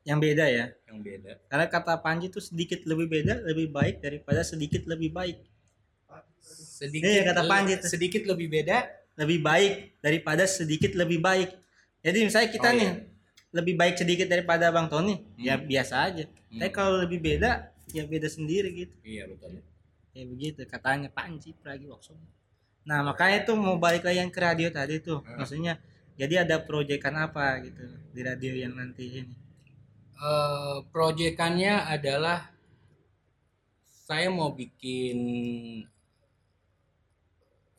yang 0.04 0.18
beda 0.18 0.46
ya 0.46 0.70
yang 0.86 1.00
beda? 1.00 1.42
karena 1.46 1.66
kata 1.66 1.98
Panji 1.98 2.28
itu 2.28 2.38
sedikit 2.38 2.84
lebih 2.84 3.08
beda 3.08 3.42
lebih 3.44 3.70
baik 3.70 4.00
daripada 4.00 4.42
sedikit 4.42 4.86
lebih 4.86 5.10
baik 5.10 5.38
Sedikit 6.82 7.06
Iya, 7.06 7.22
kata 7.24 7.46
Panji 7.46 7.74
tuh. 7.78 7.88
sedikit 7.88 8.22
lebih 8.24 8.48
beda. 8.48 8.78
lebih 9.14 9.40
baik 9.40 9.74
daripada 9.98 10.44
sedikit 10.44 10.94
lebih 10.94 11.20
baik. 11.20 11.50
Jadi 12.00 12.18
misalnya 12.22 12.50
kita 12.50 12.70
Oh, 12.70 12.74
nih 12.74 12.86
iya. 12.88 13.11
Lebih 13.52 13.76
baik 13.76 14.00
sedikit 14.00 14.28
daripada 14.28 14.72
Bang 14.72 14.88
Tony, 14.88 15.20
ya 15.36 15.60
Hmm. 15.60 15.68
biasa 15.68 15.96
aja. 16.08 16.24
Hmm. 16.26 16.60
Tapi 16.60 16.72
kalau 16.72 17.04
lebih 17.04 17.20
beda, 17.20 17.68
ya 17.92 18.04
beda 18.08 18.28
sendiri 18.28 18.72
gitu. 18.72 18.96
Iya 19.04 19.28
betul. 19.28 19.60
Ya 20.12 20.24
begitu 20.28 20.64
katanya 20.68 21.08
Panji 21.12 21.52
Pragiwaksono. 21.56 22.24
Nah 22.88 23.00
makanya 23.04 23.46
tuh 23.46 23.56
mau 23.56 23.76
balik 23.78 24.04
lagi 24.04 24.20
yang 24.24 24.32
ke 24.32 24.40
radio 24.40 24.68
tadi 24.72 25.00
tuh, 25.00 25.20
Hmm. 25.22 25.38
maksudnya 25.40 25.78
jadi 26.16 26.44
ada 26.44 26.60
proyekan 26.60 27.16
apa 27.16 27.60
gitu 27.64 27.84
di 28.12 28.22
radio 28.22 28.52
yang 28.56 28.74
nanti 28.74 29.06
ini. 29.22 29.36
eh 30.22 30.78
proyekannya 30.94 31.82
adalah 31.90 32.54
saya 34.06 34.30
mau 34.30 34.54
bikin 34.54 35.18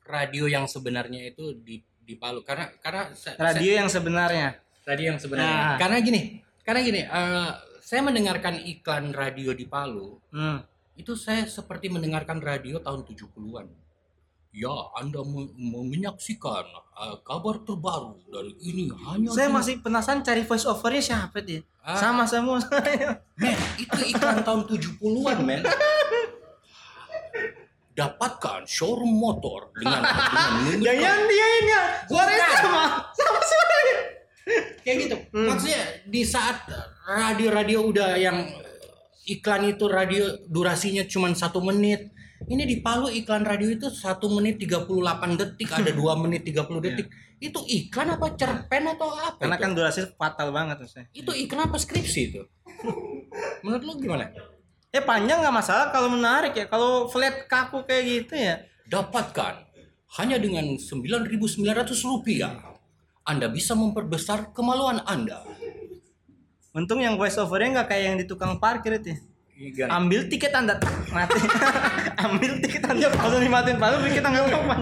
radio 0.02 0.50
yang 0.50 0.66
sebenarnya 0.66 1.30
itu 1.30 1.54
di 1.54 1.78
di 2.02 2.18
Palu 2.18 2.42
karena 2.42 2.66
karena 2.82 3.14
Radio 3.38 3.72
yang 3.72 3.86
sebenarnya. 3.86 4.58
Radio 4.84 5.06
yang 5.08 5.18
sebenarnya 5.18 5.56
Nah. 5.66 5.76
karena 5.76 5.98
gini 5.98 6.20
karena 6.60 6.80
gini 6.80 7.00
eh, 7.02 7.50
saya 7.80 8.00
mendengarkan 8.00 8.58
iklan 8.58 9.10
radio 9.10 9.50
di 9.50 9.64
Palu 9.64 10.18
Hmm. 10.28 10.62
itu 10.94 11.14
saya 11.14 11.44
seperti 11.44 11.86
mendengarkan 11.86 12.38
radio 12.38 12.78
tahun 12.78 13.02
70-an 13.02 13.66
ya 14.52 14.68
Anda 14.94 15.22
me- 15.22 15.48
me- 15.50 15.88
menyaksikan 15.88 16.64
eh, 16.94 17.16
kabar 17.22 17.60
terbaru 17.60 18.20
dari 18.26 18.52
ini 18.60 18.90
hanya 19.02 19.30
Saya 19.30 19.48
di- 19.48 19.54
masih 19.54 19.74
penasaran 19.78 20.20
cari 20.20 20.42
voice 20.42 20.64
overnya 20.64 21.00
siapa 21.00 21.40
dia. 21.40 21.64
Ah. 21.80 21.96
Sama 21.96 22.22
semua 22.24 22.60
saya. 22.60 23.18
Men, 23.40 23.58
itu 23.76 23.98
iklan 24.08 24.38
tahun 24.40 24.62
70-an, 24.66 25.38
men. 25.42 25.66
Dapatkan 27.92 28.64
showroom 28.64 29.12
motor 29.12 29.68
dengan 29.74 30.00
dengan 30.00 30.48
menunjukkan- 30.62 30.84
Jangan 30.96 31.20
dia 31.26 31.46
ini 31.54 31.70
ya. 31.70 31.84
Suaranya 32.06 32.46
sama. 32.56 32.82
Sama 33.12 33.40
suaranya. 33.42 33.96
Kayak 34.82 34.96
gitu. 35.08 35.16
Hmm. 35.32 35.46
Maksudnya 35.52 35.82
di 36.06 36.22
saat 36.26 36.66
radio-radio 37.06 37.78
udah 37.86 38.10
yang 38.18 38.38
iklan 39.26 39.70
itu 39.70 39.84
radio 39.86 40.24
durasinya 40.50 41.06
cuma 41.06 41.30
satu 41.32 41.62
menit. 41.62 42.10
Ini 42.42 42.66
di 42.66 42.82
Palu 42.82 43.06
iklan 43.06 43.46
radio 43.46 43.70
itu 43.70 43.86
satu 43.86 44.26
menit 44.26 44.58
38 44.58 45.38
detik, 45.38 45.70
ada 45.70 45.94
dua 46.00 46.18
menit 46.18 46.42
30 46.42 46.66
detik. 46.82 47.06
Itu 47.38 47.62
iklan 47.62 48.18
apa 48.18 48.34
cerpen 48.34 48.90
atau 48.90 49.14
apa? 49.14 49.38
Karena 49.38 49.58
itu? 49.58 49.62
kan 49.62 49.70
durasi 49.74 50.00
fatal 50.18 50.48
banget 50.50 50.82
maksudnya. 50.82 51.06
itu 51.14 51.30
iklan 51.30 51.70
apa 51.70 51.78
skripsi 51.78 52.20
itu? 52.34 52.42
Menurut 53.62 53.82
lu 53.86 53.92
gimana? 54.02 54.26
Eh 54.92 55.00
panjang 55.00 55.38
nggak 55.40 55.54
masalah 55.54 55.86
kalau 55.94 56.10
menarik 56.10 56.52
ya. 56.52 56.66
Kalau 56.66 57.06
flat 57.06 57.46
kaku 57.46 57.86
kayak 57.86 58.04
gitu 58.10 58.34
ya. 58.34 58.58
Dapatkan 58.90 59.70
hanya 60.18 60.36
dengan 60.36 60.76
9.900 60.76 61.30
rupiah. 62.04 62.71
Anda 63.22 63.46
bisa 63.46 63.72
memperbesar 63.72 64.50
kemaluan 64.50 65.00
Anda. 65.04 65.46
Untung 66.72 66.98
yang 66.98 67.14
voice 67.14 67.36
overnya 67.36 67.80
nggak 67.80 67.88
kayak 67.88 68.04
yang 68.04 68.16
di 68.16 68.24
tukang 68.24 68.56
parkir 68.56 68.96
itu. 68.96 69.12
ya. 69.12 69.18
Iya. 69.52 69.86
Ambil 69.92 70.26
tiket 70.26 70.50
anda 70.50 70.74
tak 70.74 70.90
mati. 71.08 71.38
Ambil 72.24 72.58
tiket 72.58 72.82
anda 72.82 73.06
kalau 73.08 73.38
dimatiin 73.38 73.78
palu 73.78 74.02
tiket 74.02 74.24
tanggal 74.24 74.48
kapan 74.48 74.78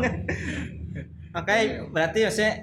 Makanya 1.30 1.62
berarti 1.86 2.18
maksudnya 2.24 2.54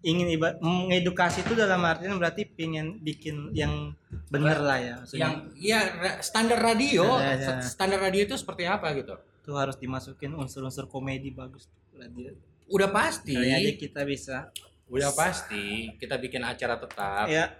ingin 0.00 0.28
iba- 0.30 0.56
mengedukasi 0.60 1.42
itu 1.42 1.52
dalam 1.52 1.82
artian 1.82 2.14
berarti 2.14 2.46
pengen 2.46 3.02
bikin 3.02 3.50
yang 3.50 3.96
bener 4.28 4.58
lah 4.58 4.78
ya. 4.78 4.94
Maksudnya 5.00 5.20
Yang 5.20 5.34
ya 5.56 5.80
standar 6.20 6.58
radio, 6.60 7.04
Ya, 7.18 7.34
ya. 7.34 7.58
s- 7.58 7.74
standar 7.74 7.98
radio 7.98 8.22
itu 8.22 8.36
seperti 8.36 8.62
apa 8.64 8.92
gitu? 8.94 9.16
itu 9.16 9.54
harus 9.54 9.74
dimasukin 9.74 10.34
unsur-unsur 10.34 10.86
komedi 10.86 11.30
bagus. 11.30 11.70
Radio. 11.92 12.34
Udah 12.66 12.90
pasti. 12.90 13.30
Aja 13.32 13.72
kita 13.72 14.02
bisa. 14.02 14.50
Udah 14.86 15.10
pasti 15.12 15.90
kita 15.96 16.14
bikin 16.16 16.42
acara 16.42 16.78
tetap. 16.78 17.26
Ya. 17.26 17.58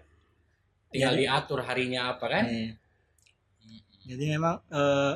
Tinggal 0.88 1.12
Jadi- 1.12 1.22
diatur 1.22 1.60
harinya 1.60 2.14
apa 2.14 2.24
kan? 2.26 2.44
Iya. 2.46 2.72
Jadi 4.06 4.24
memang 4.30 4.62
eh 4.70 5.14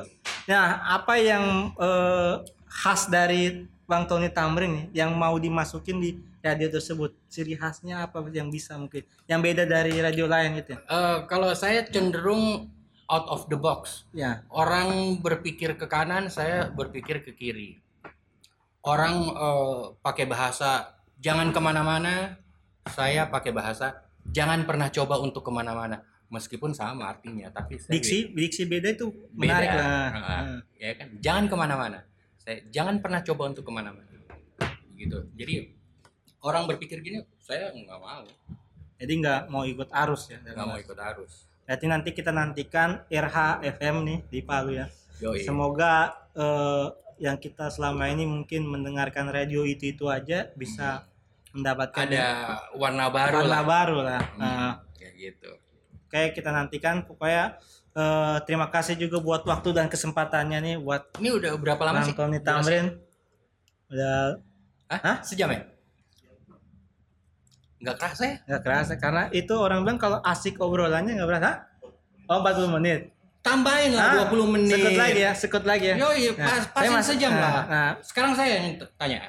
nah 0.49 0.65
apa 0.91 1.15
yang 1.15 1.71
eh, 1.73 2.33
khas 2.67 3.07
dari 3.07 3.63
Bang 3.87 4.03
Tony 4.03 4.27
Tamrin 4.27 4.71
nih 4.71 4.85
yang 4.99 5.15
mau 5.15 5.35
dimasukin 5.35 5.97
di 5.97 6.11
radio 6.41 6.67
tersebut 6.67 7.15
ciri 7.27 7.55
khasnya 7.55 8.03
apa 8.03 8.19
yang 8.27 8.49
bisa 8.49 8.75
mungkin 8.75 9.05
yang 9.25 9.39
beda 9.39 9.63
dari 9.63 9.95
radio 9.97 10.27
lain 10.27 10.59
gitu 10.59 10.75
ya 10.75 10.79
Eh, 10.83 11.17
kalau 11.25 11.53
saya 11.53 11.85
cenderung 11.85 12.67
out 13.07 13.27
of 13.27 13.47
the 13.47 13.55
box. 13.55 14.03
ya 14.11 14.43
Orang 14.49 15.19
berpikir 15.19 15.75
ke 15.75 15.85
kanan, 15.85 16.27
saya 16.27 16.67
berpikir 16.67 17.19
ke 17.21 17.31
kiri. 17.31 17.79
Orang 18.81 19.15
eh, 19.29 19.81
pakai 19.99 20.25
bahasa 20.25 20.99
jangan 21.21 21.53
ke 21.53 21.59
mana-mana, 21.61 22.41
saya 22.89 23.29
pakai 23.29 23.53
bahasa 23.53 24.03
jangan 24.27 24.65
pernah 24.65 24.89
coba 24.89 25.21
untuk 25.21 25.45
ke 25.45 25.51
mana-mana. 25.53 26.01
Meskipun 26.31 26.71
sama 26.71 27.11
artinya, 27.11 27.51
tapi 27.51 27.75
saya 27.75 27.91
diksi 27.91 28.31
diksi 28.31 28.63
beda 28.63 28.95
itu 28.95 29.11
beda. 29.11 29.35
menarik 29.35 29.69
lah 29.75 30.07
Heeh. 30.15 30.41
Hmm. 30.47 30.59
ya 30.79 30.91
kan 30.95 31.07
jangan 31.19 31.43
ke 31.51 31.55
mana-mana 31.59 31.99
saya 32.39 32.57
jangan 32.71 33.03
pernah 33.03 33.19
coba 33.19 33.51
untuk 33.51 33.67
ke 33.67 33.71
mana-mana 33.75 34.07
gitu 34.95 35.27
jadi 35.35 35.75
orang 36.39 36.71
berpikir 36.71 37.03
gini 37.03 37.19
saya 37.35 37.75
nggak 37.75 37.99
mau 37.99 38.23
jadi 38.95 39.11
nggak 39.11 39.41
mau 39.51 39.67
ikut 39.67 39.91
arus 39.91 40.31
ya 40.31 40.39
nggak 40.39 40.67
mau 40.71 40.79
ikut 40.79 40.95
arus 40.95 41.51
Berarti 41.71 41.87
nanti 41.87 42.11
kita 42.11 42.35
nantikan 42.35 43.07
RH 43.07 43.63
FM 43.79 43.95
nih 44.03 44.19
di 44.27 44.43
Palu 44.43 44.75
ya. 44.75 44.91
Yoi. 45.23 45.39
Semoga 45.39 46.11
eh, 46.35 46.87
yang 47.23 47.39
kita 47.39 47.71
selama 47.71 48.11
ini 48.11 48.27
mungkin 48.27 48.67
mendengarkan 48.67 49.31
radio 49.31 49.63
itu 49.63 49.95
itu 49.95 50.11
aja 50.11 50.51
bisa 50.51 51.07
mendapatkan 51.51 52.05
ada 52.05 52.25
warna 52.73 53.05
baru 53.07 53.35
warna 53.37 53.49
lah 53.49 53.61
baru 53.61 53.97
lah. 54.01 54.21
Hmm, 54.29 54.39
Nah, 54.39 54.71
kayak 54.93 55.13
gitu 55.15 55.51
Oke 56.03 56.31
kita 56.31 56.49
nantikan 56.49 57.03
pokoknya 57.03 57.55
eh, 57.91 58.37
terima 58.41 58.67
kasih 58.67 58.95
juga 58.95 59.17
buat 59.17 59.43
waktu 59.43 59.71
dan 59.71 59.87
kesempatannya 59.87 60.59
nih 60.59 60.75
buat 60.77 61.11
ini 61.17 61.29
udah 61.29 61.51
berapa 61.55 61.79
lama 61.81 62.01
sih 62.01 62.11
Tony? 62.11 62.39
Tamrin. 62.39 62.95
Udah 63.87 64.39
Hah? 64.87 64.99
Hah? 65.01 65.17
sejam 65.21 65.47
ya 65.47 65.63
nggak 67.81 67.97
kerasa 67.97 68.23
ya 68.23 68.35
nggak 68.45 68.61
kerasa 68.61 68.93
karena 68.95 69.23
itu 69.31 69.53
orang 69.53 69.81
bilang 69.81 69.97
kalau 69.97 70.21
asik 70.21 70.55
obrolannya 70.57 71.17
nggak 71.17 71.27
berasa. 71.27 71.51
Oh 72.25 72.39
40 72.39 72.77
menit. 72.77 73.01
tambahin 73.41 73.91
lah 73.91 74.21
Ah, 74.21 74.29
20 74.29 74.53
menit 74.53 74.69
Sekut 74.71 74.93
lagi 74.93 75.17
ya, 75.19 75.31
sekut 75.33 75.63
lagi 75.65 75.85
ya. 75.89 75.95
Yoi, 75.97 76.29
Nah, 76.37 76.61
pas, 76.69 76.85
masih- 76.85 77.17
sejam 77.17 77.33
nah, 77.33 77.41
lah 77.41 77.53
nah, 77.65 77.91
sekarang 77.99 78.37
saya 78.37 78.51
yang 78.53 78.65
tanya 78.95 79.25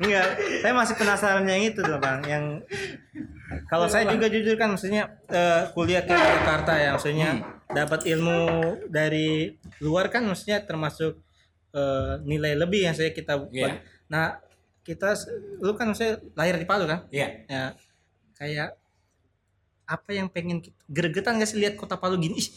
Enggak, 0.00 0.26
saya 0.62 0.72
masih 0.74 0.94
penasaran 0.96 1.44
yang 1.46 1.62
itu 1.62 1.78
tuh 1.78 1.98
bang, 1.98 2.20
yang 2.26 2.44
kalau 3.66 3.86
saya 3.86 4.10
juga 4.10 4.26
jujur 4.26 4.54
kan, 4.54 4.74
maksudnya 4.74 5.20
eh, 5.28 5.70
kuliah 5.70 6.02
ke 6.02 6.10
Jakarta 6.10 6.74
ya, 6.74 6.96
maksudnya 6.96 7.30
Hmm. 7.38 7.44
dapat 7.70 8.02
ilmu 8.08 8.40
dari 8.90 9.54
luar 9.78 10.10
kan, 10.10 10.26
maksudnya 10.26 10.62
termasuk 10.62 11.22
eh, 11.70 12.12
nilai 12.26 12.58
lebih 12.58 12.82
yang 12.82 12.94
saya 12.94 13.14
kita. 13.14 13.46
Iya. 13.50 13.78
Nah 14.10 14.42
kita, 14.82 15.14
lu 15.62 15.70
kan 15.78 15.94
saya 15.94 16.18
lahir 16.34 16.58
di 16.58 16.66
Palu 16.66 16.88
kan, 16.90 17.06
Iya 17.14 17.46
ya 17.46 17.64
kayak 18.34 18.74
apa 19.86 20.10
yang 20.10 20.26
pengen 20.26 20.62
kita, 20.62 20.74
gregetan 20.86 21.38
gak 21.38 21.46
sih 21.46 21.58
lihat 21.58 21.78
kota 21.78 21.94
Palu 21.94 22.18
gini? 22.18 22.38
Ih, 22.38 22.48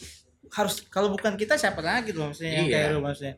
harus 0.49 0.81
kalau 0.87 1.09
bukan 1.09 1.33
kita 1.33 1.57
siapa 1.57 1.81
lagi 1.81 2.09
tuh 2.09 2.25
maksudnya 2.25 2.53
yang 2.57 2.67
Iya. 2.69 2.73
kayak 2.73 2.89
lu 2.89 2.99
maksudnya. 3.01 3.35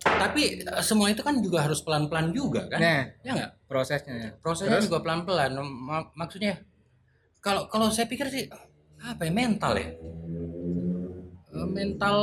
Tapi 0.00 0.62
eh, 0.62 0.80
semua 0.80 1.08
itu 1.08 1.20
kan 1.20 1.38
juga 1.38 1.64
harus 1.64 1.80
pelan-pelan 1.80 2.30
juga 2.30 2.66
kan 2.66 2.78
Nah 2.78 3.02
ya 3.20 3.30
nggak 3.32 3.52
prosesnya 3.66 4.14
ya. 4.14 4.30
prosesnya 4.36 4.78
Terus? 4.78 4.86
juga 4.86 4.98
pelan-pelan 5.00 5.50
Ma- 5.60 6.10
maksudnya 6.14 6.62
kalau 7.38 7.66
kalau 7.66 7.88
saya 7.88 8.06
pikir 8.06 8.26
sih 8.26 8.46
apa 8.98 9.22
ya 9.22 9.32
mental 9.32 9.74
ya 9.74 9.90
Eh, 11.48 11.64
mental 11.66 12.16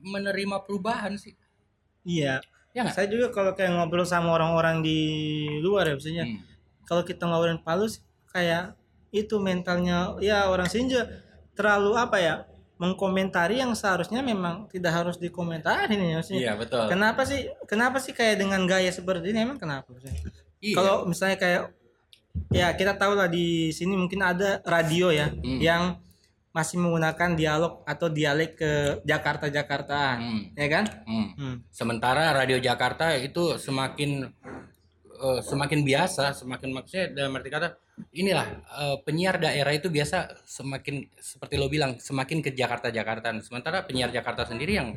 menerima 0.00 0.56
perubahan 0.62 1.14
sih 1.14 1.34
Iya. 2.02 2.40
ya 2.72 2.80
nggak 2.82 2.94
Saya 2.94 3.06
juga 3.06 3.28
kalau 3.28 3.52
kayak 3.52 3.72
ngobrol 3.72 4.02
sama 4.02 4.32
orang-orang 4.32 4.80
di 4.80 4.98
luar 5.58 5.84
ya 5.84 5.94
maksudnya 5.94 6.24
Hmm. 6.24 6.40
kalau 6.84 7.02
kita 7.02 7.24
ngobrolin 7.24 7.60
Palu 7.60 7.86
sih 7.86 8.00
kayak 8.26 8.76
itu 9.08 9.38
mentalnya 9.38 10.14
ya 10.18 10.46
orang 10.46 10.66
sini 10.66 10.90
juga 10.90 11.08
terlalu 11.52 11.92
apa 11.94 12.16
ya 12.18 12.34
mengkomentari 12.78 13.58
yang 13.58 13.74
seharusnya 13.74 14.22
memang 14.22 14.70
tidak 14.70 14.94
harus 14.94 15.18
dikomentarin 15.18 15.98
ya 15.98 16.16
maksudnya. 16.16 16.40
iya 16.40 16.52
betul 16.54 16.86
Kenapa 16.86 17.22
sih 17.22 17.50
kenapa 17.66 17.98
sih 17.98 18.14
kayak 18.14 18.38
dengan 18.38 18.62
gaya 18.64 18.88
seperti 18.88 19.30
ini 19.30 19.42
emang 19.42 19.58
kenapa 19.58 19.90
maksudnya? 19.90 20.14
Iya. 20.58 20.74
Kalau 20.74 20.94
misalnya 21.04 21.36
kayak 21.36 21.62
ya 22.48 22.70
kita 22.72 22.94
tahu 22.94 23.12
lah 23.12 23.26
di 23.26 23.68
sini 23.68 23.98
mungkin 23.98 24.22
ada 24.22 24.62
radio 24.62 25.10
ya 25.10 25.26
Hmm. 25.28 25.58
yang 25.58 25.82
masih 26.48 26.78
menggunakan 26.78 27.34
dialog 27.34 27.82
atau 27.84 28.08
dialek 28.08 28.56
ke 28.56 28.72
Jakarta 29.04 29.46
Jakartaan, 29.46 30.16
Hmm. 30.18 30.42
ya 30.54 30.66
kan? 30.66 30.84
Hmm. 31.04 31.28
Hmm. 31.34 31.56
sementara 31.68 32.30
radio 32.30 32.58
Jakarta 32.58 33.10
itu 33.14 33.58
semakin 33.58 34.26
eh, 35.18 35.40
semakin 35.42 35.82
biasa 35.82 36.30
semakin 36.32 36.70
maksudnya 36.72 37.10
dalam 37.10 37.34
arti 37.34 37.50
kata 37.50 37.74
inilah 38.14 38.46
eh, 38.64 38.96
penyiar 39.02 39.38
daerah 39.38 39.72
itu 39.74 39.88
biasa 39.90 40.42
semakin 40.46 41.06
seperti 41.18 41.54
lo 41.58 41.66
bilang 41.70 41.98
semakin 41.98 42.42
ke 42.42 42.54
Jakarta 42.54 42.88
Jakartaan 42.88 43.42
sementara 43.42 43.84
penyiar 43.84 44.10
Jakarta 44.10 44.46
sendiri 44.46 44.78
yang 44.78 44.88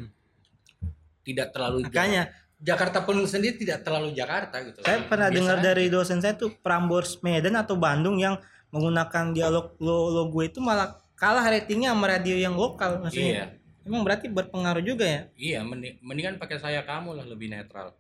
tidak 1.22 1.54
terlalu 1.54 1.86
Makanya 1.86 2.34
Jakarta 2.62 3.02
pun 3.02 3.18
sendiri 3.26 3.58
tidak 3.58 3.82
terlalu 3.82 4.14
Jakarta 4.14 4.62
gitu. 4.62 4.86
Saya 4.86 5.02
pernah 5.10 5.34
dengar 5.34 5.58
dari 5.66 5.90
dosen 5.90 6.22
saya 6.22 6.38
tuh 6.38 6.54
Prambors 6.62 7.18
Medan 7.26 7.58
atau 7.58 7.74
Bandung 7.74 8.22
yang 8.22 8.38
menggunakan 8.70 9.34
dialog 9.34 9.74
lo 9.82 10.14
logo 10.14 10.40
itu 10.46 10.62
malah 10.62 11.02
kalah 11.18 11.42
ratingnya 11.42 11.94
sama 11.94 12.06
radio 12.06 12.38
yang 12.38 12.54
lokal 12.54 12.98
Iya, 12.98 13.02
maksudnya. 13.02 13.46
Emang 13.82 14.06
berarti 14.06 14.30
berpengaruh 14.30 14.86
juga 14.86 15.06
ya? 15.10 15.22
iya. 15.34 15.60
Mending, 15.66 15.98
mendingan 16.06 16.38
pakai 16.38 16.62
saya 16.62 16.86
kamu 16.86 17.18
lah 17.18 17.26
lebih 17.26 17.50
netral. 17.50 17.98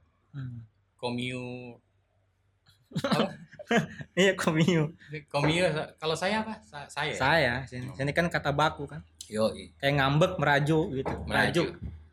Komyu, 1.01 1.81
apa? 3.01 3.33
Iya 4.19 4.33
komio. 4.35 4.91
Komyu. 5.27 5.63
Kalau 5.95 6.15
saya 6.15 6.43
apa? 6.43 6.59
Sa- 6.61 6.87
saya. 6.87 7.13
Saya 7.13 7.53
sini, 7.65 7.87
sini 7.93 8.11
kan 8.11 8.27
kata 8.27 8.51
baku 8.51 8.83
kan. 8.85 9.01
Yo, 9.31 9.47
Kayak 9.79 9.95
ngambek 9.97 10.33
merajuk 10.35 10.91
gitu. 10.93 11.13
merajuk, 11.23 11.67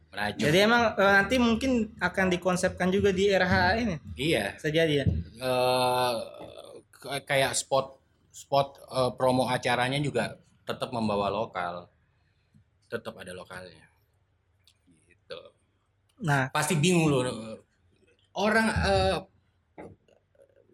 merajuk. 0.09 0.45
Jadi 0.45 0.59
emang 0.63 0.95
eh, 0.95 1.13
nanti 1.13 1.35
mungkin 1.37 1.71
akan 1.99 2.27
dikonsepkan 2.31 2.89
juga 2.89 3.11
di 3.11 3.27
RH 3.29 3.55
ini. 3.83 3.97
iya. 4.15 4.55
Bisa 4.55 4.71
jadi 4.71 5.03
ya. 5.03 5.07
Eh, 5.39 6.15
k- 6.89 7.23
kayak 7.27 7.53
spot 7.53 7.99
spot 8.31 8.79
eh, 8.87 9.11
promo 9.19 9.51
acaranya 9.51 9.99
juga 9.99 10.39
tetap 10.63 10.95
membawa 10.95 11.27
lokal. 11.27 11.91
Tetap 12.87 13.19
ada 13.19 13.35
lokalnya. 13.35 13.85
Gitu. 15.05 15.39
Nah, 16.23 16.49
pasti 16.51 16.75
bingung 16.75 17.11
loh 17.11 17.23
orang 18.33 18.67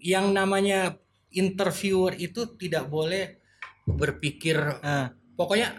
yang 0.05 0.37
namanya 0.37 1.01
interviewer 1.33 2.13
itu 2.21 2.45
tidak 2.61 2.87
boleh 2.93 3.41
berpikir 3.89 4.57
eh, 4.85 5.09
pokoknya 5.33 5.73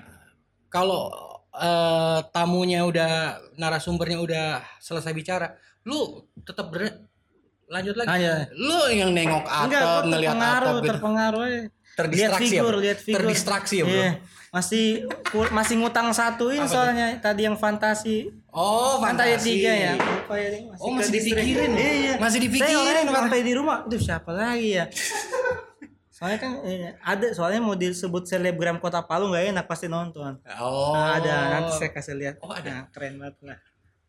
kalau 0.67 1.13
eh, 1.53 2.19
tamunya 2.33 2.81
udah 2.83 3.37
narasumbernya 3.55 4.17
udah 4.19 4.45
selesai 4.81 5.13
bicara 5.13 5.53
lu 5.85 6.25
tetap 6.41 6.73
ber- 6.73 7.05
lanjut 7.69 7.95
lagi 7.97 8.09
aja. 8.21 8.45
lu 8.53 8.89
yang 8.93 9.13
nengok 9.13 9.45
atap 9.45 10.05
ngelihat 10.05 10.37
atap 10.37 10.73
gitu. 10.81 10.89
terpengaruh. 10.93 11.45
Lihat 11.45 11.73
terdistraksi 11.95 12.53
ya 12.53 12.61
figur, 12.61 12.75
lihat 12.83 12.99
figur. 12.99 13.15
terdistraksi 13.21 13.75
ya 13.81 13.85
bro 13.87 13.95
Iya. 13.95 14.11
Masih 14.55 15.03
masih 15.51 15.75
ngutang 15.83 16.15
satuin 16.15 16.63
Apa 16.63 16.71
tuh? 16.71 16.79
soalnya 16.79 17.07
tadi 17.19 17.43
yang 17.43 17.59
fantasi 17.59 18.31
oh 18.55 19.03
Fantasi 19.03 19.35
fantasi 19.35 19.51
tiga 19.51 19.71
ya. 19.75 19.91
Lupa 19.99 20.35
ya, 20.39 20.47
Ding. 20.55 20.65
Oh, 20.79 20.95
masih 20.95 21.11
dipikirin? 21.11 21.71
Iya. 21.75 22.13
Masih 22.15 22.39
dipikirin, 22.39 22.71
Saya 22.71 23.03
orang 23.03 23.11
sampai 23.11 23.43
di 23.43 23.51
rumah, 23.51 23.83
aduh 23.83 23.99
siapa 23.99 24.31
lagi 24.31 24.79
ya? 24.79 24.87
soalnya 26.15 26.39
kan 26.39 26.63
eh, 26.63 26.95
ada 27.03 27.27
soalnya 27.35 27.59
mau 27.59 27.75
disebut 27.75 28.23
selebgram 28.23 28.79
kota 28.79 29.03
Palu 29.03 29.35
nggak 29.35 29.51
enak 29.51 29.65
pasti 29.67 29.91
nonton. 29.91 30.39
oh 30.63 30.95
Nah, 30.95 31.19
ada 31.19 31.35
nanti 31.59 31.75
saya 31.75 31.91
kasih 31.91 32.15
lihat. 32.15 32.35
Oh, 32.39 32.55
ada. 32.55 32.71
Nah, 32.71 32.83
keren 32.95 33.19
banget 33.19 33.35
lah. 33.43 33.59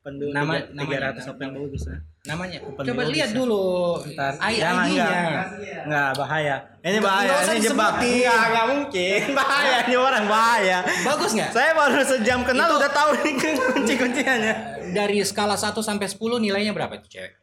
Penduduk 0.06 0.30
Nama- 0.30 0.62
tiga 0.62 0.70
namanya, 0.70 0.98
ratus 1.02 1.18
nama- 1.18 1.34
apa 1.34 1.40
yang 1.42 1.52
bagus 1.52 1.70
bisa. 1.74 1.92
namanya 2.22 2.58
Open 2.62 2.82
coba 2.86 3.02
dulu 3.02 3.10
lihat 3.10 3.26
bisa. 3.28 3.38
dulu 3.38 3.64
Ntar, 4.06 4.32
jangan 4.38 4.84
enggak. 4.86 5.46
Enggak 5.82 6.10
bahaya. 6.14 6.56
Ini 6.62 6.86
Nggak- 6.86 7.02
bahaya. 7.02 7.26
nggak 7.26 7.42
Ini 7.48 7.60
jebak. 7.60 7.92
Enggak, 7.98 8.42
enggak 8.46 8.66
mungkin. 8.68 9.20
bahaya 9.42 9.76
ini 9.82 9.96
orang 9.98 10.24
bahaya. 10.26 10.78
bagus 11.02 11.30
nggak 11.34 11.50
Saya 11.50 11.70
baru 11.72 12.00
sejam 12.00 12.40
kenal 12.40 12.68
Itu- 12.68 12.78
udah 12.78 12.90
tahu 12.92 13.10
nih 13.16 13.32
kunci-kunciannya. 13.74 14.54
dari 14.88 15.18
skala 15.20 15.54
1 15.54 15.74
sampai 15.80 16.06
10 16.06 16.38
nilainya 16.38 16.70
berapa 16.70 16.94
itu 16.96 17.10
cewek 17.10 17.34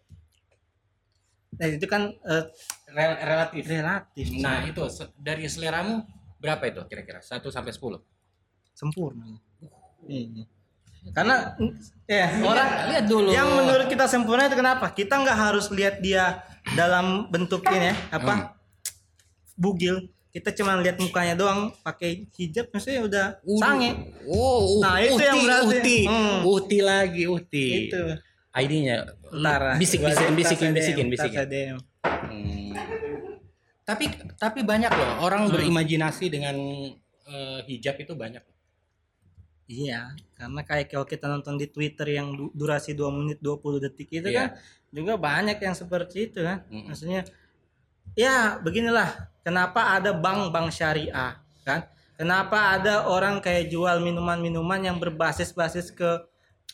Nah, 1.53 1.67
itu 1.69 1.85
kan 1.85 2.09
eh, 2.09 2.43
Rel- 2.89 3.19
relatif 3.19 3.63
relatif. 3.63 4.25
nah 4.39 4.63
itu 4.63 4.81
dari 5.15 5.45
seleramu 5.45 6.01
berapa 6.37 6.63
itu 6.63 6.81
kira-kira 6.87 7.19
1 7.19 7.43
sampai 7.45 7.69
10 7.69 7.99
sempurna. 8.71 9.27
Iya. 10.03 10.47
Karena 11.11 11.51
ya 12.07 12.25
orang 12.39 12.67
lihat, 12.69 12.87
lihat 12.87 13.05
dulu 13.11 13.29
yang 13.29 13.49
menurut 13.51 13.91
kita 13.91 14.07
sempurna 14.07 14.47
itu 14.47 14.55
kenapa? 14.55 14.87
Kita 14.89 15.19
nggak 15.19 15.37
harus 15.37 15.67
lihat 15.67 15.99
dia 15.99 16.39
dalam 16.73 17.27
bentuk 17.27 17.59
ini 17.67 17.91
ya, 17.91 17.95
apa? 18.09 18.33
Hmm. 18.33 18.47
Bugil. 19.53 20.07
Kita 20.33 20.49
cuma 20.49 20.73
lihat 20.81 20.97
mukanya 20.97 21.37
doang 21.37 21.69
pakai 21.85 22.25
hijab 22.33 22.71
maksudnya 22.73 23.01
udah 23.05 23.25
Uh, 23.45 23.59
sange. 23.59 23.91
oh 24.25 24.79
uh, 24.79 24.81
Nah, 24.81 24.97
itu 24.97 25.13
uti, 25.13 25.25
yang 25.27 25.39
berarti. 25.45 25.67
uti 25.69 25.97
Hmm. 26.09 26.37
uti 26.41 26.79
lagi 26.81 27.23
uti 27.27 27.67
Itu. 27.91 28.03
ID-nya 28.53 28.97
Ntar 29.29 29.77
bisik 29.77 30.01
gua 30.01 30.13
bisikin 30.33 30.73
bisikin 30.73 31.07
bisikin. 31.09 31.77
Hmm. 32.01 32.73
Tapi 33.83 34.09
tapi 34.39 34.59
banyak 34.63 34.89
loh 34.89 35.11
orang 35.21 35.45
Hmm. 35.45 35.53
berimajinasi 35.53 36.31
dengan 36.31 36.55
eh, 37.23 37.59
hijab 37.67 37.95
itu 37.97 38.13
banyak. 38.13 38.41
Iya, 39.63 40.11
karena 40.35 40.61
kayak 40.61 40.91
kalau 40.91 41.07
kita 41.07 41.25
nonton 41.31 41.55
di 41.55 41.71
Twitter 41.71 42.19
yang 42.19 42.35
du- 42.35 42.51
durasi 42.51 42.91
2 42.91 43.07
menit 43.09 43.39
20 43.39 43.79
detik 43.79 44.11
itu 44.11 44.27
Iya. 44.27 44.51
kan 44.51 44.59
juga 44.91 45.15
banyak 45.15 45.57
yang 45.57 45.71
seperti 45.71 46.29
itu 46.29 46.43
kan. 46.43 46.67
Mm-mm. 46.67 46.91
Maksudnya 46.91 47.23
ya 48.13 48.59
beginilah 48.59 49.31
kenapa 49.41 49.95
ada 49.97 50.11
bank-bank 50.11 50.67
syariah 50.69 51.39
kan? 51.63 51.87
Kenapa 52.13 52.77
ada 52.77 53.07
orang 53.09 53.41
kayak 53.41 53.71
jual 53.73 53.97
minuman-minuman 54.03 54.79
yang 54.83 54.97
berbasis-basis 55.01 55.89
ke 55.95 56.27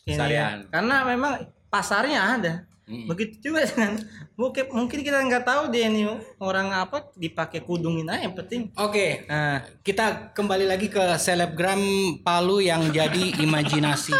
ini 0.10 0.18
ya? 0.18 0.26
Syariah. 0.26 0.50
Karena 0.68 0.96
memang 1.06 1.34
pasarnya 1.70 2.22
ada. 2.38 2.54
Hmm. 2.90 3.06
Begitu 3.06 3.54
juga 3.54 3.70
dengan 3.70 4.02
mungkin 4.34 4.66
mungkin 4.74 5.00
kita 5.06 5.22
nggak 5.22 5.46
tahu 5.46 5.70
dia 5.70 5.94
ini 5.94 6.10
orang 6.42 6.74
apa 6.74 7.14
dipakai 7.14 7.62
kudungin 7.62 8.10
aja 8.10 8.26
yang 8.26 8.34
penting. 8.34 8.74
Oke, 8.74 9.30
Nah, 9.30 9.62
kita 9.86 10.34
kembali 10.34 10.66
lagi 10.66 10.90
ke 10.90 11.16
selebgram 11.22 11.78
Palu 12.26 12.66
yang 12.66 12.90
jadi 12.90 13.38
imajinasi 13.46 14.18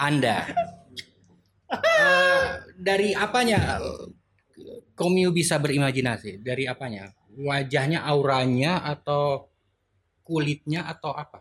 Anda. 0.00 0.48
Eh, 1.68 2.48
dari 2.80 3.12
apanya 3.12 3.76
Komio 4.96 5.28
bisa 5.28 5.60
berimajinasi? 5.60 6.40
Dari 6.40 6.64
apanya? 6.64 7.12
Wajahnya, 7.36 8.04
auranya, 8.04 8.84
atau 8.84 9.48
kulitnya, 10.24 10.84
atau 10.88 11.12
apa? 11.14 11.40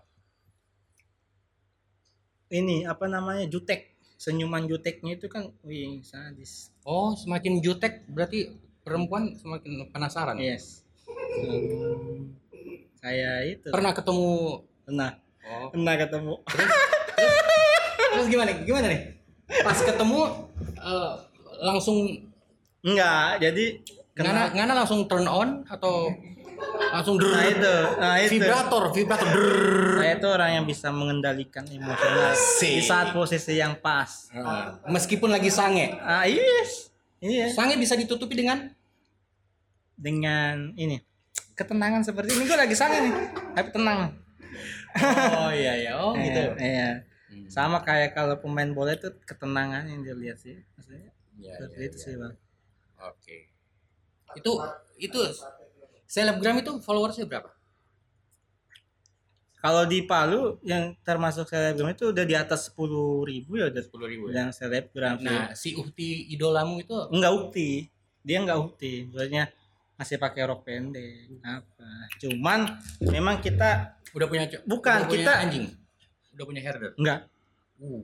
ini 2.49 2.85
apa 2.85 3.05
namanya 3.05 3.45
jutek 3.45 3.98
senyuman 4.19 4.67
juteknya 4.67 5.15
itu 5.15 5.31
kan 5.31 5.47
wih 5.63 6.03
sadis 6.03 6.75
Oh, 6.83 7.15
semakin 7.15 7.63
jutek 7.63 8.03
berarti 8.05 8.51
perempuan 8.83 9.31
semakin 9.33 9.87
penasaran. 9.89 10.35
yes 10.35 10.83
Hmm, 11.39 12.35
kayak 12.99 13.35
itu 13.47 13.67
Pernah 13.71 13.95
ketemu? 13.95 14.59
pernah 14.83 15.11
Oh. 15.39 15.71
pernah 15.71 15.95
ketemu 15.95 16.33
Terus 18.09 18.27
gimana? 18.27 18.51
Gimana 18.59 18.85
nih? 18.85 19.01
Pas 19.63 19.77
ketemu 19.79 20.21
eh, 20.75 21.13
langsung 21.59 21.97
enggak 22.81 23.39
jadi 23.39 23.65
kena 24.13 24.51
ngana 24.51 24.73
langsung 24.75 25.07
turn 25.07 25.25
on 25.25 25.63
atau 25.65 26.11
langsung 26.91 27.15
nah 27.15 27.23
drrrr? 27.39 27.51
itu 27.51 27.75
nah 27.95 28.15
itu 28.17 28.31
vibrator, 28.33 28.83
vibrator. 28.91 29.27
drrrr. 29.27 29.97
saya 29.97 30.13
itu 30.15 30.27
orang 30.27 30.51
yang 30.51 30.65
bisa 30.65 30.87
mengendalikan 30.89 31.63
emosional 31.63 32.33
di 32.59 32.81
saat 32.81 33.07
posisi 33.11 33.53
yang 33.55 33.77
pas 33.77 34.29
Ah, 34.31 34.77
Meskipun 34.85 35.29
lagi 35.29 35.49
sange. 35.49 35.93
ah 35.97 36.23
yes 36.23 36.89
iya 37.19 37.47
Sange 37.47 37.75
bisa 37.75 37.93
ditutupi 37.93 38.33
dengan 38.33 38.71
dengan 39.93 40.71
ini 40.73 40.97
ketenangan 41.53 42.01
seperti 42.01 42.31
ini 42.31 42.43
gue 42.43 42.55
lagi 42.55 42.73
sange 42.73 42.97
nih 43.01 43.13
tapi 43.53 43.69
tenang 43.69 44.15
Oh 45.35 45.53
iya 45.53 45.77
iya. 45.77 45.91
Oh 45.95 46.11
gitu. 46.11 46.41
Iya, 46.51 46.57
iya. 46.57 46.89
Hmm. 47.29 47.45
sama 47.45 47.77
kayak 47.79 48.11
kalau 48.11 48.35
pemain 48.35 48.65
bola 48.67 48.89
itu 48.91 49.05
ketenangan 49.21 49.85
yang 49.85 50.01
dilihat 50.01 50.35
sih 50.35 50.57
maksudnya 50.73 51.13
Iya, 51.35 51.53
seperti 51.55 51.77
iya, 51.77 51.85
itu 51.85 51.95
iya. 51.95 52.03
sih 52.03 52.13
bang 52.15 52.33
Oke. 52.99 53.37
Itu 54.35 54.51
itu 54.97 55.19
selebgram 56.09 56.57
itu 56.57 56.81
followersnya 56.81 57.29
berapa? 57.29 57.53
Kalau 59.59 59.83
di 59.83 60.07
Palu 60.07 60.55
yang 60.63 60.95
termasuk 61.03 61.51
selebgram 61.51 61.91
itu 61.91 62.15
udah 62.15 62.23
di 62.23 62.31
atas 62.31 62.71
10.000 62.71 63.27
ribu 63.27 63.59
ya 63.59 63.67
udah 63.67 63.83
Sepuluh 63.83 64.07
ribu 64.07 64.25
yang 64.31 64.55
selebgram. 64.55 65.19
Nah, 65.19 65.51
si 65.51 65.75
Uhti 65.75 66.31
idolamu 66.31 66.79
itu 66.79 66.95
enggak 67.11 67.31
ukti. 67.35 67.91
Dia 68.23 68.39
enggak 68.39 68.55
ukti. 68.55 69.11
Maksudnya 69.11 69.51
masih 69.99 70.15
pakai 70.15 70.47
rok 70.47 70.63
pendek 70.63 71.43
apa. 71.43 71.89
Cuman 72.23 72.79
memang 73.03 73.43
kita 73.43 73.99
udah 74.15 74.27
punya 74.31 74.47
Bukan, 74.63 74.97
udah 75.05 75.11
punya 75.11 75.23
kita- 75.27 75.39
anjing. 75.43 75.65
Udah 76.39 76.45
punya 76.47 76.61
herder. 76.63 76.91
enggak. 76.95 77.19
Uh. 77.83 78.03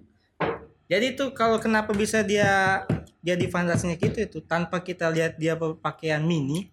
Jadi 0.91 1.16
itu 1.16 1.26
kalau 1.32 1.58
kenapa 1.58 1.95
bisa 1.95 2.20
dia 2.20 2.84
dia 3.24 3.34
di 3.39 3.47
fantasinya 3.47 3.95
gitu 3.95 4.22
itu 4.22 4.38
tanpa 4.43 4.84
kita 4.84 5.08
lihat 5.08 5.39
dia 5.39 5.56
pakaian 5.56 6.20
mini. 6.20 6.68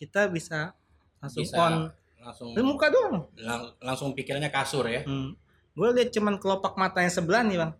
Kita 0.00 0.26
bisa 0.26 0.72
langsung 1.20 1.44
Bisa 1.44 1.56
on 1.58 1.74
langsung 2.18 2.48
Dari 2.50 2.64
muka 2.64 2.88
doang. 2.88 3.28
lang- 3.36 3.76
langsung 3.78 4.12
pikirannya 4.12 4.48
kasur 4.48 4.84
ya. 4.86 5.04
Hmm. 5.04 5.36
Gue 5.70 5.92
lihat 5.92 6.08
cuman 6.10 6.36
kelopak 6.36 6.72
mata 6.74 6.98
yang 6.98 7.08
sebelah 7.10 7.40
nih 7.42 7.56
bang. 7.58 7.72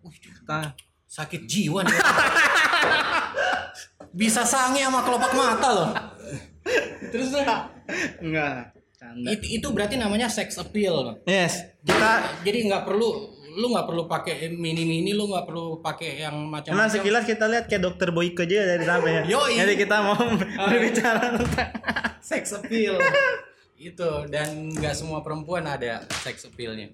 Nah, 0.45 0.69
Sakit 1.03 1.43
jiwa 1.43 1.81
nih. 1.81 1.91
Bisa 4.13 4.43
sange 4.43 4.79
sama 4.79 5.01
kelopak 5.01 5.31
mata 5.31 5.67
loh. 5.69 5.89
Terus 7.09 7.31
enggak. 8.19 8.71
Canda. 8.93 9.33
itu, 9.33 9.65
berarti 9.67 9.97
namanya 9.97 10.29
sex 10.29 10.55
appeal. 10.55 10.93
Bang. 11.03 11.17
Yes, 11.25 11.57
kita 11.81 12.11
Jadi 12.41 12.69
nggak 12.69 12.85
perlu 12.85 13.09
lu 13.51 13.67
nggak 13.67 13.83
perlu 13.83 14.07
pakai 14.07 14.47
mini 14.47 14.85
mini 14.85 15.11
lu 15.11 15.27
nggak 15.27 15.43
perlu 15.43 15.83
pakai 15.83 16.21
yang 16.21 16.47
Emang 16.47 16.55
macam-macam. 16.55 16.87
sekilas 16.87 17.25
kita 17.25 17.45
lihat 17.45 17.67
kayak 17.67 17.83
dokter 17.83 18.07
Boyke 18.09 18.45
aja 18.45 18.63
dari 18.65 18.85
samping 18.85 19.13
ya. 19.13 19.23
Yoi. 19.27 19.53
Jadi 19.57 19.73
kita 19.75 19.95
mau 19.99 20.15
berbicara 20.69 21.35
tentang 21.35 21.69
sex 22.21 22.53
appeal. 22.53 22.95
itu 23.81 24.09
dan 24.29 24.69
nggak 24.77 24.93
semua 24.93 25.25
perempuan 25.25 25.65
ada 25.65 26.05
sex 26.21 26.45
appealnya. 26.45 26.93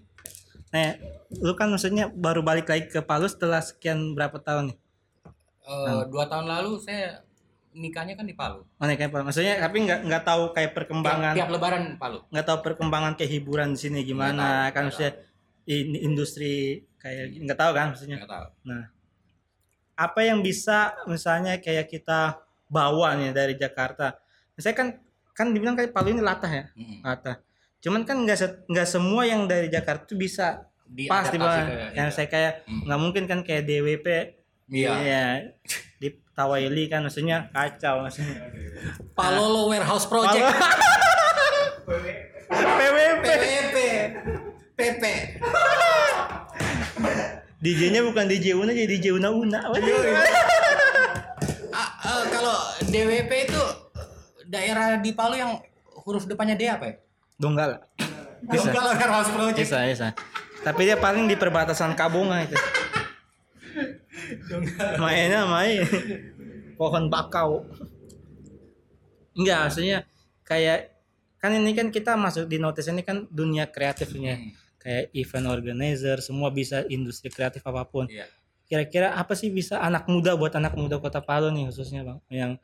Nah, 0.72 0.96
lu 1.40 1.52
kan 1.56 1.68
maksudnya 1.68 2.08
baru 2.08 2.44
balik 2.44 2.68
lagi 2.68 2.88
ke 2.88 3.00
Palu 3.00 3.28
setelah 3.28 3.60
sekian 3.60 4.16
berapa 4.16 4.40
tahun 4.40 4.72
nih? 4.72 4.78
Eh, 5.68 6.02
Dua 6.08 6.28
tahun 6.28 6.48
lalu 6.48 6.80
saya 6.80 7.24
nikahnya 7.76 8.16
kan 8.16 8.24
di 8.24 8.36
Palu. 8.36 8.64
Oh, 8.64 8.86
nih, 8.88 8.96
kayak 8.96 9.12
Palu. 9.12 9.24
Maksudnya 9.28 9.60
tapi 9.60 9.84
nggak 9.84 10.00
nggak 10.08 10.24
tahu 10.24 10.44
kayak 10.56 10.72
perkembangan, 10.76 11.36
Tiap, 11.36 11.48
tiap 11.48 11.56
Lebaran 11.56 11.84
Palu. 12.00 12.20
nggak 12.32 12.46
tahu 12.48 12.58
perkembangan 12.64 13.14
kayak 13.20 13.32
hiburan 13.36 13.76
di 13.76 13.80
sini 13.80 14.00
gimana 14.08 14.32
Nggak 14.32 14.56
tahu, 14.64 14.76
kan 14.76 14.84
maksudnya 14.88 15.14
ini 15.68 15.98
industri 16.04 16.54
kayak 17.00 17.24
nggak 17.44 17.60
tahu 17.60 17.72
kan 17.76 17.86
maksudnya. 17.92 18.18
Nggak 18.24 18.32
tahu. 18.32 18.48
Nah, 18.68 18.84
apa 19.98 20.20
yang 20.24 20.40
bisa 20.40 20.96
misalnya 21.08 21.60
kayak 21.60 21.92
kita 21.92 22.40
bawa 22.68 23.16
nih 23.20 23.32
dari 23.36 23.56
Jakarta? 23.56 24.20
Saya 24.58 24.74
kan 24.74 25.00
kan 25.38 25.54
dibilang 25.54 25.78
kayak 25.78 25.94
Palu 25.94 26.10
ini 26.10 26.20
latah 26.20 26.50
ya, 26.50 26.66
Mm. 26.74 27.06
latah. 27.06 27.38
Cuman 27.78 28.02
kan 28.02 28.18
nggak 28.18 28.36
se- 28.36 28.60
nggak 28.66 28.88
semua 28.90 29.22
yang 29.24 29.46
dari 29.46 29.70
Jakarta 29.70 30.04
itu 30.04 30.18
bisa 30.18 30.66
pas 31.06 31.30
di 31.30 31.38
bawah. 31.38 31.94
Yang 31.94 32.10
iya. 32.10 32.12
saya 32.12 32.26
kayak 32.26 32.66
Hmm. 32.66 32.82
nggak 32.84 33.00
mungkin 33.00 33.24
kan 33.24 33.40
kayak 33.42 33.64
DWP 33.64 34.08
Iya. 34.68 34.90
iya, 34.98 35.24
di 35.96 36.12
Tawaili 36.34 36.86
kan 36.86 37.02
maksudnya 37.02 37.50
kacau 37.50 38.02
maksudnya. 38.02 38.38
Palolo 39.14 39.68
Warehouse 39.68 40.06
Project. 40.06 40.46
PWP 42.48 43.24
PWP. 43.24 43.78
PP. 44.74 45.04
DJ-nya 47.58 48.02
bukan 48.04 48.26
DJ 48.26 48.54
Una 48.54 48.70
jadi 48.70 48.88
DJ 48.88 49.12
Una 49.12 49.30
Una. 49.30 49.60
Eh, 49.68 49.82
kalau 52.30 52.58
DWP 52.86 53.32
itu 53.44 53.62
daerah 54.48 54.98
di 54.98 55.12
Palu 55.14 55.36
yang 55.36 55.60
huruf 56.08 56.26
depannya 56.26 56.56
D 56.56 56.66
apa 56.72 56.86
ya? 56.88 56.96
Donggala. 57.38 57.84
Bisa. 58.48 58.70
Kalau 58.74 58.92
Warehouse 58.96 59.32
Project. 59.34 59.68
Bisa, 59.68 59.78
bisa. 59.86 60.08
Tapi 60.64 60.82
dia 60.90 60.98
paling 60.98 61.30
di 61.30 61.36
perbatasan 61.38 61.94
Kabunga 61.94 62.44
itu. 62.44 62.58
Mainnya 65.00 65.48
main 65.48 65.86
pohon 66.76 67.08
bakau. 67.08 67.64
Enggak, 69.38 69.70
maksudnya 69.70 69.98
kayak 70.42 70.98
kan 71.38 71.54
ini 71.54 71.72
kan 71.78 71.94
kita 71.94 72.18
masuk 72.18 72.50
di 72.50 72.58
notice 72.58 72.90
ini 72.90 73.06
kan 73.06 73.30
dunia 73.30 73.70
kreatifnya. 73.70 74.36
Hmm. 74.38 74.52
Kayak 74.78 75.04
event 75.14 75.48
organizer, 75.52 76.18
semua 76.24 76.50
bisa 76.50 76.86
industri 76.88 77.30
kreatif 77.30 77.62
apa 77.68 77.86
pun. 77.86 78.08
Iya. 78.08 78.26
Kira-kira 78.68 79.16
apa 79.16 79.36
sih 79.36 79.48
bisa 79.48 79.80
anak 79.80 80.08
muda 80.12 80.36
buat 80.36 80.52
anak 80.56 80.76
muda 80.76 81.00
Kota 81.00 81.24
Palu 81.24 81.54
nih 81.54 81.72
khususnya, 81.72 82.04
Bang? 82.04 82.20
Yang 82.28 82.60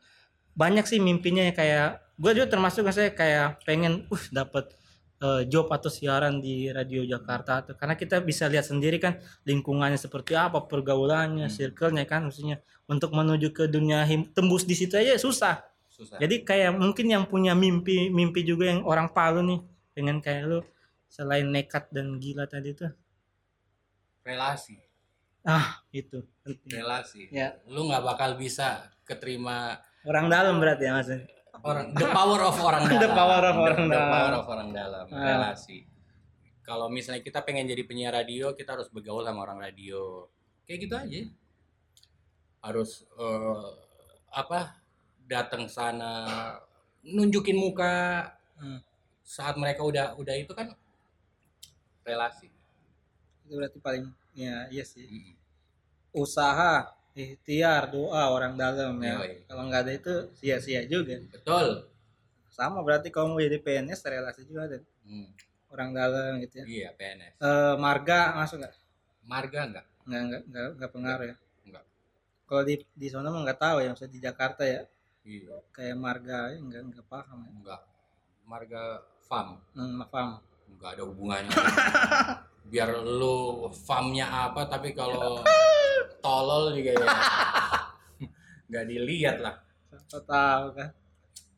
banyak 0.54 0.86
sih 0.86 1.00
mimpinya 1.02 1.42
ya, 1.42 1.54
kayak 1.54 1.88
gue 2.14 2.32
juga 2.34 2.48
termasuk 2.50 2.86
saya 2.90 3.10
kayak 3.12 3.66
pengen 3.66 4.06
uh 4.08 4.24
dapat 4.30 4.70
eh, 5.18 5.48
job 5.50 5.72
atau 5.72 5.90
siaran 5.90 6.38
di 6.38 6.70
radio 6.70 7.02
Jakarta 7.04 7.64
tuh 7.64 7.74
karena 7.74 7.96
kita 7.96 8.22
bisa 8.22 8.46
lihat 8.46 8.68
sendiri 8.68 9.00
kan 9.00 9.18
lingkungannya 9.44 9.98
seperti 9.98 10.36
apa 10.36 10.62
pergaulannya 10.68 11.48
Hmm. 11.48 11.54
circle-nya 11.54 12.06
kan 12.06 12.28
maksudnya 12.28 12.60
untuk 12.86 13.16
menuju 13.16 13.50
ke 13.50 13.66
dunia 13.66 14.04
him- 14.04 14.30
tembus 14.30 14.64
di 14.64 14.76
situ 14.76 14.94
aja 14.94 15.16
susah 15.18 15.64
Susah. 15.90 16.18
jadi 16.20 16.44
kayak 16.44 16.72
mungkin 16.76 17.08
yang 17.08 17.24
punya 17.26 17.56
mimpi 17.56 18.12
mimpi 18.12 18.44
juga 18.44 18.68
yang 18.70 18.84
orang 18.84 19.10
Palu 19.10 19.42
nih 19.42 19.60
dengan 19.96 20.20
kayak 20.20 20.44
lu 20.44 20.60
selain 21.08 21.46
nekat 21.48 21.88
dan 21.90 22.18
gila 22.18 22.44
tadi 22.46 22.74
tuh 22.74 22.92
relasi. 24.24 24.80
ah 25.44 25.84
itu. 25.92 26.24
Relasi. 26.66 27.28
ya 27.30 27.60
Lu 27.68 27.88
nggak 27.88 28.04
bakal 28.04 28.36
bisa 28.36 28.88
keterima 29.04 29.76
orang 30.04 30.26
dalam 30.28 30.56
berarti 30.60 30.84
ya 30.84 30.92
maksudnya 30.94 31.24
orang 31.64 31.86
the 31.96 32.08
power 32.10 32.40
of 32.44 32.56
orang 32.60 32.84
dalam. 32.90 33.00
The 33.00 33.10
power 33.12 33.44
of 33.44 33.56
orang 33.58 33.82
the 33.88 33.96
dalam. 33.96 34.12
power 34.12 34.34
of 34.36 34.46
orang 34.48 34.70
dalam. 34.72 35.06
Ah. 35.10 35.24
Relasi. 35.24 35.78
Kalau 36.64 36.88
misalnya 36.88 37.20
kita 37.20 37.44
pengen 37.44 37.68
jadi 37.68 37.84
penyiar 37.84 38.16
radio, 38.16 38.52
kita 38.52 38.76
harus 38.76 38.88
bergaul 38.88 39.24
sama 39.24 39.44
orang 39.44 39.60
radio. 39.60 40.28
Kayak 40.64 40.80
gitu 40.84 40.96
aja. 40.96 41.20
Harus 42.62 43.04
eh, 43.16 43.68
apa? 44.32 44.80
datang 45.24 45.72
sana 45.72 46.28
nunjukin 47.02 47.56
muka 47.56 48.28
Hmm. 48.54 48.80
saat 49.24 49.56
mereka 49.56 49.82
udah 49.82 50.14
udah 50.16 50.36
itu 50.36 50.52
kan 50.52 50.68
relasi 52.04 52.52
itu 53.44 53.54
berarti 53.56 53.80
paling 53.80 54.04
ya 54.32 54.68
iya 54.70 54.84
sih 54.84 55.04
Mm. 55.04 55.36
usaha 56.14 56.86
ikhtiar 57.14 57.94
doa 57.94 58.34
orang 58.34 58.58
dalam 58.58 58.98
ya. 58.98 59.22
Kalau 59.46 59.64
nggak 59.70 59.82
ada 59.86 59.94
itu 59.94 60.14
sia-sia 60.34 60.82
juga. 60.90 61.22
Betul. 61.30 61.90
Sama 62.50 62.82
berarti 62.86 63.10
kalau 63.10 63.34
mau 63.34 63.42
jadi 63.42 63.58
PNS 63.62 64.02
relasi 64.06 64.46
juga 64.46 64.66
ada. 64.70 64.80
Hmm, 65.06 65.30
orang 65.74 65.90
dalam 65.94 66.32
gitu 66.42 66.62
ya. 66.62 66.66
Iya 66.66 66.90
PNS 66.98 67.34
Eh, 67.42 67.76
marga 67.78 68.34
masuk 68.38 68.62
nggak? 68.62 68.74
Marga 69.26 69.60
enggak 69.66 69.86
nggak 70.04 70.22
nggak 70.28 70.42
nggak 70.52 70.68
nggak 70.78 70.92
pengaruh 70.92 71.26
ya? 71.32 71.36
Nggak. 71.70 71.86
kalau 72.44 72.64
di 72.68 72.76
di 72.94 73.08
sana 73.08 73.32
mah 73.32 73.42
nggak 73.48 73.60
tahu 73.62 73.78
ya 73.82 73.88
maksudnya 73.94 74.14
di 74.14 74.22
Jakarta 74.22 74.64
ya. 74.68 74.82
Iya. 75.24 75.56
Kayak 75.72 75.98
marga 75.98 76.38
ya 76.54 76.58
nggak 76.60 76.82
nggak 76.92 77.08
paham 77.08 77.40
ya. 77.46 77.52
Enggak 77.56 77.82
marga 78.44 78.82
farm. 79.26 79.50
Hmm, 79.78 80.02
nggak 80.02 80.10
paham 80.12 80.30
nggak 80.78 80.92
ada 80.98 81.04
hubungannya. 81.08 81.52
Biar 82.74 82.90
lu 83.06 83.70
farmnya 83.72 84.26
apa 84.50 84.66
tapi 84.66 84.92
kalau 84.98 85.40
tolol 86.24 86.72
juga 86.72 86.96
ya 86.96 87.06
nggak 88.72 88.86
dilihat 88.90 89.38
lah. 89.44 89.56
Tahu 90.10 90.66
kan. 90.74 90.90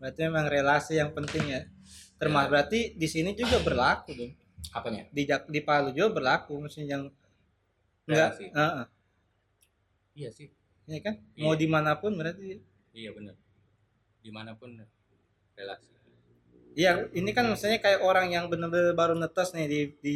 Berarti 0.02 0.20
memang 0.28 0.46
relasi 0.52 1.00
yang 1.00 1.16
penting 1.16 1.48
ya. 1.48 1.62
Termasuk 2.20 2.48
Ya. 2.48 2.52
berarti 2.52 2.80
di 2.98 3.08
sini 3.08 3.32
juga 3.38 3.62
berlaku 3.64 4.12
dong. 4.18 4.34
Apanya? 4.76 5.08
Di 5.14 5.24
di 5.30 5.62
Palu 5.64 5.96
juga 5.96 6.12
berlaku 6.20 6.60
maksudnya 6.60 7.00
yang 7.00 7.04
enggak 8.10 8.36
Relasi. 8.36 8.46
Heeh. 8.52 8.86
iya 10.16 10.30
sih. 10.34 10.48
Ya 10.86 11.00
kan? 11.02 11.16
Iya. 11.34 11.44
mau 11.48 11.56
di 11.56 11.68
mana 11.70 11.96
pun 11.96 12.12
berarti. 12.20 12.60
Iya 12.92 13.16
bener. 13.16 13.36
Di 14.20 14.32
mana 14.34 14.58
pun 14.58 14.76
relasi. 15.56 15.88
Iya, 16.76 17.08
ini 17.16 17.32
kan 17.32 17.48
maksudnya 17.48 17.80
kayak 17.80 18.04
orang 18.04 18.36
yang 18.36 18.52
benar-benar 18.52 18.92
baru 18.92 19.16
netes 19.16 19.56
nih 19.56 19.68
di 19.72 19.80
di 20.04 20.16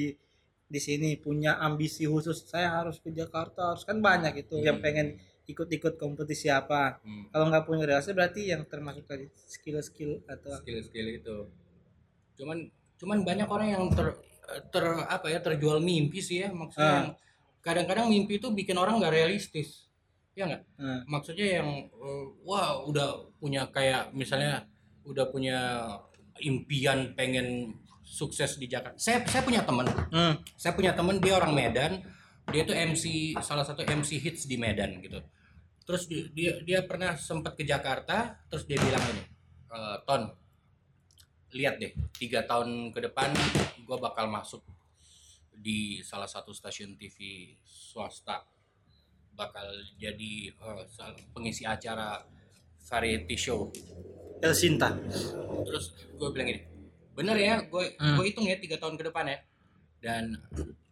di 0.70 0.78
sini 0.78 1.17
punya 1.17 1.57
ambisi 1.57 2.05
khusus. 2.05 2.45
Saya 2.45 2.78
harus 2.78 3.01
ke 3.01 3.09
Jakarta, 3.09 3.74
harus 3.74 3.82
kan 3.84 3.97
banyak 3.99 4.45
itu 4.45 4.61
yang 4.61 4.78
Hmm. 4.78 4.86
pengen 4.86 5.07
ikut-ikut 5.43 5.97
kompetisi 5.97 6.45
apa. 6.47 7.01
Hmm. 7.01 7.26
Kalau 7.28 7.49
nggak 7.49 7.65
punya 7.65 7.84
relasi 7.84 8.13
berarti 8.13 8.47
yang 8.47 8.63
termasuk 8.63 9.03
tadi 9.03 9.26
skill-skill 9.34 10.22
atau 10.26 10.53
skill-skill 10.55 11.07
itu 11.11 11.38
cuman 12.38 12.70
cuman 12.95 13.17
banyak 13.26 13.49
orang 13.49 13.67
yang 13.70 13.84
ter 13.91 14.15
ter 14.72 14.86
apa 15.03 15.28
ya 15.28 15.43
terjual 15.43 15.84
mimpi 15.84 16.22
sih 16.22 16.39
ya 16.39 16.49
maksudnya 16.49 16.88
Ah. 16.88 16.95
yang 16.95 17.09
kadang-kadang 17.59 18.07
mimpi 18.07 18.39
itu 18.39 18.47
bikin 18.49 18.78
orang 18.78 18.95
nggak 18.95 19.11
realistis 19.11 19.91
ya 20.32 20.47
nggak 20.47 20.63
Nah, 20.78 21.03
maksudnya 21.05 21.59
yang 21.59 21.67
eh, 21.86 22.26
wah 22.41 22.80
udah 22.82 23.09
punya 23.36 23.67
kayak 23.67 24.15
misalnya 24.15 24.63
udah 25.03 25.26
punya 25.28 25.57
impian 26.39 27.11
pengen 27.13 27.76
sukses 28.10 28.57
di 28.57 28.66
Jakarta. 28.66 28.97
Saya 28.97 29.22
saya 29.30 29.45
punya 29.45 29.62
teman 29.62 29.86
hmm, 29.86 30.34
saya 30.57 30.74
punya 30.74 30.97
teman 30.97 31.22
dia 31.22 31.38
orang 31.38 31.53
Medan. 31.53 32.01
Dia 32.49 32.66
tuh 32.66 32.74
MC 32.74 33.38
salah 33.45 33.62
satu 33.62 33.86
MC 33.86 34.18
hits 34.18 34.49
di 34.49 34.57
Medan 34.57 34.97
gitu. 34.99 35.22
Terus 35.86 36.10
di- 36.10 36.26
dia 36.34 36.57
dia 36.66 36.82
pernah 36.82 37.14
sempat 37.14 37.53
ke 37.53 37.62
Jakarta 37.62 38.34
terus 38.49 38.66
dia 38.66 38.82
bilang 38.82 39.01
ini 39.05 39.22
"E, 39.70 39.78
Ton 40.01 40.26
lihat 41.53 41.78
deh 41.78 41.93
tiga 42.14 42.45
tahun 42.45 42.89
ke 42.89 43.05
depan 43.05 43.30
gue 43.82 43.97
bakal 43.97 44.30
masuk 44.30 44.62
di 45.53 46.01
salah 46.01 46.26
satu 46.26 46.49
stasiun 46.49 46.97
TV 46.97 47.18
swasta. 47.62 48.41
Bakal 49.34 49.70
jadi 49.95 50.49
sal- 50.89 51.22
pengisi 51.32 51.64
acara 51.64 52.22
variety 52.82 53.38
show. 53.38 53.70
El 54.41 54.55
Sinta. 54.55 54.89
terus 55.68 55.91
gue 56.16 56.30
bilang 56.32 56.49
gini 56.49 56.62
bener 57.20 57.36
ya 57.36 57.55
gue 57.61 57.86
Hmm. 57.99 58.15
gue 58.15 58.26
hitung 58.32 58.47
ya 58.47 58.55
tiga 58.55 58.80
tahun 58.80 58.95
ke 58.95 59.11
depan 59.11 59.28
ya. 59.28 59.38
Dan 59.99 60.39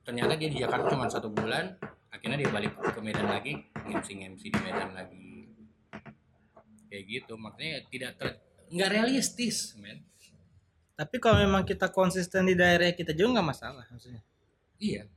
ternyata 0.03 0.35
dia 0.35 0.49
di 0.51 0.59
Jakarta 0.59 0.91
cuma 0.91 1.07
satu 1.07 1.31
bulan 1.31 1.79
akhirnya 2.11 2.43
dia 2.43 2.49
balik 2.51 2.75
ke 2.75 2.99
Medan 2.99 3.27
lagi 3.31 3.55
MC 3.87 4.07
MC 4.19 4.43
di 4.51 4.59
Medan 4.59 4.91
lagi. 4.91 5.47
Kayak 6.87 7.03
gitu 7.07 7.33
makanya 7.39 7.87
tidak 7.87 8.11
ter 8.19 8.27
nggak 8.67 8.89
realistis 8.91 9.75
men. 9.79 10.03
Tapi 10.97 11.15
kalau 11.21 11.39
memang 11.39 11.63
kita 11.63 11.87
konsisten 11.87 12.43
di 12.43 12.55
daerah 12.57 12.91
kita 12.91 13.15
juga 13.15 13.39
nggak 13.39 13.47
masalah 13.47 13.85
maksudnya. 13.87 14.19
iya 14.77 15.07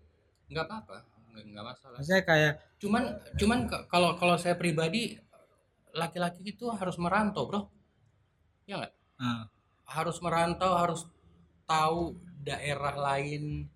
nggak 0.48 0.64
apa-apa 0.66 1.04
nggak, 1.30 1.64
masalah. 1.64 1.96
Maksudnya 1.98 2.22
kayak 2.24 2.52
cuman 2.80 3.02
cuman 3.38 3.58
kalau 3.90 4.14
kalau 4.16 4.34
saya 4.38 4.54
pribadi 4.56 5.18
laki-laki 5.90 6.54
itu 6.54 6.70
harus 6.70 6.94
merantau 6.96 7.46
bro. 7.50 7.60
Ya 8.66 8.78
nggak? 8.78 8.92
Ah, 9.20 9.44
harus 9.90 10.16
merantau 10.22 10.72
harus 10.72 11.02
tahu 11.66 12.14
daerah 12.40 12.94
lain 12.94 13.66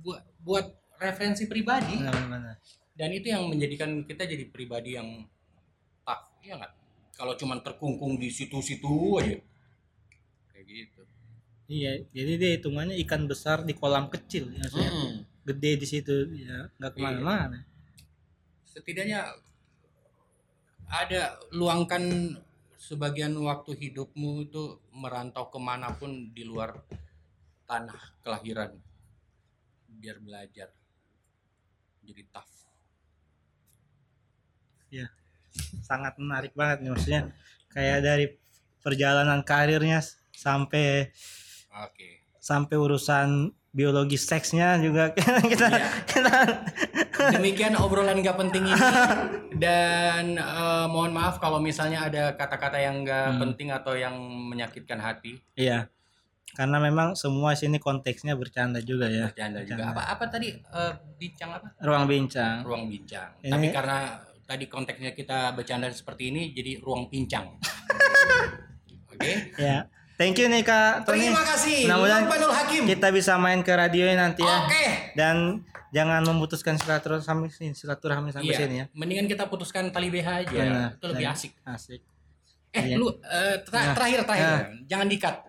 buat 0.00 0.22
buat 0.40 0.66
referensi 0.96 1.44
pribadi 1.50 1.98
benar-benar. 1.98 2.56
dan 2.94 3.10
itu 3.10 3.28
yang 3.34 3.50
menjadikan 3.50 4.06
kita 4.06 4.24
jadi 4.24 4.46
pribadi 4.48 4.94
yang 4.96 5.26
tough 6.06 6.24
ya 6.40 6.54
nggak 6.56 6.72
kalau 7.12 7.34
cuman 7.36 7.60
terkungkung 7.60 8.16
di 8.16 8.30
situ-situ 8.30 8.88
aja 9.20 9.36
kayak 10.54 10.64
gitu 10.66 11.02
Iya, 11.70 12.02
jadi 12.10 12.32
dia 12.34 12.50
hitungannya 12.58 12.98
ikan 13.06 13.30
besar 13.30 13.62
di 13.62 13.78
kolam 13.78 14.10
kecil, 14.10 14.50
ya, 14.50 14.66
maksudnya 14.66 14.90
Mm. 14.90 15.14
gede 15.46 15.72
di 15.78 15.86
situ, 15.86 16.16
ya 16.34 16.66
nggak 16.82 16.92
ke 16.94 16.98
mana-mana. 16.98 17.62
setidaknya 18.66 19.22
ada 20.90 21.38
luangkan 21.54 22.34
sebagian 22.80 23.36
waktu 23.36 23.76
hidupmu 23.76 24.48
itu 24.48 24.80
merantau 24.96 25.52
ke 25.52 25.60
mana 25.60 25.92
pun 25.92 26.32
di 26.32 26.48
luar 26.48 26.80
tanah 27.68 28.00
kelahiran 28.24 28.72
biar 30.00 30.16
belajar 30.24 30.72
jadi 32.00 32.24
tough. 32.32 32.54
Sangat 35.84 36.16
menarik 36.16 36.56
banget 36.56 36.86
nih, 36.86 36.90
maksudnya 36.94 37.22
kayak 37.68 37.98
dari 38.00 38.26
perjalanan 38.80 39.44
karirnya 39.44 40.00
sampai 40.32 41.12
oke. 41.68 42.08
sampai 42.40 42.76
urusan 42.80 43.52
biologi 43.70 44.14
seksnya 44.14 44.78
juga. 44.78 45.14
Kita 45.50 45.66
Iya. 45.68 45.88
kita. 46.04 46.36
Demikian 47.32 47.74
obrolan 47.74 48.18
gak 48.18 48.34
penting 48.36 48.64
ini. 48.64 48.82
Dan 49.62 50.34
eh, 50.34 50.86
mohon 50.86 51.10
maaf 51.10 51.38
kalau 51.38 51.58
misalnya 51.58 52.04
ada 52.04 52.34
kata-kata 52.34 52.76
yang 52.76 53.02
gak 53.02 53.26
Hmm. 53.30 53.40
penting 53.40 53.68
atau 53.70 53.94
yang 53.94 54.14
menyakitkan 54.50 54.98
hati. 54.98 55.38
Iya. 55.54 55.86
Karena 56.50 56.82
memang 56.82 57.14
semua 57.14 57.54
sini 57.54 57.78
konteksnya 57.78 58.34
bercanda 58.34 58.80
juga 58.80 59.06
ya. 59.06 59.30
Bercanda 59.30 59.62
juga. 59.62 59.86
Bercanda. 59.86 59.92
apa 59.92 60.02
apa 60.10 60.24
tadi 60.28 60.48
eh, 60.50 60.92
bincang 61.16 61.50
apa? 61.54 61.68
Ruang 61.78 62.04
bincang. 62.04 62.56
Ruang 62.60 62.84
bincang. 62.86 63.30
Ini- 63.38 63.52
tapi 63.52 63.66
karena 63.70 63.98
tadi 64.42 64.64
konteksnya 64.66 65.14
kita 65.14 65.54
bercanda 65.54 65.86
seperti 65.90 66.34
ini 66.34 66.50
jadi 66.50 66.82
ruang 66.82 67.06
pincang. 67.06 67.54
Oke? 69.14 69.54
Ya 69.54 69.86
thank 70.20 70.36
you 70.36 70.46
nih 70.46 70.60
kak 70.60 71.08
Tony 71.08 71.26
terima 71.26 71.40
kasih 71.42 71.88
Mudah-mudahan 71.88 72.24
Hakim 72.28 72.82
kita 72.84 73.08
bisa 73.08 73.40
main 73.40 73.64
ke 73.64 73.72
radio 73.72 74.04
nanti 74.12 74.44
ya 74.44 74.56
oke 74.60 74.84
dan 75.16 75.64
jangan 75.90 76.20
memutuskan 76.22 76.76
silaturahmi 76.76 77.48
silaturahmi 77.72 78.28
sampai 78.30 78.46
iya 78.46 78.58
sini 78.60 78.74
ya 78.76 78.86
mendingan 78.92 79.24
kita 79.26 79.48
putuskan 79.48 79.88
tali 79.88 80.12
BH 80.12 80.28
aja 80.44 80.52
Benar. 80.52 80.88
itu 80.94 81.06
lebih 81.08 81.26
asik 81.26 81.52
asik 81.64 82.00
Eh, 82.70 82.86
Iya. 82.86 83.02
lu 83.02 83.10
eh, 83.10 83.58
tra- 83.66 83.82
Nah, 83.82 83.94
terakhir 83.98 84.22
terakhir, 84.22 84.46
nah. 84.46 84.62
jangan 84.86 85.10
dikat. 85.10 85.42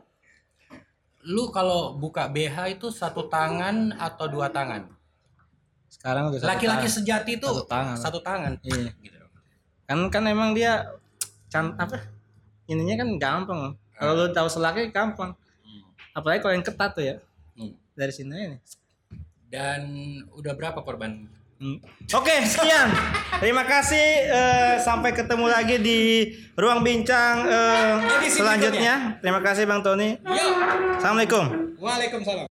Lu 1.22 1.54
kalau 1.54 1.94
buka 1.94 2.26
BH 2.26 2.58
itu 2.74 2.90
satu 2.90 3.30
tangan 3.30 3.94
atau 3.94 4.26
dua 4.26 4.50
tangan? 4.50 4.90
sekarang 5.86 6.34
udah 6.34 6.42
satu 6.42 6.50
Laki-laki 6.50 6.88
tangan. 6.90 6.98
sejati 6.98 7.32
itu 7.38 7.46
Satu 7.46 7.64
tangan. 7.70 7.96
satu 7.96 8.20
tangan. 8.26 8.54
Iya. 8.66 8.90
Gitu. 8.98 9.22
kan 9.86 10.00
kan 10.10 10.24
emang 10.26 10.58
dia 10.58 10.82
can 11.46 11.78
apa 11.78 12.10
ininya 12.66 12.96
kan 12.98 13.10
gampang 13.20 13.62
kalau 14.02 14.18
lu 14.18 14.28
tahu 14.32 14.48
selaknya 14.48 14.90
gampang 14.90 15.38
Hmm. 15.62 15.82
apalagi 16.12 16.42
kalau 16.42 16.54
yang 16.54 16.66
ketat 16.66 16.92
tuh 16.92 17.06
ya 17.06 17.16
Hmm. 17.54 17.78
dari 17.94 18.10
sini 18.10 18.34
aja 18.34 18.48
nih 18.50 18.62
Dan 19.46 19.82
udah 20.32 20.56
berapa 20.56 20.80
korban? 20.80 21.28
Hmm. 21.60 21.78
Oke, 22.10 22.32
sekian. 22.42 22.88
Terima 23.38 23.62
kasih. 23.62 24.08
eh, 24.26 24.76
sampai 24.80 25.12
ketemu 25.12 25.46
lagi 25.46 25.76
di 25.76 26.00
ruang 26.56 26.80
bincang 26.82 27.44
Edisi 28.18 28.40
selanjutnya. 28.40 29.20
Terima 29.20 29.44
kasih 29.44 29.68
Bang 29.68 29.84
Tony. 29.84 30.16
Yuk. 30.18 30.56
Assalamualaikum. 30.98 31.46
Waalaikumsalam. 31.78 32.48